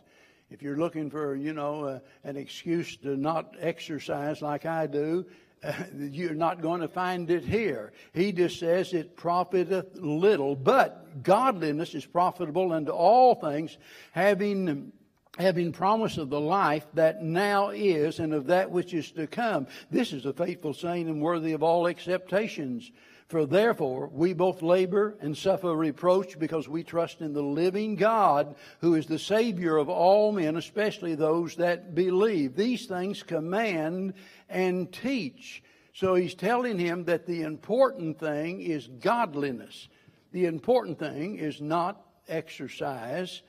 If 0.50 0.62
you're 0.62 0.76
looking 0.76 1.10
for, 1.10 1.36
you 1.36 1.52
know, 1.52 1.84
uh, 1.84 1.98
an 2.24 2.36
excuse 2.36 2.96
to 2.98 3.16
not 3.16 3.54
exercise 3.60 4.42
like 4.42 4.66
I 4.66 4.88
do, 4.88 5.26
uh, 5.62 5.72
you're 5.96 6.34
not 6.34 6.60
going 6.60 6.80
to 6.80 6.88
find 6.88 7.30
it 7.30 7.44
here. 7.44 7.92
He 8.12 8.32
just 8.32 8.58
says 8.58 8.92
it 8.92 9.16
profiteth 9.16 9.96
little, 9.96 10.56
but 10.56 11.22
godliness 11.22 11.94
is 11.94 12.06
profitable 12.06 12.72
unto 12.72 12.90
all 12.90 13.36
things, 13.36 13.78
having 14.10 14.92
having 15.38 15.72
promise 15.72 16.18
of 16.18 16.28
the 16.28 16.40
life 16.40 16.86
that 16.94 17.22
now 17.22 17.70
is 17.70 18.18
and 18.18 18.34
of 18.34 18.46
that 18.46 18.70
which 18.70 18.92
is 18.92 19.12
to 19.12 19.26
come. 19.26 19.66
This 19.90 20.12
is 20.12 20.26
a 20.26 20.32
faithful 20.32 20.74
saying 20.74 21.08
and 21.08 21.22
worthy 21.22 21.52
of 21.52 21.62
all 21.62 21.86
acceptations. 21.86 22.90
For 23.28 23.46
therefore 23.46 24.08
we 24.12 24.32
both 24.32 24.60
labor 24.60 25.16
and 25.20 25.36
suffer 25.36 25.74
reproach 25.74 26.36
because 26.36 26.68
we 26.68 26.82
trust 26.82 27.20
in 27.20 27.32
the 27.32 27.42
living 27.42 27.94
God 27.94 28.56
who 28.80 28.96
is 28.96 29.06
the 29.06 29.20
Savior 29.20 29.76
of 29.76 29.88
all 29.88 30.32
men, 30.32 30.56
especially 30.56 31.14
those 31.14 31.54
that 31.56 31.94
believe. 31.94 32.56
These 32.56 32.86
things 32.86 33.22
command 33.22 34.14
and 34.48 34.92
teach. 34.92 35.62
So 35.92 36.16
he's 36.16 36.34
telling 36.34 36.76
him 36.76 37.04
that 37.04 37.26
the 37.26 37.42
important 37.42 38.18
thing 38.18 38.62
is 38.62 38.88
godliness. 38.88 39.88
The 40.32 40.46
important 40.46 40.98
thing 40.98 41.36
is 41.36 41.60
not 41.60 42.04
exercise. 42.26 43.42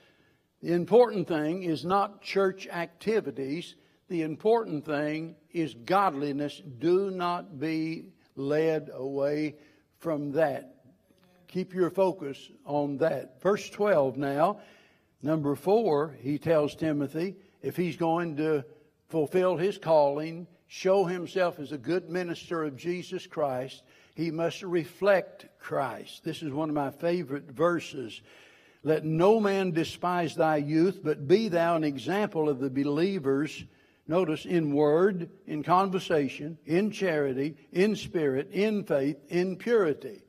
The 0.62 0.72
important 0.72 1.26
thing 1.26 1.64
is 1.64 1.84
not 1.84 2.22
church 2.22 2.68
activities. 2.68 3.74
The 4.08 4.22
important 4.22 4.84
thing 4.84 5.34
is 5.50 5.74
godliness. 5.74 6.62
Do 6.78 7.10
not 7.10 7.58
be 7.58 8.04
led 8.36 8.90
away 8.94 9.56
from 9.98 10.32
that. 10.32 10.76
Keep 11.48 11.74
your 11.74 11.90
focus 11.90 12.50
on 12.64 12.98
that. 12.98 13.42
Verse 13.42 13.68
12 13.70 14.16
now, 14.16 14.60
number 15.20 15.54
four, 15.54 16.16
he 16.20 16.38
tells 16.38 16.76
Timothy 16.76 17.36
if 17.60 17.76
he's 17.76 17.96
going 17.96 18.36
to 18.36 18.64
fulfill 19.08 19.56
his 19.56 19.78
calling, 19.78 20.46
show 20.68 21.04
himself 21.04 21.58
as 21.58 21.72
a 21.72 21.78
good 21.78 22.08
minister 22.08 22.64
of 22.64 22.76
Jesus 22.76 23.26
Christ, 23.26 23.82
he 24.14 24.30
must 24.30 24.62
reflect 24.62 25.46
Christ. 25.58 26.24
This 26.24 26.42
is 26.42 26.52
one 26.52 26.68
of 26.68 26.74
my 26.74 26.90
favorite 26.90 27.50
verses. 27.50 28.22
Let 28.84 29.04
no 29.04 29.38
man 29.38 29.70
despise 29.70 30.34
thy 30.34 30.56
youth, 30.56 31.00
but 31.02 31.28
be 31.28 31.48
thou 31.48 31.76
an 31.76 31.84
example 31.84 32.48
of 32.48 32.58
the 32.58 32.70
believers. 32.70 33.64
Notice 34.08 34.44
in 34.44 34.74
word, 34.74 35.30
in 35.46 35.62
conversation, 35.62 36.58
in 36.66 36.90
charity, 36.90 37.56
in 37.70 37.94
spirit, 37.94 38.50
in 38.50 38.84
faith, 38.84 39.18
in 39.28 39.56
purity. 39.56 40.22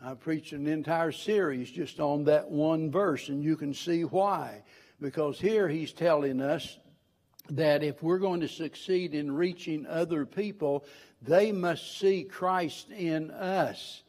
I 0.00 0.14
preached 0.14 0.52
an 0.52 0.66
entire 0.66 1.12
series 1.12 1.70
just 1.70 2.00
on 2.00 2.24
that 2.24 2.50
one 2.50 2.90
verse, 2.90 3.28
and 3.28 3.42
you 3.42 3.56
can 3.56 3.74
see 3.74 4.02
why. 4.02 4.62
Because 5.00 5.40
here 5.40 5.68
he's 5.68 5.92
telling 5.92 6.40
us 6.40 6.78
that 7.50 7.82
if 7.82 8.02
we're 8.02 8.18
going 8.18 8.40
to 8.40 8.48
succeed 8.48 9.14
in 9.14 9.32
reaching 9.32 9.86
other 9.86 10.26
people, 10.26 10.84
they 11.22 11.52
must 11.52 11.98
see 11.98 12.24
Christ 12.24 12.90
in 12.90 13.30
us. 13.30 14.02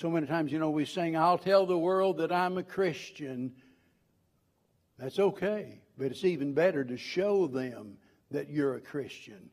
So 0.00 0.08
many 0.08 0.26
times, 0.26 0.50
you 0.50 0.58
know, 0.58 0.70
we 0.70 0.86
sing, 0.86 1.14
I'll 1.14 1.36
tell 1.36 1.66
the 1.66 1.76
world 1.76 2.16
that 2.18 2.32
I'm 2.32 2.56
a 2.56 2.62
Christian. 2.62 3.52
That's 4.98 5.18
okay. 5.18 5.82
But 5.98 6.06
it's 6.06 6.24
even 6.24 6.54
better 6.54 6.82
to 6.84 6.96
show 6.96 7.46
them 7.46 7.98
that 8.30 8.48
you're 8.48 8.76
a 8.76 8.80
Christian. 8.80 9.50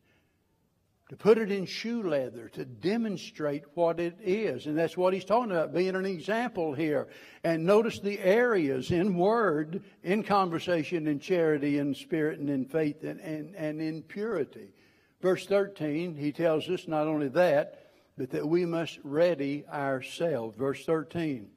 To 1.09 1.17
put 1.17 1.37
it 1.37 1.51
in 1.51 1.65
shoe 1.65 2.01
leather, 2.01 2.47
to 2.53 2.63
demonstrate 2.63 3.65
what 3.73 3.99
it 3.99 4.19
is. 4.21 4.67
And 4.67 4.77
that's 4.77 4.95
what 4.95 5.13
he's 5.13 5.25
talking 5.25 5.51
about, 5.51 5.73
being 5.73 5.97
an 5.97 6.05
example 6.05 6.73
here. 6.73 7.09
And 7.43 7.65
notice 7.65 7.99
the 7.99 8.17
areas 8.17 8.91
in 8.91 9.17
word, 9.17 9.83
in 10.01 10.23
conversation, 10.23 11.07
in 11.07 11.19
charity, 11.19 11.77
in 11.77 11.93
spirit, 11.93 12.39
and 12.39 12.49
in 12.49 12.63
faith, 12.63 13.03
and, 13.03 13.19
and, 13.19 13.53
and 13.53 13.81
in 13.81 14.01
purity. 14.01 14.69
Verse 15.21 15.45
13, 15.45 16.15
he 16.15 16.31
tells 16.31 16.69
us 16.69 16.87
not 16.87 17.05
only 17.05 17.27
that, 17.27 17.86
but 18.17 18.31
that 18.31 18.47
we 18.47 18.65
must 18.65 18.99
ready 19.03 19.65
ourselves. 19.71 20.57
Verse 20.57 20.83
13. 20.85 21.47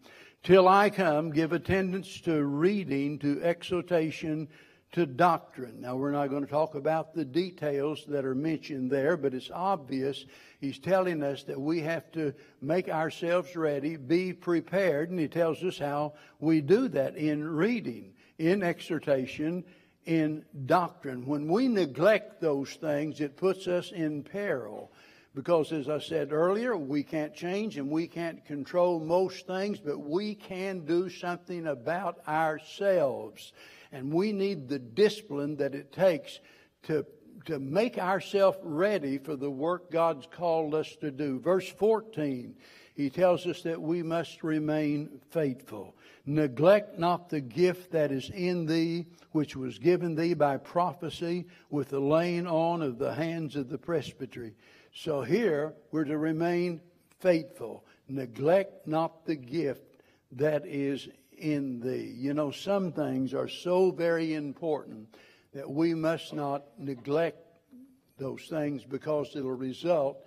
Till 0.43 0.69
I 0.69 0.91
come, 0.91 1.31
give 1.31 1.53
attendance 1.53 2.21
to 2.23 2.45
reading, 2.45 3.19
to 3.19 3.43
exhortation, 3.43 4.49
to 4.93 5.07
doctrine. 5.07 5.81
Now, 5.81 5.97
we're 5.97 6.11
not 6.11 6.29
going 6.29 6.45
to 6.45 6.51
talk 6.51 6.75
about 6.75 7.15
the 7.15 7.25
details 7.25 8.05
that 8.09 8.25
are 8.25 8.35
mentioned 8.35 8.91
there, 8.91 9.17
but 9.17 9.35
it's 9.35 9.51
obvious 9.53 10.25
he's 10.61 10.79
telling 10.79 11.23
us 11.23 11.45
that 11.45 11.61
we 11.61 11.81
have 11.81 12.11
to 12.13 12.35
make 12.61 12.89
ourselves 12.89 13.55
ready, 13.55 13.97
be 13.97 14.33
prepared, 14.33 15.11
and 15.11 15.21
he 15.21 15.29
tells 15.29 15.63
us 15.63 15.79
how 15.79 16.15
we 16.41 16.61
do 16.61 16.89
that 16.89 17.17
in 17.17 17.47
reading, 17.47 18.15
in 18.39 18.63
exhortation, 18.63 19.65
in 20.07 20.45
doctrine. 20.67 21.27
When 21.27 21.47
we 21.47 21.69
neglect 21.69 22.41
those 22.41 22.71
things, 22.71 23.21
it 23.21 23.37
puts 23.37 23.69
us 23.69 23.93
in 23.93 24.25
peril. 24.25 24.91
Because 25.35 25.73
as 25.73 25.89
I 25.89 26.01
said 26.01 26.33
earlier, 26.33 26.77
we 26.77 27.05
can't 27.05 27.35
change 27.35 27.77
and 27.77 27.89
we 27.89 28.09
can't 28.09 28.45
control 28.45 28.99
most 28.99 29.47
things, 29.47 29.79
but 29.79 29.99
we 30.01 30.35
can 30.35 30.81
do 30.81 31.09
something 31.09 31.69
about 31.69 32.19
ourselves. 32.27 33.53
And 33.93 34.13
we 34.13 34.33
need 34.33 34.69
the 34.69 34.81
discipline 34.81 35.57
that 35.57 35.75
it 35.75 35.93
takes 35.93 36.41
to, 36.85 37.07
to 37.45 37.61
make 37.61 37.97
ourselves 37.97 38.59
ready 38.63 39.19
for 39.19 39.37
the 39.37 39.51
work 39.51 39.93
God's 39.93 40.27
called 40.27 40.75
us 40.75 40.97
to 40.97 41.13
do. 41.13 41.39
Verse 41.39 41.69
14, 41.69 42.57
he 42.97 43.09
tells 43.09 43.47
us 43.47 43.63
that 43.63 43.81
we 43.81 44.03
must 44.03 44.43
remain 44.43 45.21
faithful. 45.31 45.95
Neglect 46.27 46.99
not 46.99 47.29
the 47.29 47.41
gift 47.41 47.93
that 47.93 48.11
is 48.11 48.31
in 48.31 48.67
thee, 48.67 49.07
which 49.31 49.55
was 49.55 49.79
given 49.79 50.17
thee 50.17 50.35
by 50.35 50.57
prophecy 50.57 51.47
with 51.71 51.91
the 51.91 52.01
laying 52.01 52.49
on 52.49 52.83
of 52.83 52.99
the 52.99 53.15
hands 53.15 53.55
of 53.55 53.69
the 53.69 53.79
presbytery. 53.79 54.55
So 54.95 55.23
here 55.23 55.75
we're 55.93 56.05
to 56.05 56.19
remain 56.19 56.81
faithful. 57.21 57.85
Neglect 58.09 58.87
not 58.87 59.25
the 59.25 59.37
gift 59.37 59.85
that 60.33 60.67
is 60.67 61.09
in 61.37 61.81
thee. 61.81 62.13
You 62.17 62.35
know, 62.35 62.51
some 62.51 62.93
things 62.93 63.35
are 63.35 63.49
so 63.49 63.91
very 63.91 64.35
important 64.35 65.15
that 65.53 65.71
we 65.71 65.95
must 65.95 66.33
not 66.33 66.65
neglect 66.79 67.39
those 68.19 68.43
things 68.43 68.85
because 68.85 69.35
it'll 69.35 69.53
result 69.53 70.27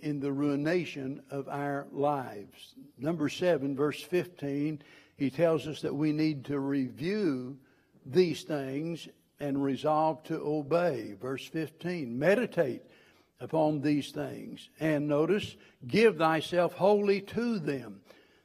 in 0.00 0.20
the 0.20 0.32
ruination 0.32 1.22
of 1.30 1.48
our 1.48 1.86
lives. 1.92 2.74
Number 2.98 3.28
seven, 3.28 3.76
verse 3.76 4.02
15, 4.02 4.82
he 5.16 5.30
tells 5.30 5.66
us 5.66 5.80
that 5.82 5.94
we 5.94 6.12
need 6.12 6.44
to 6.46 6.60
review 6.60 7.58
these 8.04 8.42
things 8.42 9.08
and 9.40 9.62
resolve 9.62 10.22
to 10.24 10.36
obey. 10.36 11.14
Verse 11.20 11.46
15, 11.46 12.18
meditate 12.18 12.82
upon 13.40 13.80
these 13.80 14.10
things. 14.10 14.68
And 14.80 15.08
notice, 15.08 15.56
give 15.86 16.16
thyself 16.16 16.72
wholly 16.74 17.20
to 17.22 17.58
them, 17.58 18.00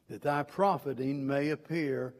that 0.09 0.21
thy 0.21 0.43
profiting 0.43 1.25
may 1.25 1.49
appear 1.49 2.13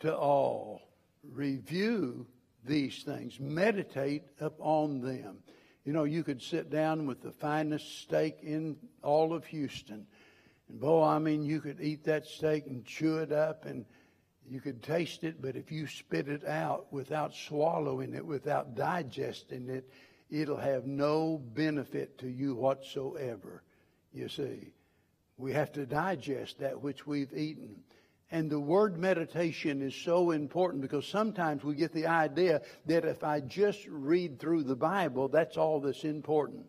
to 0.00 0.16
all. 0.16 0.82
Review 1.22 2.26
these 2.64 3.02
things, 3.02 3.38
meditate 3.38 4.24
upon 4.40 5.00
them. 5.00 5.38
You 5.84 5.92
know, 5.92 6.04
you 6.04 6.22
could 6.22 6.42
sit 6.42 6.70
down 6.70 7.06
with 7.06 7.22
the 7.22 7.32
finest 7.32 8.02
steak 8.02 8.38
in 8.42 8.76
all 9.02 9.32
of 9.32 9.46
Houston. 9.46 10.06
And 10.68 10.80
boy, 10.80 11.04
I 11.04 11.18
mean, 11.18 11.42
you 11.42 11.60
could 11.60 11.80
eat 11.80 12.04
that 12.04 12.26
steak 12.26 12.66
and 12.66 12.84
chew 12.84 13.18
it 13.18 13.32
up 13.32 13.64
and 13.64 13.84
you 14.48 14.60
could 14.60 14.82
taste 14.82 15.24
it, 15.24 15.40
but 15.40 15.56
if 15.56 15.70
you 15.70 15.86
spit 15.86 16.28
it 16.28 16.44
out 16.44 16.92
without 16.92 17.34
swallowing 17.34 18.14
it, 18.14 18.26
without 18.26 18.74
digesting 18.74 19.68
it, 19.68 19.88
it'll 20.30 20.56
have 20.56 20.86
no 20.86 21.38
benefit 21.38 22.18
to 22.18 22.28
you 22.28 22.54
whatsoever. 22.54 23.62
You 24.12 24.28
see, 24.28 24.72
we 25.36 25.52
have 25.52 25.72
to 25.72 25.86
digest 25.86 26.58
that 26.60 26.80
which 26.80 27.06
we've 27.06 27.32
eaten. 27.32 27.82
And 28.32 28.48
the 28.48 28.60
word 28.60 28.96
meditation 28.96 29.82
is 29.82 29.94
so 29.94 30.30
important 30.30 30.82
because 30.82 31.06
sometimes 31.06 31.64
we 31.64 31.74
get 31.74 31.92
the 31.92 32.06
idea 32.06 32.62
that 32.86 33.04
if 33.04 33.24
I 33.24 33.40
just 33.40 33.84
read 33.88 34.38
through 34.38 34.64
the 34.64 34.76
Bible, 34.76 35.28
that's 35.28 35.56
all 35.56 35.80
that's 35.80 36.04
important. 36.04 36.66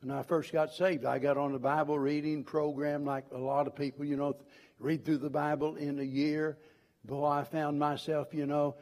When 0.00 0.16
I 0.16 0.22
first 0.22 0.52
got 0.52 0.72
saved, 0.72 1.04
I 1.04 1.18
got 1.18 1.36
on 1.36 1.54
a 1.54 1.58
Bible 1.58 1.98
reading 1.98 2.44
program 2.44 3.04
like 3.04 3.24
a 3.32 3.38
lot 3.38 3.66
of 3.66 3.74
people, 3.74 4.04
you 4.04 4.16
know, 4.16 4.36
read 4.78 5.04
through 5.04 5.18
the 5.18 5.30
Bible 5.30 5.76
in 5.76 5.98
a 5.98 6.04
year. 6.04 6.58
Boy, 7.04 7.26
I 7.26 7.44
found 7.44 7.78
myself, 7.78 8.32
you 8.32 8.46
know, 8.46 8.76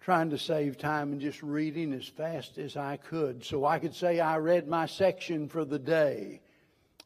trying 0.00 0.30
to 0.30 0.38
save 0.38 0.78
time 0.78 1.12
and 1.12 1.20
just 1.20 1.42
reading 1.42 1.92
as 1.92 2.06
fast 2.06 2.58
as 2.58 2.76
I 2.76 2.96
could 2.96 3.44
so 3.44 3.64
I 3.66 3.78
could 3.78 3.94
say 3.94 4.18
I 4.18 4.38
read 4.38 4.66
my 4.66 4.86
section 4.86 5.48
for 5.48 5.64
the 5.64 5.78
day. 5.78 6.40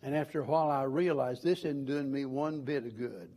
And 0.03 0.15
after 0.15 0.41
a 0.41 0.45
while, 0.45 0.71
I 0.71 0.85
realized 0.85 1.43
this 1.43 1.61
isn't 1.61 1.87
doing 1.87 2.13
me 2.13 2.25
one 2.25 2.61
bit 2.61 2.85
of 2.85 2.97
good. 2.97 3.31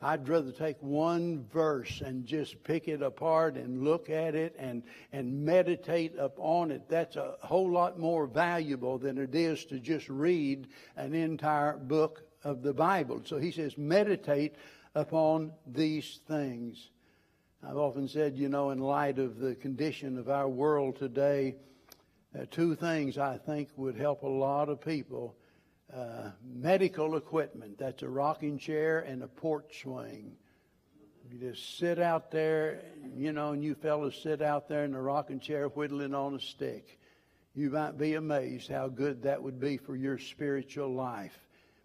I'd 0.00 0.28
rather 0.28 0.52
take 0.52 0.80
one 0.80 1.44
verse 1.52 2.02
and 2.04 2.24
just 2.24 2.62
pick 2.62 2.86
it 2.86 3.02
apart 3.02 3.56
and 3.56 3.82
look 3.82 4.10
at 4.10 4.34
it 4.34 4.54
and, 4.58 4.84
and 5.12 5.44
meditate 5.44 6.16
upon 6.16 6.70
it. 6.70 6.82
That's 6.88 7.16
a 7.16 7.34
whole 7.40 7.70
lot 7.70 7.98
more 7.98 8.26
valuable 8.26 8.98
than 8.98 9.18
it 9.18 9.34
is 9.34 9.64
to 9.66 9.80
just 9.80 10.08
read 10.08 10.68
an 10.96 11.14
entire 11.14 11.76
book 11.76 12.22
of 12.44 12.62
the 12.62 12.74
Bible. 12.74 13.22
So 13.24 13.38
he 13.38 13.50
says, 13.50 13.76
meditate 13.76 14.54
upon 14.94 15.52
these 15.66 16.20
things. 16.28 16.90
I've 17.66 17.76
often 17.76 18.06
said, 18.06 18.38
you 18.38 18.48
know, 18.48 18.70
in 18.70 18.78
light 18.78 19.18
of 19.18 19.38
the 19.38 19.56
condition 19.56 20.16
of 20.16 20.28
our 20.28 20.48
world 20.48 20.96
today, 20.96 21.56
uh, 22.38 22.44
two 22.50 22.76
things 22.76 23.18
I 23.18 23.36
think 23.36 23.70
would 23.76 23.96
help 23.96 24.22
a 24.22 24.28
lot 24.28 24.68
of 24.68 24.80
people 24.80 25.34
uh, 25.92 26.30
medical 26.44 27.16
equipment. 27.16 27.78
That's 27.78 28.02
a 28.02 28.08
rocking 28.08 28.58
chair 28.58 29.00
and 29.00 29.22
a 29.22 29.26
porch 29.26 29.80
swing. 29.82 30.36
You 31.30 31.50
just 31.50 31.78
sit 31.78 31.98
out 31.98 32.30
there, 32.30 32.80
you 33.16 33.32
know, 33.32 33.52
and 33.52 33.64
you 33.64 33.74
fellas 33.74 34.22
sit 34.22 34.40
out 34.40 34.68
there 34.68 34.84
in 34.84 34.92
the 34.92 35.00
rocking 35.00 35.40
chair 35.40 35.66
whittling 35.68 36.14
on 36.14 36.34
a 36.34 36.40
stick. 36.40 36.98
You 37.54 37.70
might 37.70 37.98
be 37.98 38.14
amazed 38.14 38.68
how 38.70 38.88
good 38.88 39.22
that 39.22 39.42
would 39.42 39.58
be 39.58 39.78
for 39.78 39.96
your 39.96 40.18
spiritual 40.18 40.94
life. 40.94 41.36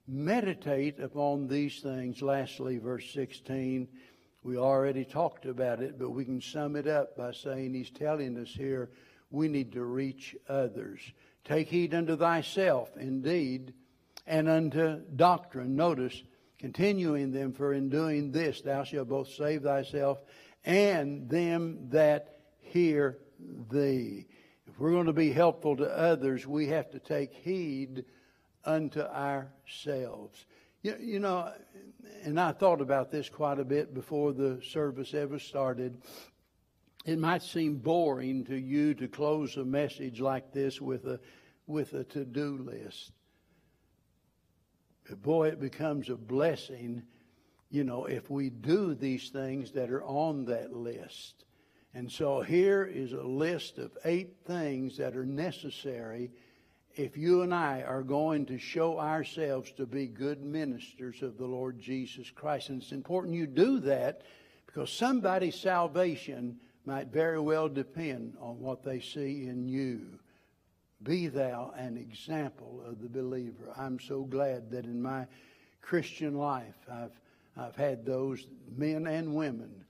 Meditate 0.07 0.99
upon 0.99 1.47
these 1.47 1.80
things. 1.80 2.21
Lastly, 2.21 2.78
verse 2.78 3.09
16. 3.13 3.88
We 4.44 4.58
already 4.58 5.06
talked 5.06 5.46
about 5.46 5.82
it, 5.82 5.98
but 5.98 6.10
we 6.10 6.26
can 6.26 6.41
sum 6.41 6.76
it 6.76 6.88
up 6.88 7.16
by 7.16 7.32
saying 7.32 7.74
he's 7.74 7.89
telling 7.89 8.38
us 8.38 8.50
here 8.50 8.89
we 9.32 9.48
need 9.48 9.72
to 9.74 9.84
reach 9.84 10.36
others. 10.50 11.00
Take 11.46 11.70
heed 11.70 11.94
unto 11.94 12.18
thyself, 12.18 12.96
indeed, 12.98 13.74
and 14.28 14.50
unto 14.50 15.02
doctrine. 15.16 15.76
Notice, 15.76 16.22
continuing 16.60 17.32
them, 17.32 17.54
for 17.54 17.74
in 17.74 17.89
doing 17.89 18.32
this 18.32 18.62
thou 18.62 18.84
shalt 18.84 19.08
both 19.08 19.30
save 19.30 19.64
thyself 19.64 20.20
and 20.66 21.30
them 21.30 21.89
that 21.89 22.39
hear 22.60 23.18
thee. 23.72 24.28
If 24.68 24.80
we're 24.80 24.91
going 24.91 25.08
to 25.08 25.14
be 25.14 25.32
helpful 25.32 25.78
to 25.78 25.86
others, 25.86 26.46
we 26.46 26.68
have 26.68 26.91
to 26.91 27.00
take 27.00 27.34
heed 27.34 28.06
unto 28.66 29.02
ourselves. 29.02 30.46
You, 30.84 30.97
you 31.01 31.19
know, 31.19 31.51
and 32.23 32.39
I 32.39 32.51
thought 32.51 32.81
about 32.81 33.11
this 33.11 33.29
quite 33.29 33.59
a 33.59 33.65
bit 33.65 33.93
before 33.93 34.34
the 34.34 34.61
service 34.61 35.13
ever 35.13 35.39
started. 35.39 36.01
It 37.05 37.19
might 37.19 37.43
seem 37.43 37.77
boring 37.77 38.45
to 38.45 38.57
you 38.57 38.93
to 38.95 39.07
close 39.07 39.57
a 39.57 39.65
message 39.65 40.21
like 40.21 40.53
this 40.53 40.81
with 40.81 41.05
a 41.05 41.19
with 41.67 41.93
a 41.93 42.03
to-do 42.03 42.57
list 42.57 43.13
But 45.09 45.21
boy, 45.21 45.49
it 45.49 45.59
becomes 45.59 46.09
a 46.09 46.15
blessing, 46.15 47.03
you 47.69 47.84
know, 47.84 48.05
if 48.05 48.29
we 48.29 48.49
do 48.49 48.95
these 48.95 49.29
things 49.29 49.71
that 49.73 49.89
are 49.91 50.03
on 50.03 50.45
that 50.45 50.73
list. 50.73 51.45
And 51.93 52.11
so 52.11 52.41
here 52.41 52.86
is 52.86 53.13
a 53.13 53.23
list 53.23 53.77
of 53.77 53.97
eight 54.05 54.38
things 54.45 54.97
that 54.97 55.15
are 55.15 55.25
necessary 55.25 56.31
if 56.96 57.18
you 57.18 57.41
and 57.41 57.54
I 57.54 57.82
are 57.82 58.04
going 58.04 58.46
to 58.48 58.60
show 58.60 59.00
ourselves 59.00 59.72
to 59.74 59.86
be 59.86 60.08
good 60.08 60.44
ministers 60.44 61.22
of 61.24 61.38
the 61.38 61.46
Lord 61.46 61.80
Jesus 61.80 62.30
Christ. 62.30 62.70
And 62.70 62.82
it's 62.82 62.91
important 62.91 63.36
you 63.36 63.48
do 63.48 63.80
that 63.80 64.22
because 64.66 64.91
somebody's 64.91 65.60
salvation 65.60 66.58
might 66.86 67.08
very 67.08 67.39
well 67.39 67.70
depend 67.70 68.36
on 68.39 68.60
what 68.60 68.84
they 68.84 69.00
see 69.00 69.48
in 69.48 69.68
you. 69.68 70.20
Be 71.02 71.28
thou 71.28 71.74
an 71.76 71.98
example 71.98 72.84
of 72.86 73.02
the 73.02 73.10
believer. 73.10 73.74
I'm 73.76 74.00
so 74.00 74.24
glad 74.24 74.72
that 74.72 74.86
in 74.86 75.02
my 75.02 75.26
Christian 75.82 76.38
life 76.38 76.76
I've, 76.89 77.20
I've 77.58 77.76
had 77.76 78.06
those 78.06 78.46
men 78.76 79.08
and 79.08 79.34
women 79.34 79.84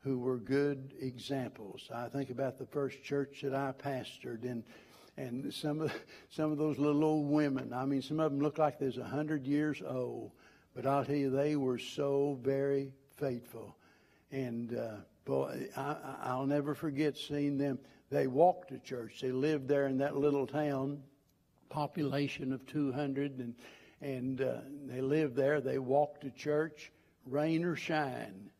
who 0.00 0.18
were 0.18 0.38
good 0.38 0.94
examples. 1.00 1.88
I 1.94 2.08
think 2.08 2.30
about 2.30 2.58
the 2.58 2.66
first 2.66 3.02
church 3.02 3.40
that 3.42 3.54
I 3.54 3.72
pastored 3.72 4.42
and 4.42 4.64
and 5.16 5.52
some 5.52 5.80
of 5.80 5.92
some 6.30 6.52
of 6.52 6.58
those 6.58 6.78
little 6.78 7.04
old 7.04 7.28
women. 7.28 7.72
I 7.72 7.84
mean, 7.84 8.02
some 8.02 8.20
of 8.20 8.32
them 8.32 8.40
look 8.40 8.58
like 8.58 8.78
they're 8.78 8.92
a 9.00 9.04
hundred 9.04 9.46
years 9.46 9.82
old, 9.86 10.32
but 10.74 10.86
I'll 10.86 11.04
tell 11.04 11.16
you, 11.16 11.30
they 11.30 11.56
were 11.56 11.78
so 11.78 12.38
very 12.42 12.92
faithful. 13.16 13.76
And 14.30 14.76
uh, 14.76 14.96
boy, 15.24 15.68
I, 15.76 15.96
I'll 16.22 16.46
never 16.46 16.74
forget 16.74 17.16
seeing 17.16 17.58
them. 17.58 17.78
They 18.10 18.26
walked 18.26 18.68
to 18.68 18.78
church. 18.78 19.20
They 19.20 19.32
lived 19.32 19.68
there 19.68 19.86
in 19.86 19.98
that 19.98 20.16
little 20.16 20.46
town, 20.46 21.02
population 21.68 22.52
of 22.52 22.66
200, 22.66 23.38
and 23.38 23.54
and 24.00 24.40
uh, 24.40 24.56
they 24.86 25.00
lived 25.00 25.36
there. 25.36 25.60
They 25.60 25.78
walked 25.78 26.22
to 26.22 26.30
church, 26.30 26.90
rain 27.26 27.64
or 27.64 27.76
shine. 27.76 28.50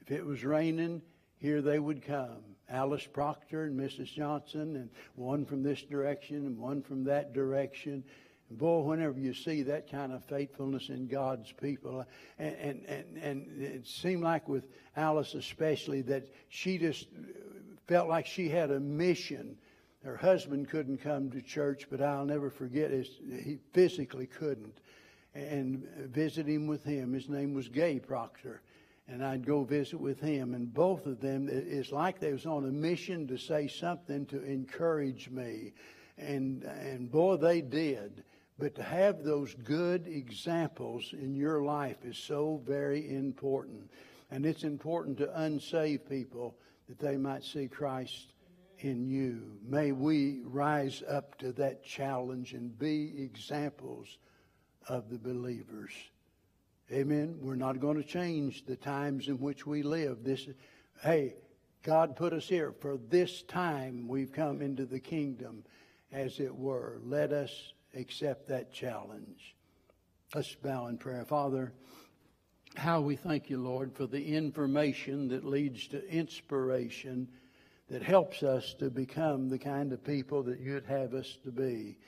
If 0.00 0.10
it 0.10 0.24
was 0.24 0.42
raining, 0.44 1.02
here 1.36 1.60
they 1.60 1.78
would 1.78 2.02
come. 2.02 2.56
Alice 2.70 3.06
Proctor 3.06 3.64
and 3.64 3.78
Mrs. 3.78 4.12
Johnson, 4.12 4.76
and 4.76 4.90
one 5.16 5.44
from 5.44 5.62
this 5.62 5.82
direction 5.82 6.36
and 6.46 6.58
one 6.58 6.82
from 6.82 7.04
that 7.04 7.32
direction. 7.32 8.04
And 8.50 8.58
boy, 8.58 8.80
whenever 8.80 9.18
you 9.18 9.34
see 9.34 9.62
that 9.64 9.90
kind 9.90 10.12
of 10.12 10.24
faithfulness 10.24 10.88
in 10.88 11.06
God's 11.06 11.52
people, 11.52 12.04
and, 12.38 12.56
and, 12.56 12.84
and, 12.86 13.16
and 13.22 13.62
it 13.62 13.86
seemed 13.86 14.22
like 14.22 14.48
with 14.48 14.64
Alice 14.96 15.34
especially 15.34 16.02
that 16.02 16.26
she 16.48 16.78
just 16.78 17.06
felt 17.86 18.08
like 18.08 18.26
she 18.26 18.48
had 18.48 18.70
a 18.70 18.80
mission. 18.80 19.56
Her 20.04 20.16
husband 20.16 20.68
couldn't 20.68 20.98
come 20.98 21.30
to 21.30 21.42
church, 21.42 21.88
but 21.90 22.00
I'll 22.00 22.24
never 22.24 22.50
forget. 22.50 22.90
He 22.90 23.58
physically 23.72 24.26
couldn't. 24.26 24.78
And 25.34 25.86
visiting 26.06 26.66
with 26.66 26.84
him, 26.84 27.12
his 27.12 27.28
name 27.28 27.54
was 27.54 27.68
Gay 27.68 27.98
Proctor. 27.98 28.62
And 29.08 29.24
I'd 29.24 29.46
go 29.46 29.64
visit 29.64 29.98
with 29.98 30.20
him. 30.20 30.54
And 30.54 30.72
both 30.72 31.06
of 31.06 31.20
them, 31.20 31.48
it's 31.50 31.92
like 31.92 32.20
they 32.20 32.32
was 32.32 32.46
on 32.46 32.66
a 32.66 32.72
mission 32.72 33.26
to 33.28 33.38
say 33.38 33.66
something 33.66 34.26
to 34.26 34.42
encourage 34.42 35.30
me. 35.30 35.72
And, 36.18 36.62
and 36.62 37.10
boy, 37.10 37.36
they 37.36 37.62
did. 37.62 38.24
But 38.58 38.74
to 38.74 38.82
have 38.82 39.22
those 39.22 39.54
good 39.54 40.06
examples 40.06 41.12
in 41.12 41.34
your 41.34 41.62
life 41.62 42.04
is 42.04 42.18
so 42.18 42.60
very 42.66 43.14
important. 43.14 43.90
And 44.30 44.44
it's 44.44 44.64
important 44.64 45.18
to 45.18 45.40
unsaved 45.40 46.08
people 46.08 46.56
that 46.88 46.98
they 46.98 47.16
might 47.16 47.44
see 47.44 47.68
Christ 47.68 48.32
in 48.80 49.06
you. 49.06 49.58
May 49.66 49.92
we 49.92 50.40
rise 50.44 51.02
up 51.08 51.38
to 51.38 51.52
that 51.52 51.84
challenge 51.84 52.52
and 52.52 52.76
be 52.78 53.22
examples 53.22 54.18
of 54.88 55.08
the 55.08 55.18
believers. 55.18 55.92
Amen. 56.90 57.36
We're 57.42 57.54
not 57.54 57.80
going 57.80 58.02
to 58.02 58.08
change 58.08 58.64
the 58.64 58.76
times 58.76 59.28
in 59.28 59.38
which 59.38 59.66
we 59.66 59.82
live. 59.82 60.24
This, 60.24 60.48
hey, 61.02 61.34
God 61.82 62.16
put 62.16 62.32
us 62.32 62.48
here 62.48 62.72
for 62.80 62.96
this 62.96 63.42
time. 63.42 64.08
We've 64.08 64.32
come 64.32 64.62
into 64.62 64.86
the 64.86 64.98
kingdom, 64.98 65.64
as 66.12 66.40
it 66.40 66.54
were. 66.54 66.98
Let 67.04 67.30
us 67.32 67.74
accept 67.94 68.48
that 68.48 68.72
challenge. 68.72 69.54
Let's 70.34 70.54
bow 70.54 70.86
in 70.86 70.96
prayer. 70.96 71.26
Father, 71.26 71.74
how 72.74 73.02
we 73.02 73.16
thank 73.16 73.50
you, 73.50 73.58
Lord, 73.58 73.94
for 73.94 74.06
the 74.06 74.34
information 74.34 75.28
that 75.28 75.44
leads 75.44 75.88
to 75.88 76.10
inspiration 76.10 77.28
that 77.90 78.02
helps 78.02 78.42
us 78.42 78.74
to 78.78 78.88
become 78.88 79.50
the 79.50 79.58
kind 79.58 79.92
of 79.92 80.02
people 80.02 80.42
that 80.44 80.60
you'd 80.60 80.86
have 80.86 81.12
us 81.12 81.36
to 81.44 81.50
be. 81.50 81.98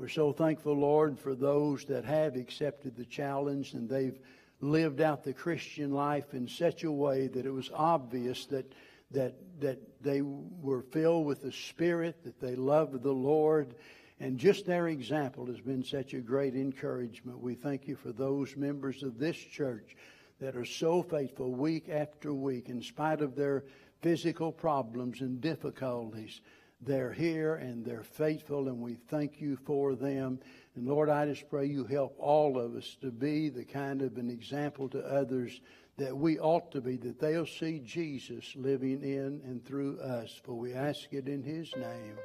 We're 0.00 0.08
so 0.08 0.32
thankful, 0.32 0.72
Lord, 0.72 1.18
for 1.18 1.34
those 1.34 1.84
that 1.84 2.06
have 2.06 2.34
accepted 2.34 2.96
the 2.96 3.04
challenge 3.04 3.74
and 3.74 3.86
they've 3.86 4.18
lived 4.62 5.02
out 5.02 5.24
the 5.24 5.34
Christian 5.34 5.92
life 5.92 6.32
in 6.32 6.48
such 6.48 6.84
a 6.84 6.90
way 6.90 7.26
that 7.26 7.44
it 7.44 7.50
was 7.50 7.70
obvious 7.74 8.46
that 8.46 8.72
that 9.10 9.34
that 9.60 9.78
they 10.02 10.22
were 10.22 10.80
filled 10.80 11.26
with 11.26 11.42
the 11.42 11.52
Spirit, 11.52 12.24
that 12.24 12.40
they 12.40 12.54
loved 12.54 13.02
the 13.02 13.12
Lord, 13.12 13.74
and 14.18 14.38
just 14.38 14.64
their 14.64 14.88
example 14.88 15.44
has 15.44 15.60
been 15.60 15.84
such 15.84 16.14
a 16.14 16.20
great 16.20 16.54
encouragement. 16.54 17.38
We 17.38 17.54
thank 17.54 17.86
you 17.86 17.94
for 17.94 18.10
those 18.10 18.56
members 18.56 19.02
of 19.02 19.18
this 19.18 19.36
church 19.36 19.96
that 20.40 20.56
are 20.56 20.64
so 20.64 21.02
faithful 21.02 21.52
week 21.52 21.90
after 21.90 22.32
week, 22.32 22.70
in 22.70 22.80
spite 22.80 23.20
of 23.20 23.36
their 23.36 23.64
physical 24.00 24.50
problems 24.50 25.20
and 25.20 25.42
difficulties. 25.42 26.40
They're 26.82 27.12
here 27.12 27.56
and 27.56 27.84
they're 27.84 28.02
faithful, 28.02 28.68
and 28.68 28.80
we 28.80 28.94
thank 28.94 29.40
you 29.40 29.56
for 29.56 29.94
them. 29.94 30.40
And 30.74 30.86
Lord, 30.86 31.10
I 31.10 31.26
just 31.26 31.48
pray 31.50 31.66
you 31.66 31.84
help 31.84 32.16
all 32.18 32.58
of 32.58 32.74
us 32.74 32.96
to 33.02 33.10
be 33.10 33.50
the 33.50 33.64
kind 33.64 34.00
of 34.00 34.16
an 34.16 34.30
example 34.30 34.88
to 34.90 35.00
others 35.00 35.60
that 35.98 36.16
we 36.16 36.38
ought 36.38 36.72
to 36.72 36.80
be, 36.80 36.96
that 36.96 37.20
they'll 37.20 37.44
see 37.44 37.80
Jesus 37.80 38.54
living 38.56 39.02
in 39.02 39.42
and 39.44 39.62
through 39.62 40.00
us. 40.00 40.40
For 40.42 40.54
we 40.54 40.72
ask 40.72 41.12
it 41.12 41.28
in 41.28 41.42
his 41.42 41.70
name. 41.76 42.16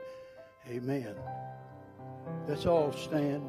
Amen. 0.69 1.15
Let's 2.47 2.65
all 2.65 2.93
stand. 2.93 3.43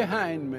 Behind 0.00 0.49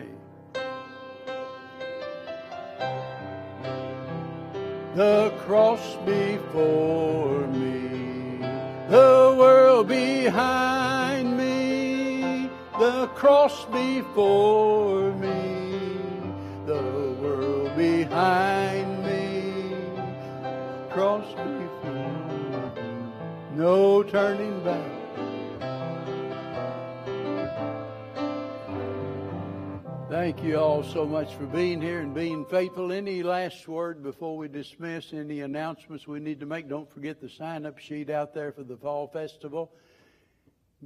much 31.12 31.36
for 31.36 31.45
being 31.45 31.82
here 31.82 31.99
and 31.99 32.16
being 32.16 32.45
faithful. 32.45 32.93
Any 32.93 33.22
last 33.22 33.68
word 33.68 34.01
before 34.01 34.38
we 34.38 34.47
dismiss? 34.47 35.12
Any 35.12 35.41
announcements 35.41 36.07
we 36.07 36.22
need 36.22 36.39
to 36.39 36.45
make? 36.45 36.70
Don't 36.70 36.89
forget 36.89 37.20
the 37.20 37.28
sign 37.28 37.66
up 37.66 37.80
sheet 37.80 38.09
out 38.09 38.34
there 38.34 38.53
for 38.53 38.64
the 38.64 38.78
fall 38.78 39.09
festival. 39.09 39.74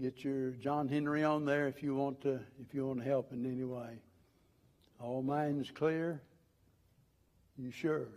Get 0.02 0.24
your 0.24 0.50
John 0.54 0.88
Henry 0.88 1.24
on 1.24 1.46
there 1.46 1.68
if 1.68 1.84
you 1.84 1.94
want 1.94 2.22
to 2.22 2.40
if 2.60 2.74
you 2.74 2.88
want 2.88 3.02
to 3.02 3.06
help 3.06 3.34
in 3.34 3.46
any 3.46 3.64
way. 3.64 4.00
All 5.00 5.22
minds 5.22 5.70
clear? 5.70 6.24
You 7.60 7.70
sure? 7.70 8.08